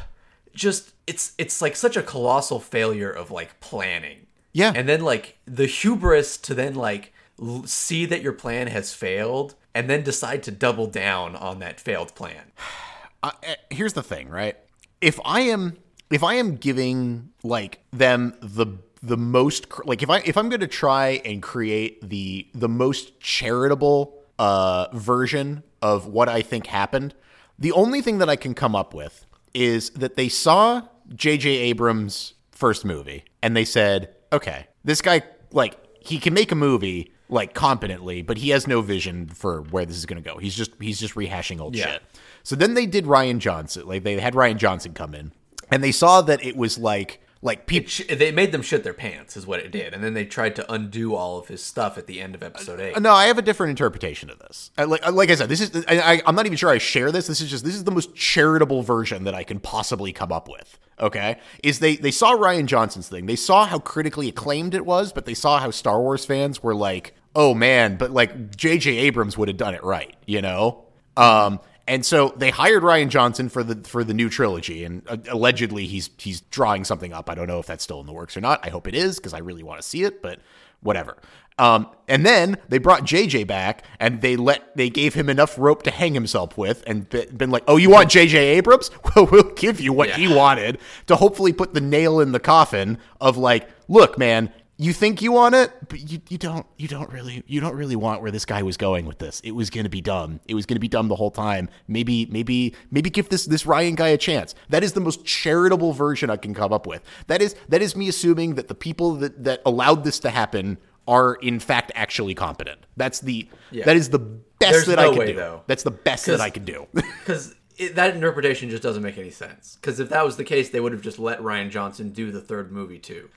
[0.53, 4.25] just it's it's like such a colossal failure of like planning.
[4.51, 4.73] Yeah.
[4.75, 9.53] And then like the hubris to then like l- see that your plan has failed
[9.75, 12.51] and then decide to double down on that failed plan.
[13.23, 13.31] uh,
[13.69, 14.57] here's the thing, right?
[15.01, 15.77] If I am
[16.09, 18.65] if I am giving like them the
[19.01, 23.19] the most like if I if I'm going to try and create the the most
[23.19, 27.13] charitable uh version of what I think happened,
[27.57, 30.83] the only thing that I can come up with is that they saw
[31.15, 31.49] J.J.
[31.49, 35.21] Abrams' first movie and they said, okay, this guy,
[35.51, 39.85] like, he can make a movie like competently, but he has no vision for where
[39.85, 40.37] this is going to go.
[40.37, 41.85] He's just he's just rehashing old Yeah.
[41.93, 42.03] shit.
[42.43, 43.87] So then they did Rian Johnson.
[43.87, 45.31] Like they had Rian Johnson come in,
[45.71, 47.89] and they saw that it was like like people.
[47.89, 50.55] Sh- they made them shit their pants, is what it did, and then they tried
[50.57, 52.99] to undo all of his stuff at the end of episode eight.
[52.99, 54.71] No, I have a different interpretation of this.
[54.77, 57.11] I, like, like I said, this is I, I, I'm not even sure I share
[57.11, 57.27] this.
[57.27, 60.49] This is just this is the most charitable version that I can possibly come up
[60.49, 60.77] with.
[60.99, 63.25] Okay, is they they saw Rian Johnson's thing.
[63.25, 66.75] They saw how critically acclaimed it was, but they saw how Star Wars fans were
[66.75, 68.97] like, "Oh man!" But like J.J.
[68.97, 70.85] Abrams would have done it right, you know.
[71.15, 75.17] Um, and so they hired Rian Johnson for the for the new trilogy, and uh,
[75.27, 77.31] allegedly he's he's drawing something up.
[77.31, 78.63] I don't know if that's still in the works or not.
[78.63, 80.39] I hope it is because I really want to see it, but
[80.81, 81.17] whatever.
[81.57, 85.81] Um, and then they brought JJ back, and they let they gave him enough rope
[85.83, 88.91] to hang himself with, and be- been like, "Oh, you want JJ Abrams?
[89.15, 92.99] Well, we'll give you what he wanted to hopefully put the nail in the coffin
[93.19, 97.09] of like, look, man." You think you want it, but you, you don't you don't
[97.11, 99.41] really you don't really want where this guy was going with this.
[99.41, 100.39] It was gonna be dumb.
[100.47, 101.67] It was gonna be dumb the whole time.
[101.89, 104.55] Maybe maybe maybe give this this Rian guy a chance.
[104.69, 107.03] That is the most charitable version I can come up with.
[107.27, 110.77] That is that is me assuming that the people that, that allowed this to happen
[111.09, 112.79] are in fact actually competent.
[112.95, 113.83] That's the Yeah.
[113.83, 115.35] that is the best There's that no I can way, do.
[115.35, 115.61] though.
[115.67, 116.87] That's the best that I can do.
[117.19, 117.53] Because
[117.95, 119.77] that interpretation just doesn't make any sense.
[119.81, 122.39] Because if that was the case, they would have just let Rian Johnson do the
[122.41, 123.29] third movie too.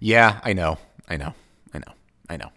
[0.00, 0.78] yeah, I know.
[1.08, 1.34] I know.
[1.74, 1.92] I know.
[2.28, 2.50] I know.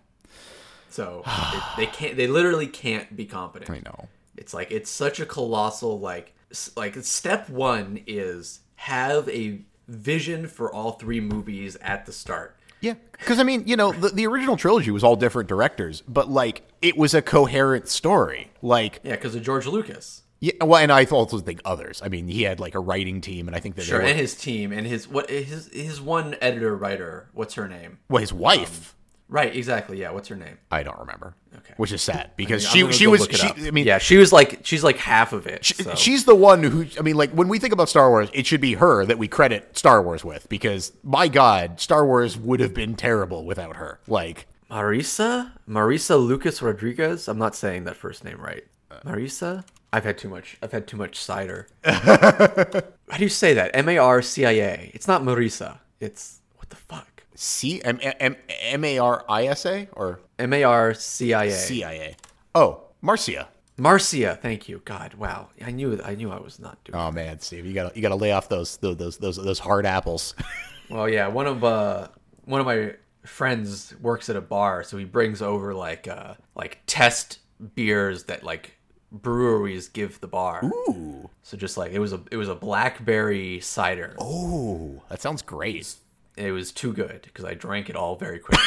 [0.90, 2.18] So it, they can't.
[2.18, 3.72] They literally can't be competent.
[3.72, 4.08] I know.
[4.38, 6.34] It's like it's such a colossal like
[6.76, 12.58] like step one is have a vision for all three movies at the start.
[12.82, 16.30] Yeah, because I mean, you know, the, the original trilogy was all different directors, but
[16.30, 18.52] like it was a coherent story.
[18.62, 20.24] Like, Yeah, because of George Lucas.
[20.42, 22.02] Yeah, well, and I also think others.
[22.04, 24.20] I mean, he had like a writing team, and I think that Sure, were, and
[24.20, 27.30] his team and his what his his one editor writer.
[27.34, 28.00] What's her name?
[28.10, 28.96] well, his wife.
[28.96, 30.00] Um, right, exactly.
[30.02, 30.58] Yeah, what's her name?
[30.72, 31.36] I don't remember.
[31.58, 31.74] Okay.
[31.78, 33.68] which is sad because I'm she she was she.
[33.68, 35.64] I mean, yeah, she was like she's like half of it.
[35.66, 35.94] so.
[35.96, 38.62] She's the one who, I mean, like when we think about Star Wars, it should
[38.62, 42.74] be her that we credit Star Wars with because my God, Star Wars would have
[42.74, 44.00] been terrible without her.
[44.08, 45.52] Like, Marisa?
[45.70, 47.28] Marisa Lucas Rodriguez?
[47.28, 48.64] I'm not saying that first name right.
[48.90, 49.64] Uh, Marisa?
[49.94, 50.58] I've had too much.
[50.62, 51.68] I've had too much cider.
[51.84, 53.72] How do you say that?
[53.74, 54.92] M A R C I A.
[54.94, 55.80] It's not Marisa.
[56.00, 57.24] It's what the fuck?
[57.36, 61.46] C M M M A R I S A or M A R C I
[61.46, 61.52] A.
[61.52, 62.16] C I A.
[62.56, 63.50] Oh, Marcia.
[63.78, 64.38] Marcia.
[64.42, 64.82] Thank you.
[64.86, 65.16] God.
[65.16, 65.50] Wow.
[65.66, 66.00] I knew.
[66.04, 66.98] I knew I was not doing.
[66.98, 69.86] Oh man, Steve, you gotta you gotta lay off those those those those, those hard
[69.86, 70.36] apples.
[70.92, 71.28] Well, yeah.
[71.30, 72.10] One of uh
[72.44, 72.96] one of my
[73.26, 77.40] friends works at a bar, so he brings over like uh like test
[77.76, 78.76] beers that like
[79.12, 80.62] breweries give the bar.
[80.64, 84.16] Ooh, So just like it was a it was a blackberry cider.
[84.20, 85.96] oh, that sounds great.
[86.38, 88.66] It was too good because I drank it all very quickly.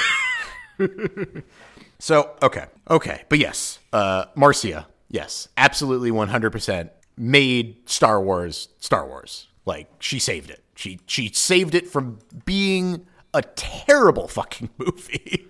[2.01, 8.69] So okay, okay, but yes, uh, Marcia, yes, absolutely, one hundred percent made Star Wars
[8.79, 9.47] Star Wars.
[9.65, 10.63] Like she saved it.
[10.75, 15.47] She she saved it from being a terrible fucking movie.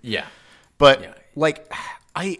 [0.00, 0.26] yeah.
[0.78, 1.14] but Yeah.
[1.34, 1.70] like,
[2.14, 2.38] I,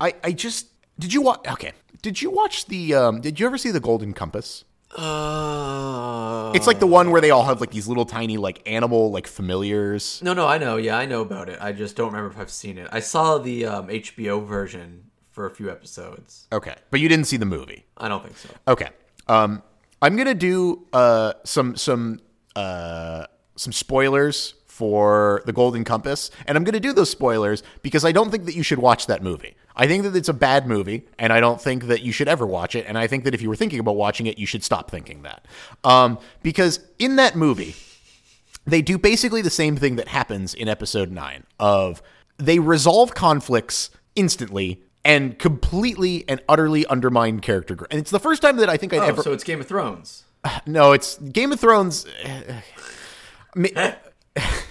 [0.00, 0.66] I I just
[1.00, 1.40] did you watch?
[1.48, 1.72] Okay,
[2.02, 2.94] did you watch the?
[2.94, 4.64] Um, did you ever see the Golden Compass?
[4.92, 9.10] Uh, It's like the one where they all have like these little tiny like animal
[9.10, 10.20] like familiars.
[10.22, 10.76] no, no, I know.
[10.76, 11.58] Yeah, I know about it.
[11.60, 12.88] I just don't remember if I've seen it.
[12.92, 16.46] I saw the um, HBO version for a few episodes.
[16.52, 17.84] Okay, but you didn't see the movie.
[17.96, 18.48] I don't think so.
[18.68, 18.88] Okay.
[19.28, 19.62] Um,
[20.02, 22.20] I'm gonna do uh some some
[22.56, 28.12] uh some spoilers for the Golden Compass, and I'm gonna do those spoilers because I
[28.12, 29.54] don't think that you should watch that movie.
[29.80, 32.44] I think that it's a bad movie, and I don't think that you should ever
[32.46, 32.84] watch it.
[32.86, 35.22] And I think that if you were thinking about watching it, you should stop thinking
[35.22, 35.46] that.
[35.84, 37.74] Um, because in that movie,
[38.66, 42.02] they do basically the same thing that happens in episode 9 of
[42.36, 47.88] they resolve conflicts instantly and completely and utterly undermine character growth.
[47.90, 49.66] And it's the first time that I think I'd Oh, ever so it's Game of
[49.66, 50.24] Thrones.
[50.66, 52.04] No, it's Game of Thrones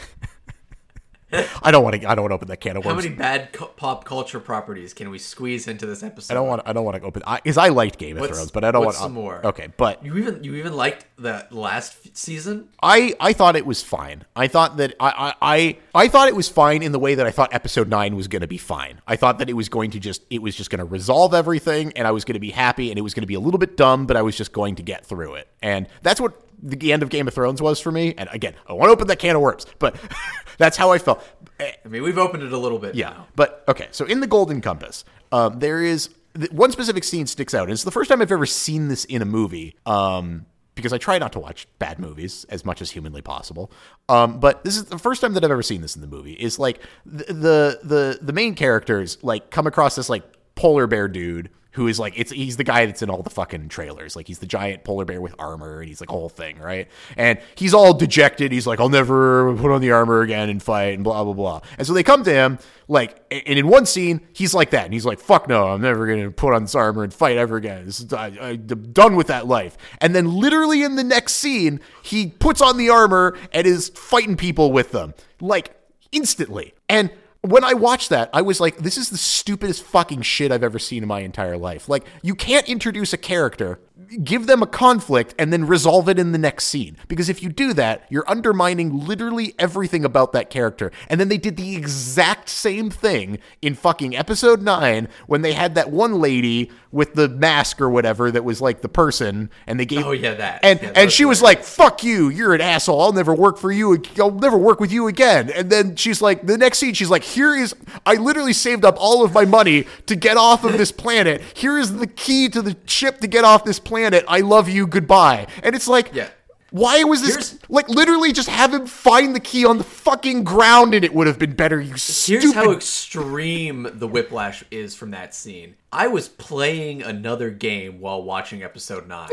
[1.64, 3.04] I don't want to I don't want to open that can of worms.
[3.04, 6.34] How many bad cu- pop culture properties can we squeeze into this episode?
[6.34, 8.36] I don't want I don't want to open I cuz I liked Game of What's-
[8.36, 9.46] Thrones, but I don't want some more?
[9.46, 12.70] Okay, but You even you even liked the last season?
[12.82, 14.24] I, I thought it was fine.
[14.36, 17.26] I thought that I, I, I, I thought it was fine in the way that
[17.28, 19.02] I thought episode nine was going to be fine.
[19.06, 21.92] I thought that it was going to just it was just going to resolve everything,
[21.96, 23.58] and I was going to be happy, and it was going to be a little
[23.60, 26.94] bit dumb, but I was just going to get through it, and that's what the
[26.94, 28.14] end of Game of Thrones was for me.
[28.18, 29.96] And again, I want to open that can of worms, but
[30.58, 31.24] that's how I felt.
[31.60, 32.96] Eh, I mean, we've opened it a little bit.
[32.96, 33.28] yeah, now.
[33.36, 33.88] but okay.
[33.92, 36.10] So in the Golden Compass, um, there is
[36.52, 37.64] one specific scene sticks out.
[37.64, 39.76] And it's the first time I've ever seen this in a movie.
[39.86, 40.46] Um,
[40.76, 43.70] because I try not to watch bad movies as much as humanly possible.
[44.08, 46.34] Um, but this is the first time that I've ever seen this in the movie.
[46.34, 50.24] Is like the, the the the main characters like come across this like
[50.56, 53.70] polar bear dude who is like it's he's the guy that's in all the fucking
[53.70, 54.16] trailers.
[54.16, 56.88] Like he's the giant polar bear with armor and he's like whole thing, right?
[57.16, 58.52] And he's all dejected.
[58.52, 61.62] He's like, I'll never put on the armor again and fight and blah blah blah.
[61.78, 64.94] And so they come to him like, and in one scene he's like that, and
[64.94, 67.88] he's like, fuck no, I'm never gonna put on this armor and fight ever again.
[67.88, 69.78] Is, I, I'm done with that life.
[70.02, 74.38] And then literally in the next scene, he puts on the armor and is fighting
[74.38, 75.76] people with them like
[76.12, 76.74] instantly.
[76.88, 80.64] And when I watched that, I was like, this is the stupidest fucking shit I've
[80.64, 81.88] ever seen in my entire life.
[81.88, 83.80] Like, you can't introduce a character,
[84.24, 86.98] give them a conflict, and then resolve it in the next scene.
[87.08, 90.92] Because if you do that, you're undermining literally everything about that character.
[91.08, 95.76] And then they did the exact same thing in fucking episode 9 when they had
[95.76, 99.86] that one lady with the mask or whatever that was like the person, and they
[99.86, 100.06] gave.
[100.06, 100.60] Oh, yeah, that.
[100.64, 103.00] And, Yeah, and she was like, fuck you, you're an asshole.
[103.00, 104.02] I'll never work for you.
[104.20, 105.52] I'll never work with you again.
[105.52, 107.76] And then she's like, the next scene, she's like, here is,
[108.06, 111.42] I literally saved up all of my money to get off of this planet.
[111.54, 113.99] Here is the key to the ship to get off this planet.
[114.06, 114.88] I love you.
[114.88, 115.48] Goodbye.
[115.64, 116.28] And it's like, Yeah.
[116.72, 120.44] why was this, Here's- like, literally just have him find the key on the fucking
[120.44, 125.12] ground and it would have been better, you Here's how extreme the whiplash is from
[125.12, 125.76] that scene.
[125.92, 129.30] I was playing another game while watching episode 9.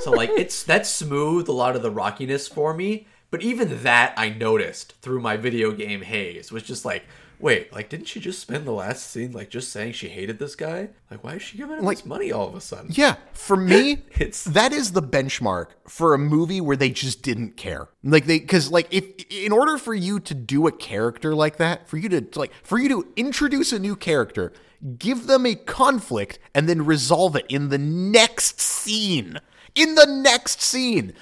[0.00, 4.14] so like it's that's smooth a lot of the rockiness for me, but even that
[4.16, 7.04] I noticed through my video game haze was just like
[7.42, 10.54] Wait, like, didn't she just spend the last scene like just saying she hated this
[10.54, 10.88] guy?
[11.10, 12.90] Like, why is she giving him this money all of a sudden?
[12.92, 17.56] Yeah, for me, It's- that is the benchmark for a movie where they just didn't
[17.56, 17.88] care.
[18.04, 21.88] Like they, because like if in order for you to do a character like that,
[21.88, 24.52] for you to like for you to introduce a new character,
[24.96, 29.38] give them a conflict and then resolve it in the next scene.
[29.74, 31.12] In the next scene,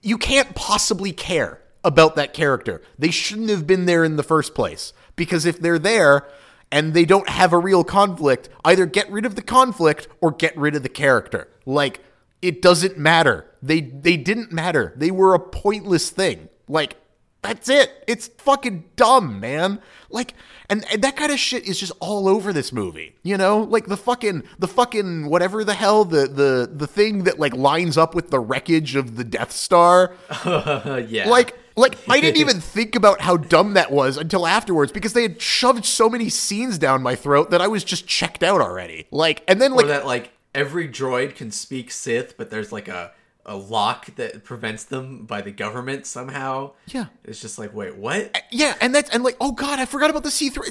[0.00, 2.80] you can't possibly care about that character.
[2.98, 6.26] They shouldn't have been there in the first place because if they're there
[6.72, 10.56] and they don't have a real conflict, either get rid of the conflict or get
[10.56, 11.48] rid of the character.
[11.66, 12.00] Like
[12.40, 13.50] it doesn't matter.
[13.62, 14.94] They they didn't matter.
[14.96, 16.48] They were a pointless thing.
[16.68, 16.96] Like
[17.42, 18.04] that's it.
[18.06, 19.80] It's fucking dumb, man.
[20.10, 20.34] Like
[20.70, 23.14] and, and that kind of shit is just all over this movie.
[23.22, 23.60] You know?
[23.60, 27.96] Like the fucking the fucking whatever the hell the the the thing that like lines
[27.96, 30.14] up with the wreckage of the Death Star.
[31.08, 31.28] Yeah.
[31.28, 35.22] Like, like I didn't even think about how dumb that was until afterwards because they
[35.22, 39.06] had shoved so many scenes down my throat that I was just checked out already.
[39.10, 43.12] Like, and then or that like every droid can speak Sith, but there's like a
[43.48, 46.72] a lock that prevents them by the government somehow.
[46.86, 47.06] Yeah.
[47.24, 48.38] It's just like, wait, what?
[48.50, 50.68] yeah, and that's and like, oh god, I forgot about the C three.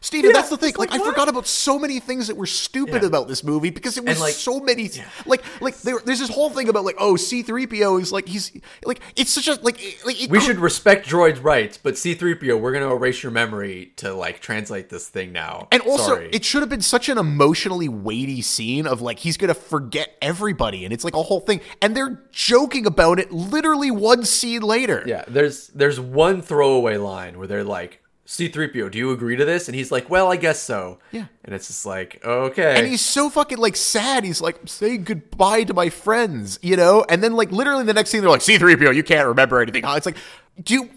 [0.00, 0.74] Steven, that's the thing.
[0.78, 3.08] Like, like, I forgot about so many things that were stupid Yeah.
[3.08, 4.90] about this movie because it was like- so many.
[5.26, 8.28] Like, like there, there's this whole thing about like, oh, C three PO is like
[8.28, 8.52] he's
[8.84, 11.94] like it's such a like it- like it We cr- should respect droids' rights, but
[11.94, 15.68] C3PO, we're gonna erase your memory to like translate this thing now.
[15.72, 16.30] And also, Sorry.
[16.32, 20.84] it should have been such an emotionally weighty scene of like he's gonna forget everybody,
[20.84, 21.60] and it's like a whole thing.
[21.82, 25.02] And they're joking about it literally one scene later.
[25.06, 29.68] yeah, there's there's one throwaway line where they're like, C3PO, do you agree to this?
[29.68, 30.98] And he's like, Well, I guess so.
[31.12, 31.24] Yeah.
[31.44, 32.76] And it's just like, okay.
[32.76, 34.22] And he's so fucking like sad.
[34.22, 37.06] He's like saying goodbye to my friends, you know.
[37.08, 40.04] And then like literally the next scene, they're like, "C-3PO, you can't remember anything." It's
[40.04, 40.18] like,
[40.62, 40.90] do you,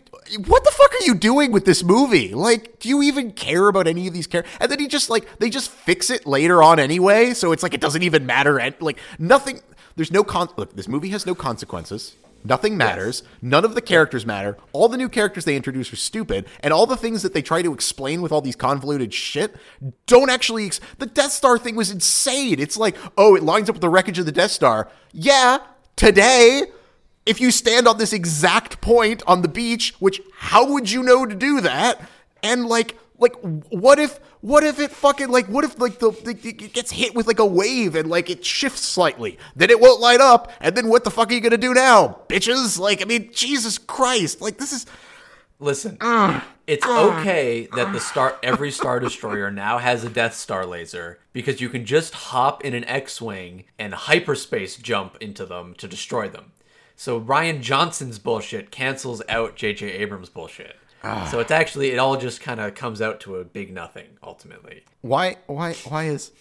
[0.46, 2.34] what the fuck are you doing with this movie?
[2.34, 4.54] Like, do you even care about any of these characters?
[4.60, 7.74] And then he just like they just fix it later on anyway, so it's like
[7.74, 8.60] it doesn't even matter.
[8.60, 9.62] And like nothing.
[9.96, 10.50] There's no con.
[10.58, 12.16] Look, this movie has no consequences.
[12.44, 13.24] Nothing matters.
[13.42, 14.58] None of the characters matter.
[14.74, 17.62] All the new characters they introduce are stupid, and all the things that they try
[17.62, 19.56] to explain with all these convoluted shit
[20.08, 20.66] don't actually.
[20.66, 22.60] Ex- the Death Star thing was insane.
[22.60, 24.90] It's like, oh, it lines up with the wreckage of the Death Star.
[25.12, 25.60] Yeah,
[25.96, 26.64] today,
[27.26, 31.26] if you stand on this exact point on the beach, which how would you know
[31.26, 32.02] to do that?
[32.44, 33.36] And like, like,
[33.70, 37.28] what if, what if it fucking like, what if like the, it gets hit with
[37.28, 40.90] like a wave and like it shifts slightly, then it won't light up, and then
[40.90, 42.80] what the fuck are you gonna do now, bitches?
[42.80, 44.86] Like, I mean, Jesus Christ, like this is.
[45.60, 47.20] Listen, ah, it's ah.
[47.20, 51.70] okay that the star every star destroyer now has a Death Star laser because you
[51.70, 56.52] can just hop in an X-wing and hyperspace jump into them to destroy them.
[56.96, 59.92] So Rian Johnson's bullshit cancels out J.J.
[59.92, 60.78] Abrams' bullshit.
[61.04, 61.28] Ah.
[61.32, 64.84] So it's actually it all just kind of comes out to a big nothing ultimately.
[65.02, 66.32] Why, why, why is,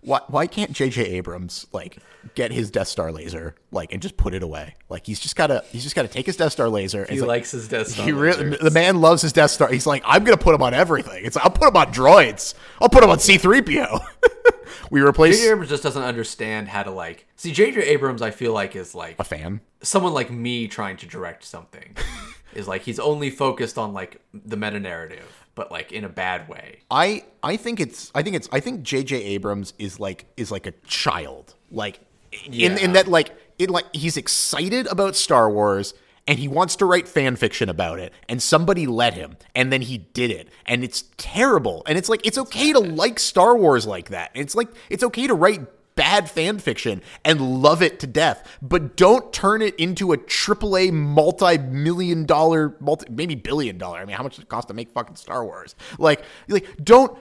[0.00, 1.02] why why can't J.J.
[1.02, 1.98] Abrams like
[2.34, 4.74] get his Death Star laser like and just put it away?
[4.88, 7.00] Like he's just gotta he's just gotta take his Death Star laser.
[7.02, 8.04] and He he's like, likes his Death Star.
[8.06, 9.68] he really the man loves his Death Star.
[9.70, 11.24] He's like I'm gonna put him on everything.
[11.24, 12.54] It's I'll put him on droids.
[12.80, 14.00] I'll put him on C-3PO.
[14.90, 15.50] we replace J.J.
[15.52, 17.52] Abrams just doesn't understand how to like see.
[17.52, 17.82] J.J.
[17.82, 19.60] Abrams, I feel like, is like a fan.
[19.82, 21.94] someone like me trying to direct something.
[22.54, 26.48] is like he's only focused on like the meta narrative, but like in a bad
[26.48, 26.80] way.
[26.90, 29.16] I I think it's I think it's I think J.J.
[29.22, 31.54] Abrams is like is like a child.
[31.70, 32.00] Like
[32.50, 35.94] in in that like it like he's excited about Star Wars
[36.26, 39.82] and he wants to write fan fiction about it and somebody let him and then
[39.82, 43.86] he did it and it's terrible and it's like it's okay to like Star Wars
[43.86, 44.30] like that.
[44.34, 45.60] It's like it's okay to write
[46.10, 50.92] bad fan fiction and love it to death, but don't turn it into a AAA
[50.92, 54.00] multi-million dollar, multi maybe billion dollar.
[54.00, 55.76] I mean, how much does it cost to make fucking Star Wars?
[55.98, 57.16] Like, like don't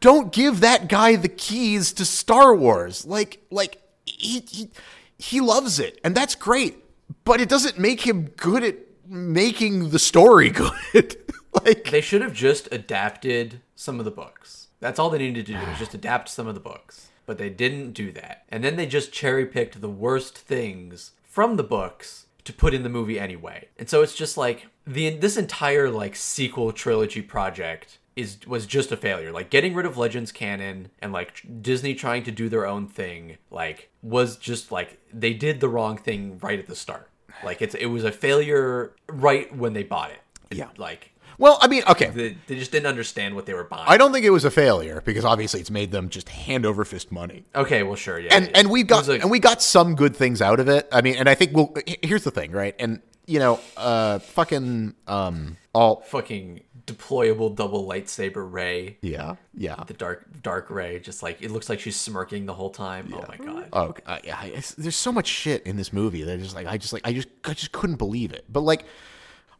[0.00, 3.06] don't give that guy the keys to Star Wars.
[3.06, 4.70] Like, like he he
[5.18, 6.82] he loves it, and that's great,
[7.24, 10.50] but it doesn't make him good at making the story
[10.94, 11.16] good.
[11.64, 14.66] like, They should have just adapted some of the books.
[14.80, 17.11] That's all they needed to do was just adapt some of the books.
[17.32, 18.44] But they didn't do that.
[18.50, 22.82] And then they just cherry picked the worst things from the books to put in
[22.82, 23.68] the movie anyway.
[23.78, 28.92] And so it's just like the this entire like sequel trilogy project is was just
[28.92, 29.32] a failure.
[29.32, 33.38] Like getting rid of Legends canon and like Disney trying to do their own thing
[33.50, 37.08] like was just like they did the wrong thing right at the start.
[37.42, 40.20] Like it's it was a failure right when they bought it.
[40.50, 40.68] Yeah.
[40.76, 41.11] Like
[41.42, 43.84] well, I mean, okay, they, they just didn't understand what they were buying.
[43.88, 46.84] I don't think it was a failure because obviously it's made them just hand over
[46.84, 47.44] fist money.
[47.52, 48.32] okay, well, sure, yeah.
[48.32, 48.52] and yeah.
[48.54, 50.88] and we got like- and we got some good things out of it.
[50.92, 51.74] I mean, and I think we'll.
[52.00, 52.76] Here's the thing, right?
[52.78, 59.82] And you know, uh, fucking um, all fucking deployable double lightsaber Rey, yeah, yeah.
[59.84, 61.00] the dark dark Rey.
[61.00, 63.12] Just like it looks like she's smirking the whole time.
[63.12, 63.68] Oh my god.
[63.72, 64.36] Oh, uh, yeah.
[64.36, 67.12] I- there's so much shit in this movie that just like I just like I
[67.12, 68.44] just I just couldn't believe it.
[68.48, 68.84] But like,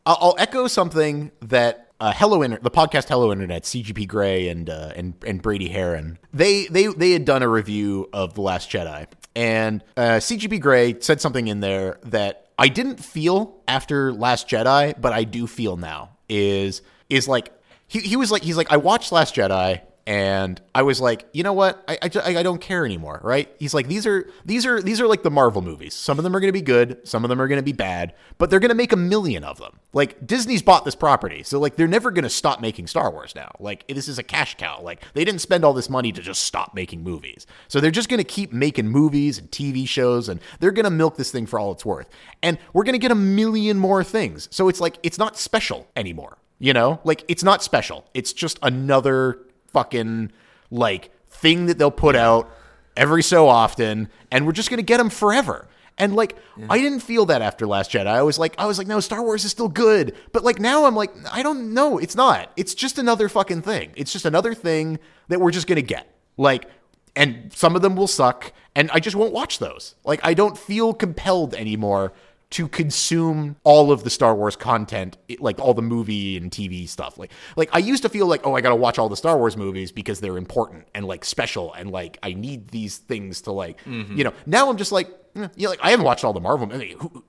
[0.04, 4.92] I'll, echo something that uh, Hello Inter- the podcast Hello Internet, CGP Grey and uh,
[4.96, 9.06] and and Brady Haran they they they had done a review of the Last Jedi,
[9.36, 15.00] and uh, CGP Grey said something in there that I didn't feel after Last Jedi,
[15.00, 17.52] but I do feel now is is like
[17.86, 21.44] he he was like he's like I watched Last Jedi and I was like, you
[21.44, 21.84] know what?
[21.86, 23.48] I, I, I don't care anymore, right?
[23.60, 25.94] He's like, these are these are these are like the Marvel movies.
[25.94, 27.72] Some of them are going to be good, some of them are going to be
[27.72, 29.78] bad, but they're going to make a million of them.
[29.92, 33.34] Like Disney's bought this property, so like they're never going to stop making Star Wars
[33.36, 33.52] now.
[33.60, 34.80] Like this is a cash cow.
[34.82, 38.08] Like they didn't spend all this money to just stop making movies, so they're just
[38.08, 41.46] going to keep making movies and TV shows, and they're going to milk this thing
[41.46, 42.08] for all it's worth.
[42.42, 44.48] And we're going to get a million more things.
[44.50, 46.38] So it's like it's not special anymore.
[46.58, 48.04] You know, like it's not special.
[48.14, 49.40] It's just another
[49.72, 50.32] fucking
[50.70, 52.50] like thing that they'll put out
[52.96, 55.68] every so often, and we're just gonna get them forever.
[55.98, 56.36] And like,
[56.70, 58.06] I didn't feel that after Last Jedi.
[58.06, 60.16] I was like, I was like, no, Star Wars is still good.
[60.32, 61.98] But like now, I'm like, I don't know.
[61.98, 62.50] It's not.
[62.56, 63.92] It's just another fucking thing.
[63.94, 66.08] It's just another thing that we're just gonna get.
[66.36, 66.66] Like,
[67.14, 69.94] and some of them will suck, and I just won't watch those.
[70.04, 72.12] Like, I don't feel compelled anymore
[72.52, 77.18] to consume all of the Star Wars content, like all the movie and TV stuff.
[77.18, 79.56] Like, like I used to feel like, oh, I gotta watch all the Star Wars
[79.56, 83.80] movies because they're important and like special, and like I need these things to like,
[83.86, 84.32] you know.
[84.46, 86.70] Now I'm just like, eh, yeah, like I haven't watched all the Marvel.
[86.72, 87.24] I mean, who,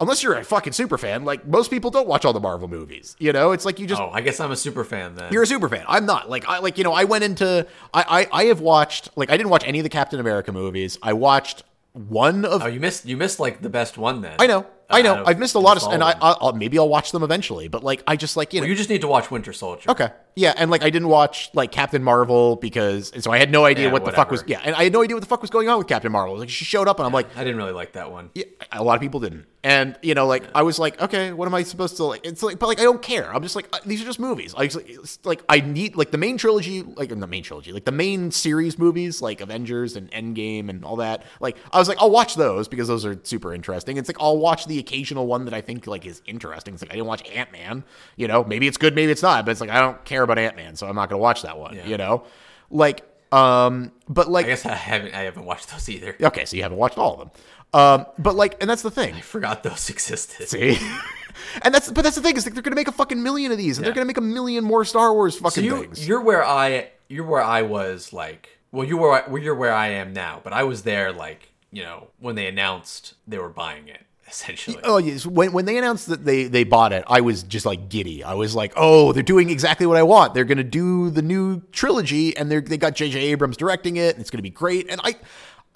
[0.00, 3.14] unless you're a fucking super fan, like most people don't watch all the Marvel movies.
[3.20, 5.32] You know, it's like you just Oh, I guess I'm a super fan then.
[5.32, 5.84] you're a super fan.
[5.86, 6.28] I'm not.
[6.28, 9.36] Like I like you know I went into I I, I have watched like I
[9.36, 10.98] didn't watch any of the Captain America movies.
[11.02, 11.62] I watched
[11.96, 14.36] one of oh, you missed you missed like the best one then.
[14.38, 14.66] I know.
[14.88, 15.24] I uh, know.
[15.26, 16.12] I've missed a lot of, and I.
[16.20, 17.68] I'll, I'll- maybe I'll watch them eventually.
[17.68, 18.64] But like, I just like you know.
[18.64, 19.90] Well, you just need to watch Winter Soldier.
[19.90, 23.50] okay, yeah, and like I didn't watch like Captain Marvel because, and so I had
[23.50, 24.44] no idea Yeah, what the fuck was.
[24.46, 26.38] Yeah, and I had no idea what the fuck was going on with Captain Marvel.
[26.38, 28.30] Like she showed up, and I'm like, I didn't really like that one.
[28.34, 29.46] yeah, a lot of people didn't.
[29.66, 32.24] And you know, like I was like, okay, what am I supposed to like?
[32.24, 33.34] It's like, but like I don't care.
[33.34, 34.54] I'm just like, uh, these are just movies.
[34.56, 37.84] I just, like, like I need like the main trilogy, like the main trilogy, like
[37.84, 41.24] the main series movies, like Avengers and Endgame and all that.
[41.40, 43.96] Like I was like, I'll watch those because those are super interesting.
[43.96, 46.74] It's like I'll watch the occasional one that I think like is interesting.
[46.74, 47.82] It's like I didn't watch Ant Man.
[48.14, 49.44] You know, maybe it's good, maybe it's not.
[49.44, 51.58] But it's like I don't care about Ant Man, so I'm not gonna watch that
[51.58, 51.74] one.
[51.74, 51.88] Yeah.
[51.88, 52.22] You know,
[52.70, 53.02] like
[53.32, 56.16] um, but like I guess I haven't I haven't watched those either.
[56.22, 57.30] okay, so you haven't watched all of them.
[57.72, 59.14] Um, but like, and that's the thing.
[59.14, 60.48] I forgot those existed.
[60.48, 60.78] See?
[61.62, 63.58] and that's but that's the thing is like they're gonna make a fucking million of
[63.58, 66.06] these, and they're gonna make a million more Star Wars So fucking you things.
[66.06, 69.88] you're where I you're where I was like well you were well, you're where I
[69.88, 73.88] am now, but I was there like you know when they announced they were buying
[73.88, 74.78] it, essentially.
[74.82, 77.88] Oh yes, when when they announced that they they bought it, I was just like
[77.88, 78.24] giddy.
[78.24, 80.34] I was like, "Oh, they're doing exactly what I want.
[80.34, 83.96] They're going to do the new trilogy and they are they got JJ Abrams directing
[83.96, 85.16] it and it's going to be great." And I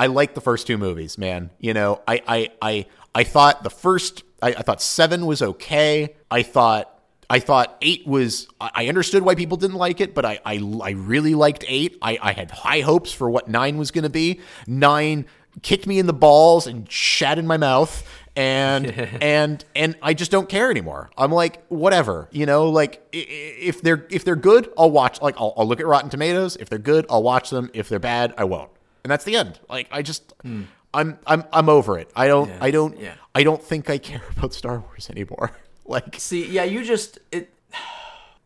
[0.01, 1.51] I like the first two movies, man.
[1.59, 6.14] You know, I I I I thought the first I, I thought 7 was okay.
[6.31, 6.98] I thought
[7.28, 8.48] I thought eight was.
[8.59, 11.98] I understood why people didn't like it, but I I, I really liked eight.
[12.01, 14.40] I, I had high hopes for what nine was going to be.
[14.66, 15.27] Nine
[15.60, 18.02] kicked me in the balls and shat in my mouth,
[18.35, 18.86] and
[19.20, 21.10] and and I just don't care anymore.
[21.18, 22.70] I'm like whatever, you know.
[22.70, 25.20] Like if they're if they're good, I'll watch.
[25.20, 26.56] Like I'll, I'll look at Rotten Tomatoes.
[26.56, 27.70] If they're good, I'll watch them.
[27.74, 28.70] If they're bad, I won't.
[29.05, 29.59] And that's the end.
[29.68, 30.32] Like I just.
[30.43, 30.62] Hmm.
[30.93, 32.10] I'm I'm I'm over it.
[32.16, 32.59] I don't yeah.
[32.60, 33.14] I don't yeah.
[33.35, 35.52] I don't think I care about Star Wars anymore.
[35.86, 37.52] Like, see, yeah, you just it.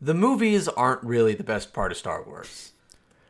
[0.01, 2.72] The movies aren't really the best part of Star Wars.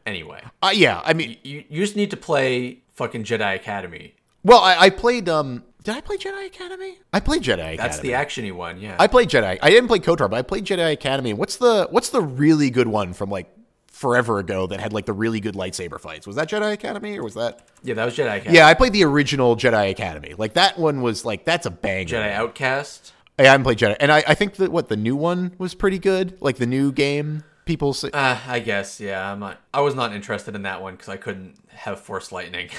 [0.06, 4.14] Anyway, uh, yeah, I mean, you, you just need to play fucking Jedi Academy.
[4.44, 5.28] Well, I, I played.
[5.28, 6.98] Um, did I play Jedi Academy?
[7.12, 7.76] I played Jedi Academy.
[7.76, 8.96] That's the actiony one, yeah.
[8.98, 9.59] I played Jedi.
[9.60, 11.32] I didn't play KOTOR, but I played Jedi Academy.
[11.32, 13.52] What's the What's the really good one from like
[13.95, 16.27] forever ago that had like the really good lightsaber fights?
[16.27, 17.69] Was that Jedi Academy or was that?
[17.83, 18.57] Yeah, that was Jedi Academy.
[18.57, 20.35] Yeah, I played the original Jedi Academy.
[20.37, 22.07] Like that one was like that's a bang.
[22.07, 23.12] Jedi Outcast.
[23.39, 25.99] I haven't played Jedi, and I, I think that what the new one was pretty
[25.99, 26.37] good.
[26.41, 28.11] Like the new game, people say.
[28.12, 29.33] Uh, I guess, yeah.
[29.33, 29.61] I'm not.
[29.73, 32.71] I was not interested in that one because I couldn't have Force lightning.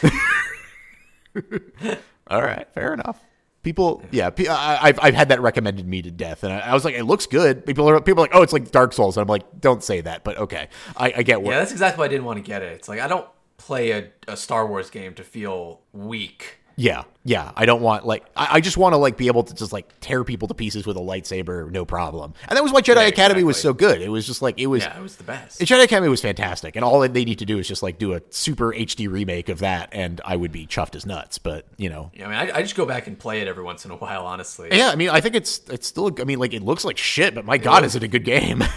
[2.27, 3.19] All right, fair enough.
[3.65, 6.85] People, yeah, I, have I've had that recommended me to death, and I, I, was
[6.85, 7.65] like, it looks good.
[7.65, 10.01] People are people are like, oh, it's like Dark Souls, and I'm like, don't say
[10.01, 11.49] that, but okay, I, I get what.
[11.49, 12.73] Yeah, that's exactly why I didn't want to get it.
[12.73, 13.25] It's like I don't
[13.57, 16.59] play a, a Star Wars game to feel weak.
[16.77, 17.51] Yeah, yeah.
[17.55, 19.99] I don't want like I, I just want to like be able to just like
[20.01, 22.33] tear people to pieces with a lightsaber, no problem.
[22.47, 23.43] And that was why Jedi yeah, Academy exactly.
[23.43, 24.01] was so good.
[24.01, 24.83] It was just like it was.
[24.83, 25.61] Yeah, it was the best.
[25.61, 28.21] Jedi Academy was fantastic, and all they need to do is just like do a
[28.29, 31.37] super HD remake of that, and I would be chuffed as nuts.
[31.37, 33.63] But you know, yeah, I mean, I, I just go back and play it every
[33.63, 34.69] once in a while, honestly.
[34.71, 36.13] Yeah, I mean, I think it's it's still.
[36.19, 38.25] I mean, like it looks like shit, but my it god, is it a good
[38.25, 38.63] game?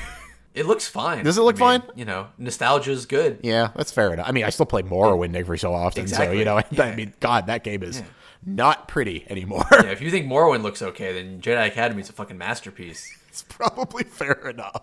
[0.58, 1.24] It looks fine.
[1.24, 1.90] Does it look I mean, fine?
[1.96, 3.40] You know, nostalgia is good.
[3.42, 4.28] Yeah, that's fair enough.
[4.28, 6.26] I mean, I still play Morrowind every so often, exactly.
[6.26, 6.84] so you know, yeah.
[6.84, 8.00] I mean, God, that game is.
[8.00, 8.06] Yeah
[8.44, 9.66] not pretty anymore.
[9.72, 13.16] yeah, if you think Morrowind looks okay, then Jedi Academy is a fucking masterpiece.
[13.28, 14.82] it's probably fair enough.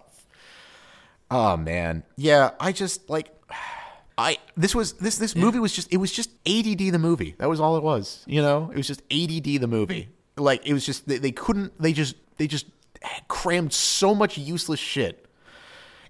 [1.32, 2.52] Oh man, yeah.
[2.60, 3.32] I just like,
[4.18, 7.36] I this was this this movie was just it was just ADD the movie.
[7.40, 8.24] That was all it was.
[8.28, 10.10] You know, it was just ADD the movie.
[10.38, 12.68] Like it was just they, they couldn't they just they just
[13.28, 15.26] crammed so much useless shit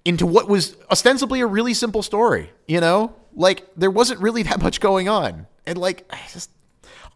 [0.06, 2.52] into what was ostensibly a really simple story.
[2.68, 6.50] You know, like there wasn't really that much going on, and like I just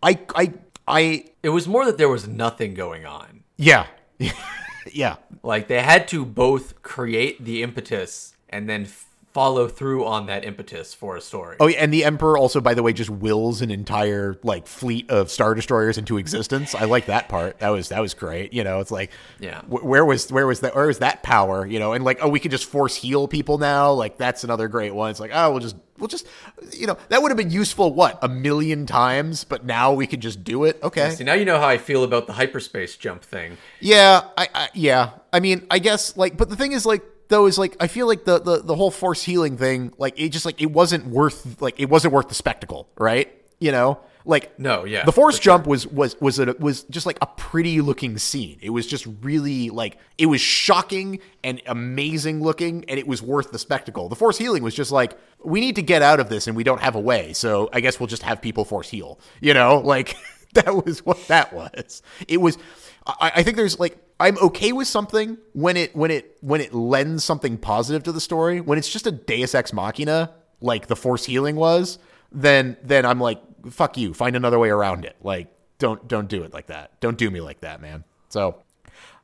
[0.03, 0.53] I I
[0.87, 3.43] I it was more that there was nothing going on.
[3.57, 3.87] Yeah.
[4.91, 5.17] yeah.
[5.43, 8.87] Like they had to both create the impetus and then
[9.31, 11.57] follow through on that impetus for a story.
[11.59, 15.09] Oh, yeah, and the emperor also, by the way, just wills an entire like fleet
[15.09, 16.73] of star destroyers into existence.
[16.73, 17.59] I like that part.
[17.59, 18.53] That was that was great.
[18.53, 21.65] You know, it's like, yeah, where was where was that where was that power?
[21.65, 23.91] You know, and like, oh, we can just force heal people now.
[23.91, 25.11] Like that's another great one.
[25.11, 26.25] It's like, oh, we'll just we'll just
[26.71, 30.21] you know that would have been useful what a million times, but now we can
[30.21, 30.79] just do it.
[30.81, 31.11] Okay.
[31.11, 33.57] See, now you know how I feel about the hyperspace jump thing.
[33.79, 35.11] Yeah, I, I yeah.
[35.31, 38.07] I mean, I guess like, but the thing is like though is like I feel
[38.07, 41.61] like the, the the whole force healing thing, like it just like it wasn't worth
[41.61, 43.33] like it wasn't worth the spectacle, right?
[43.59, 45.71] You know, like no, yeah, the force jump sure.
[45.71, 48.59] was was was a, was just like a pretty looking scene.
[48.61, 53.51] It was just really like it was shocking and amazing looking, and it was worth
[53.51, 54.09] the spectacle.
[54.09, 56.63] The force healing was just like we need to get out of this, and we
[56.63, 59.19] don't have a way, so I guess we'll just have people force heal.
[59.39, 60.15] You know, like
[60.53, 62.01] that was what that was.
[62.27, 62.57] It was.
[63.05, 66.73] I, I think there's like I'm okay with something when it when it when it
[66.73, 68.59] lends something positive to the story.
[68.59, 71.99] When it's just a Deus ex machina, like the Force healing was,
[72.31, 74.13] then then I'm like, fuck you.
[74.13, 75.15] Find another way around it.
[75.21, 75.47] Like,
[75.77, 76.99] don't don't do it like that.
[76.99, 78.03] Don't do me like that, man.
[78.27, 78.61] So,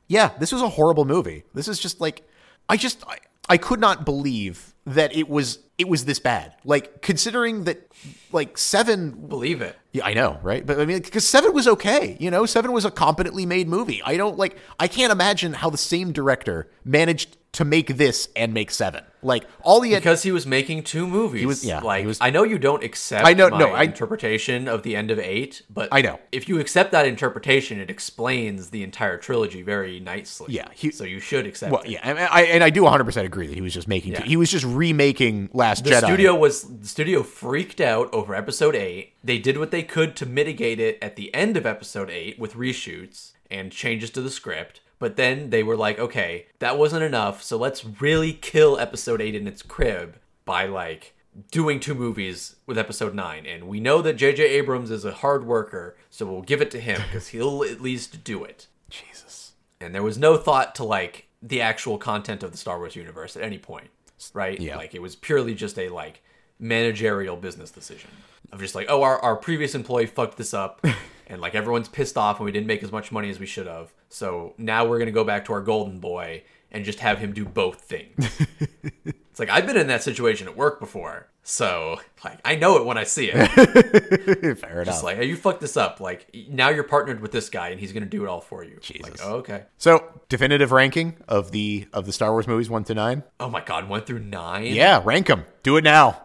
[0.08, 1.44] yeah, this was a horrible movie.
[1.52, 2.26] This is just like,
[2.68, 3.18] I just I,
[3.50, 6.54] I could not believe that it was it was this bad.
[6.64, 7.90] Like considering that
[8.32, 9.76] like 7 believe it.
[9.92, 10.64] Yeah, I know, right?
[10.64, 12.46] But I mean cuz 7 was okay, you know?
[12.46, 14.02] 7 was a competently made movie.
[14.04, 18.52] I don't like I can't imagine how the same director managed to make this and
[18.52, 19.02] make seven.
[19.22, 21.40] Like all the because he was making two movies.
[21.40, 21.80] He was yeah.
[21.80, 23.26] Like was, I know you don't accept.
[23.26, 26.60] I know no I, interpretation of the end of eight, but I know if you
[26.60, 30.52] accept that interpretation, it explains the entire trilogy very nicely.
[30.52, 31.72] Yeah, he, so you should accept.
[31.72, 31.92] Well, it.
[31.92, 34.12] yeah, and I and I do 100 percent agree that he was just making.
[34.12, 34.20] Yeah.
[34.20, 36.04] Two, he was just remaking Last the Jedi.
[36.04, 39.14] Studio was the studio freaked out over Episode eight.
[39.24, 42.52] They did what they could to mitigate it at the end of Episode eight with
[42.52, 47.42] reshoots and changes to the script but then they were like, okay, that wasn't enough,
[47.42, 51.14] so let's really kill episode 8 in its crib by like
[51.50, 55.44] doing two movies with episode 9 and we know that JJ Abrams is a hard
[55.46, 58.68] worker so we'll give it to him cuz he'll at least do it.
[58.88, 59.52] Jesus.
[59.80, 63.36] and there was no thought to like the actual content of the Star Wars universe
[63.36, 63.90] at any point
[64.32, 64.58] right?
[64.58, 64.76] Yeah.
[64.76, 66.22] like it was purely just a like
[66.58, 68.10] managerial business decision
[68.50, 70.82] of just like oh our, our previous employee fucked this up
[71.26, 73.66] and like everyone's pissed off and we didn't make as much money as we should
[73.66, 77.18] have so now we're going to go back to our golden boy and just have
[77.18, 78.40] him do both things
[79.04, 82.84] it's like i've been in that situation at work before so like i know it
[82.84, 83.46] when i see it
[84.58, 84.94] Fair enough.
[84.94, 87.78] it's like hey you fucked this up like now you're partnered with this guy and
[87.80, 89.02] he's going to do it all for you Jesus.
[89.02, 92.94] like oh, okay so, definitive ranking of the of the Star Wars movies 1 to
[92.94, 93.22] 9?
[93.40, 95.44] oh my god one through nine Yeah, rank them.
[95.62, 96.22] Do it now.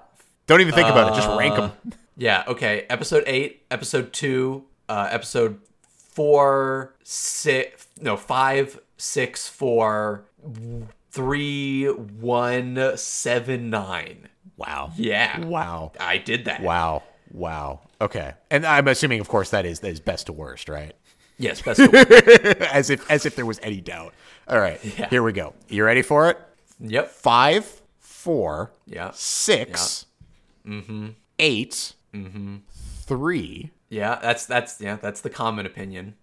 [0.47, 1.15] Don't even think about it.
[1.15, 1.71] Just rank Uh, them.
[2.17, 2.85] Yeah, okay.
[2.89, 5.59] Episode eight, episode two, uh, episode
[6.13, 10.25] four, six, no, five, six, four,
[11.11, 14.27] three, one, seven, nine.
[14.57, 14.91] Wow.
[14.95, 15.39] Yeah.
[15.45, 15.91] Wow.
[15.99, 16.61] I did that.
[16.61, 17.03] Wow.
[17.31, 17.81] Wow.
[17.99, 18.33] Okay.
[18.49, 20.93] And I'm assuming of course that is that is best to worst, right?
[21.37, 24.13] Yes, best of as if as if there was any doubt.
[24.47, 24.83] All right.
[24.83, 25.09] Yeah.
[25.09, 25.53] Here we go.
[25.69, 26.37] You ready for it?
[26.79, 27.09] Yep.
[27.11, 29.11] Five, four, Yeah.
[29.13, 30.05] 6
[30.67, 32.61] mhm eight, mhm
[33.03, 33.71] three.
[33.91, 36.15] Yeah, that's that's yeah, that's the common opinion.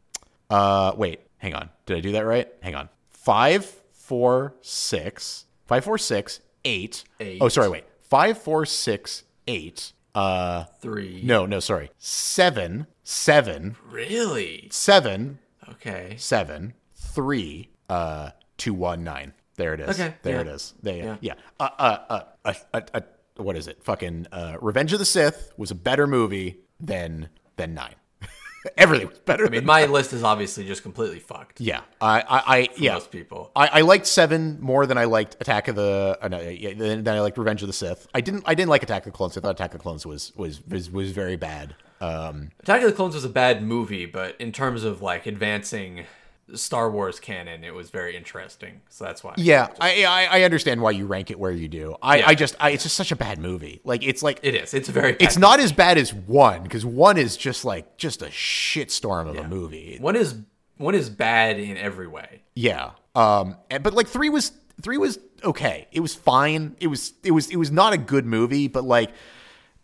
[0.51, 1.69] Uh, wait, hang on.
[1.87, 2.49] Did I do that right?
[2.63, 2.89] Hang on.
[3.11, 5.45] Five, four, six.
[5.67, 7.05] Five, four, six, eight.
[7.21, 7.39] Eight.
[7.43, 7.69] Oh, sorry.
[7.69, 7.85] Wait.
[8.01, 9.93] Five, four, six, eight.
[10.15, 11.21] Uh, Three.
[11.23, 11.91] no, no, sorry.
[11.99, 14.69] Seven, seven, Really?
[14.73, 15.39] seven,
[15.73, 16.15] Okay.
[16.17, 19.35] seven, three, uh, two, one, nine.
[19.57, 19.91] There it is.
[20.01, 20.41] Okay, There yeah.
[20.41, 20.75] it is.
[20.83, 21.17] There, yeah.
[21.21, 21.35] Yeah.
[21.61, 23.01] Uh, uh, uh, uh, uh, uh,
[23.37, 23.85] what is it?
[23.85, 27.29] Fucking uh, Revenge of the Sith was a better movie than
[27.59, 27.95] than nine.
[28.77, 29.47] Everything was better.
[29.47, 31.61] I mean, my list is obviously just completely fucked.
[31.61, 32.95] Yeah, I, I, I yeah.
[32.95, 33.51] Most people.
[33.55, 36.19] I, I liked Seven more than I liked Attack of the.
[36.21, 38.09] Uh, no, yeah, than, than I liked Revenge of the Sith.
[38.15, 38.45] I didn't.
[38.47, 39.37] I didn't like Attack of the Clones.
[39.37, 41.75] I thought Attack of the Clones was was was, was very bad.
[42.01, 46.05] Um, Attack of the Clones was a bad movie, but in terms of like advancing
[46.55, 48.81] Star Wars canon, it was very interesting.
[48.89, 49.35] So that's why.
[49.37, 51.97] yeah, I, I I understand why you rank it where you do.
[52.03, 52.29] I, Yeah.
[52.29, 53.81] I just I, it's just such a bad movie.
[53.85, 54.73] Like it's like It is.
[54.75, 55.17] It's a very.
[55.21, 59.37] it's not as bad as one because one is just like just a shitstorm of
[59.37, 59.99] a movie.
[60.01, 60.37] One is
[60.77, 62.43] one is bad in every way.
[62.55, 62.91] Yeah.
[63.15, 63.57] Um.
[63.71, 65.87] and- But like three was three was okay.
[65.93, 66.77] It was fine.
[66.81, 69.11] It was it was it was not a good movie, but like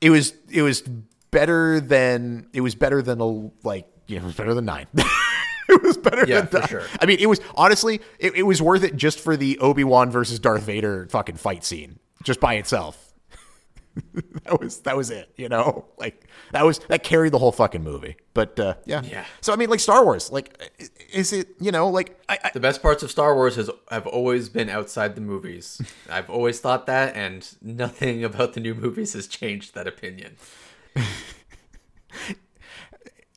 [0.01, 0.82] it was it was
[1.31, 3.27] better than it was better than a
[3.66, 4.86] like you know it was better than nine.
[5.75, 6.69] it was better Yeah, than for nine.
[6.69, 6.83] sure.
[7.01, 10.11] I mean, it was honestly it, it was worth it just for the Obi Wan
[10.11, 13.01] versus Darth Vader fucking fight scene, just by itself.
[14.45, 15.85] that was that was it, you know.
[15.99, 18.17] Like that was that carried the whole fucking movie.
[18.35, 19.25] But uh, yeah, Yeah.
[19.41, 20.61] So I mean, like Star Wars, like
[21.13, 24.07] is it you know like I, I The best parts of Star Wars has have
[24.07, 25.81] always been outside the movies.
[26.11, 30.37] I've always thought that, and nothing about the new movies has changed that opinion.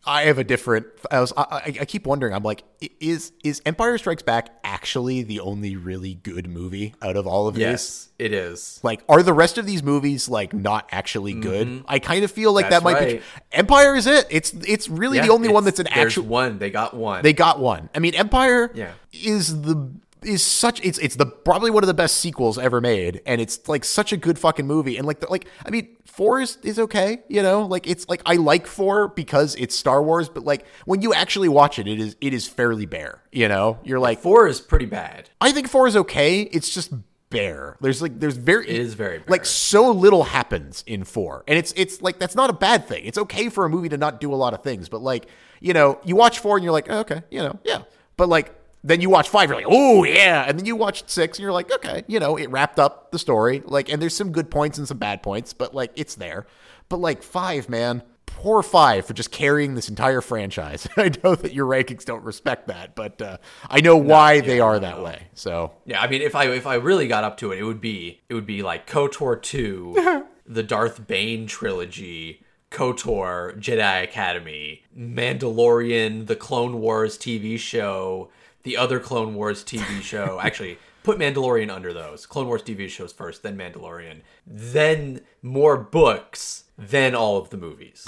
[0.07, 0.87] I have a different.
[1.11, 1.33] I was.
[1.35, 2.33] I, I keep wondering.
[2.33, 2.63] I'm like,
[2.99, 7.55] is is Empire Strikes Back actually the only really good movie out of all of
[7.55, 7.61] these?
[7.61, 8.79] Yes, it is.
[8.83, 11.83] Like, are the rest of these movies like not actually good?
[11.87, 12.69] I kind of feel like Mm-hmm.
[12.71, 13.21] That's that might be.
[13.51, 14.25] Empire is it.
[14.29, 16.25] It's it's really the only one that's an actual.
[16.25, 16.57] one.
[16.59, 17.23] They got one.
[17.23, 17.89] They got one.
[17.93, 18.71] I mean, Empire.
[18.73, 18.91] Yeah.
[19.11, 19.91] Is the
[20.23, 23.67] is such it's it's the probably one of the best sequels ever made, and it's
[23.67, 24.97] like such a good fucking movie.
[24.97, 27.65] And like the, like I mean, four is is okay, you know.
[27.65, 31.49] Like it's like I like four because it's Star Wars, but like when you actually
[31.49, 33.21] watch it, it is it is fairly bare.
[33.31, 35.29] You know, you're like Four is pretty bad.
[35.39, 36.41] I think four is okay.
[36.41, 36.91] It's just
[37.29, 37.77] bare.
[37.81, 39.27] There's like there's very It is very bare.
[39.27, 43.05] like so little happens in four, and it's it's like that's not a bad thing.
[43.05, 45.27] It's okay for a movie to not do a lot of things, but like
[45.59, 47.83] you know you watch four and you're like oh, okay, you know yeah,
[48.15, 48.53] but like
[48.83, 51.51] then you watch five, you're like oh yeah, and then you watch six and you're
[51.51, 54.77] like okay, you know it wrapped up the story like and there's some good points
[54.77, 56.45] and some bad points, but like it's there,
[56.89, 58.03] but like five man.
[58.25, 60.87] Poor five for just carrying this entire franchise.
[60.97, 63.37] I know that your rankings don't respect that, but uh,
[63.67, 65.29] I know why they are that way.
[65.33, 67.81] So Yeah, I mean, if I if I really got up to it, it would
[67.81, 76.27] be it would be like Kotor two, the Darth Bane trilogy, Kotor, Jedi Academy, Mandalorian,
[76.27, 78.29] the Clone Wars TV show,
[78.67, 80.39] the other Clone Wars TV show.
[80.43, 82.25] Actually, put Mandalorian under those.
[82.25, 88.05] Clone Wars TV shows first, then Mandalorian, then more books, then all of the movies.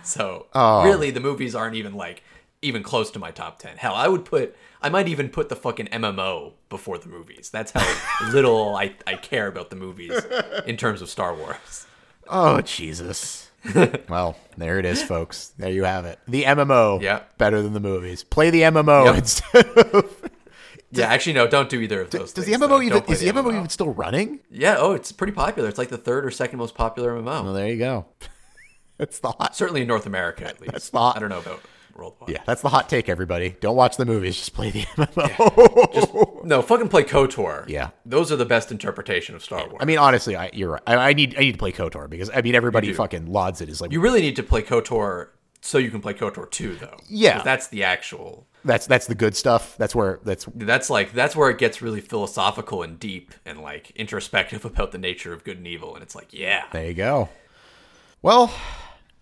[0.03, 0.85] so oh.
[0.85, 2.23] really, the movies aren't even like
[2.63, 3.77] even close to my top ten.
[3.77, 4.57] Hell, I would put.
[4.81, 7.51] I might even put the fucking MMO before the movies.
[7.51, 10.19] That's how little I, I care about the movies
[10.67, 11.87] in terms of Star Wars.
[12.27, 13.48] Oh Jesus.
[14.09, 15.53] well, there it is, folks.
[15.59, 16.19] There you have it.
[16.29, 17.01] The MMO.
[17.03, 17.23] Yeah.
[17.39, 18.25] Better than the movies.
[18.25, 19.17] Play the MMO Yep.
[19.17, 20.31] instead of
[20.91, 22.33] Yeah, actually, no, don't do either of those.
[22.33, 22.81] Does the MMO though.
[22.83, 23.57] even is the MMO MMO.
[23.57, 24.41] even still running?
[24.51, 25.69] Yeah, oh, it's pretty popular.
[25.69, 27.45] It's like the third or second most popular MMO.
[27.45, 28.07] Well, there you go.
[28.97, 29.55] That's the hot.
[29.55, 30.73] Certainly in North America, at least.
[30.73, 31.61] That's I don't know about
[31.99, 32.31] worldwide.
[32.31, 33.09] Yeah, that's the hot take.
[33.09, 34.37] Everybody, don't watch the movies.
[34.37, 36.45] Just play the MMO.
[36.45, 37.69] No, fucking play KOTOR.
[37.69, 37.91] Yeah.
[38.07, 39.79] Those are the best interpretation of Star Wars.
[39.81, 40.83] I mean, honestly, I, you're right.
[40.87, 43.69] I, I need I need to play Kotor because I mean everybody fucking lauds it
[43.69, 45.29] as like you really need to play KOTOR
[45.61, 46.97] so you can play KOTOR 2, though.
[47.09, 47.43] Yeah.
[47.43, 48.47] That's the actual.
[48.65, 49.77] that's that's the good stuff.
[49.77, 53.91] That's where that's That's like that's where it gets really philosophical and deep and like
[53.93, 55.95] introspective about the nature of good and evil.
[55.95, 57.29] And it's like, yeah, there you go.
[58.23, 58.53] Well,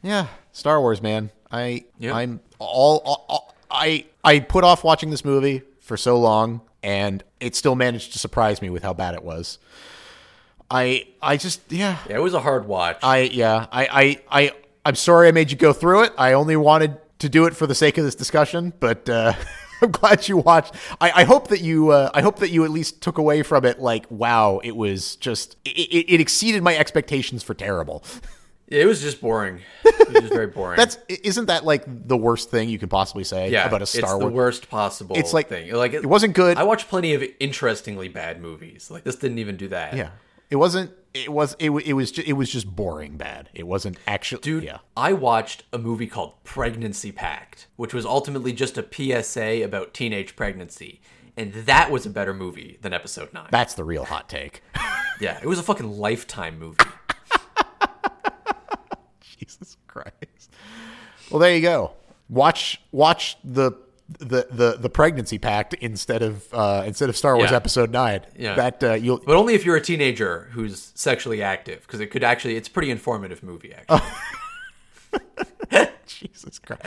[0.03, 1.31] yeah, Star Wars, man.
[1.51, 2.15] I Yeah.
[2.15, 7.23] I'm all, all, all I I put off watching this movie for so long, and
[7.41, 9.59] it still managed to surprise me with how bad it was.
[10.71, 12.99] I I just yeah yeah, it was a hard watch.
[13.03, 14.53] I yeah, I, I I
[14.85, 16.13] I'm sorry I made you go through it.
[16.19, 19.33] I only wanted to do it for the sake of this discussion, but uh,
[19.83, 20.75] I'm glad you watched.
[21.01, 23.65] I, I hope that you uh, I hope that you at least took away from
[23.65, 28.05] it like, wow, it was just it, it, it exceeded my expectations for terrible.
[28.69, 29.61] it was just boring.
[30.07, 30.77] It was just very boring.
[30.77, 34.19] That's isn't that like the worst thing you could possibly say yeah, about a Star
[34.19, 35.17] Wars the worst possible.
[35.17, 35.73] It's like- thing.
[35.73, 36.57] Like it wasn't good.
[36.57, 38.89] I watched plenty of interestingly bad movies.
[38.89, 39.97] Like this didn't even do that.
[39.97, 40.11] Yeah,
[40.49, 40.93] it wasn't.
[41.13, 41.57] It was.
[41.59, 42.13] It, it was.
[42.13, 43.49] Just, it was just boring bad.
[43.53, 44.43] It wasn't actually.
[44.43, 44.79] Dude, yeah.
[44.97, 50.37] I watched a movie called Pregnancy Pact, which was ultimately just a PSA about teenage
[50.37, 51.01] pregnancy.
[51.37, 53.49] And that was a better movie than episode 9.
[53.51, 54.63] That's the real hot take.
[55.21, 56.79] yeah, it was a fucking lifetime movie.
[59.39, 60.53] Jesus Christ.
[61.31, 61.93] Well, there you go.
[62.29, 63.73] Watch watch the
[64.19, 67.57] the the, the pregnancy pact instead of uh, instead of Star Wars Yeah.
[67.57, 68.21] Episode Nine.
[68.39, 68.55] Yeah.
[68.55, 69.19] That uh, you'll.
[69.19, 72.71] But only if you're a teenager who's sexually active, because it could actually, it's a
[72.71, 74.01] pretty informative movie, actually.
[76.07, 76.83] Jesus Christ.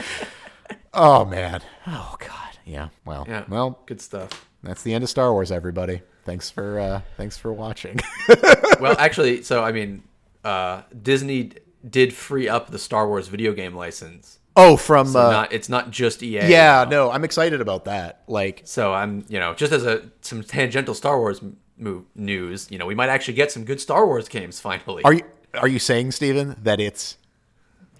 [0.94, 1.60] Oh man.
[1.86, 2.58] Oh God.
[2.64, 2.88] Yeah.
[3.04, 3.26] Well.
[3.28, 3.44] Yeah.
[3.48, 4.46] Well, good stuff.
[4.62, 5.52] that's the end of Star Wars.
[5.52, 6.02] Everybody.
[6.24, 7.98] Thanks for uh, thanks for watching.
[8.80, 10.02] Well, actually, so, I mean,
[10.42, 11.50] uh, Disney
[11.88, 14.38] did free up the Star Wars video game license.
[14.56, 16.48] oh, from uh, not, it's not just EA.
[16.48, 16.84] yeah.
[16.84, 16.90] now.
[16.90, 18.22] No, I'm excited about that.
[18.26, 21.40] Like, So I'm, you know, just as a some tangential Star Wars
[21.80, 25.02] m- news, you know, we might actually get some good Star Wars games finally.
[25.04, 25.22] are you
[25.54, 27.16] are you saying, Steven, that it's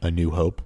[0.03, 0.63] a New Hope?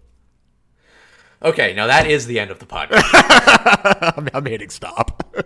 [1.43, 4.15] okay, now that is the end of the podcast.
[4.16, 5.23] I'm, I'm hitting stop.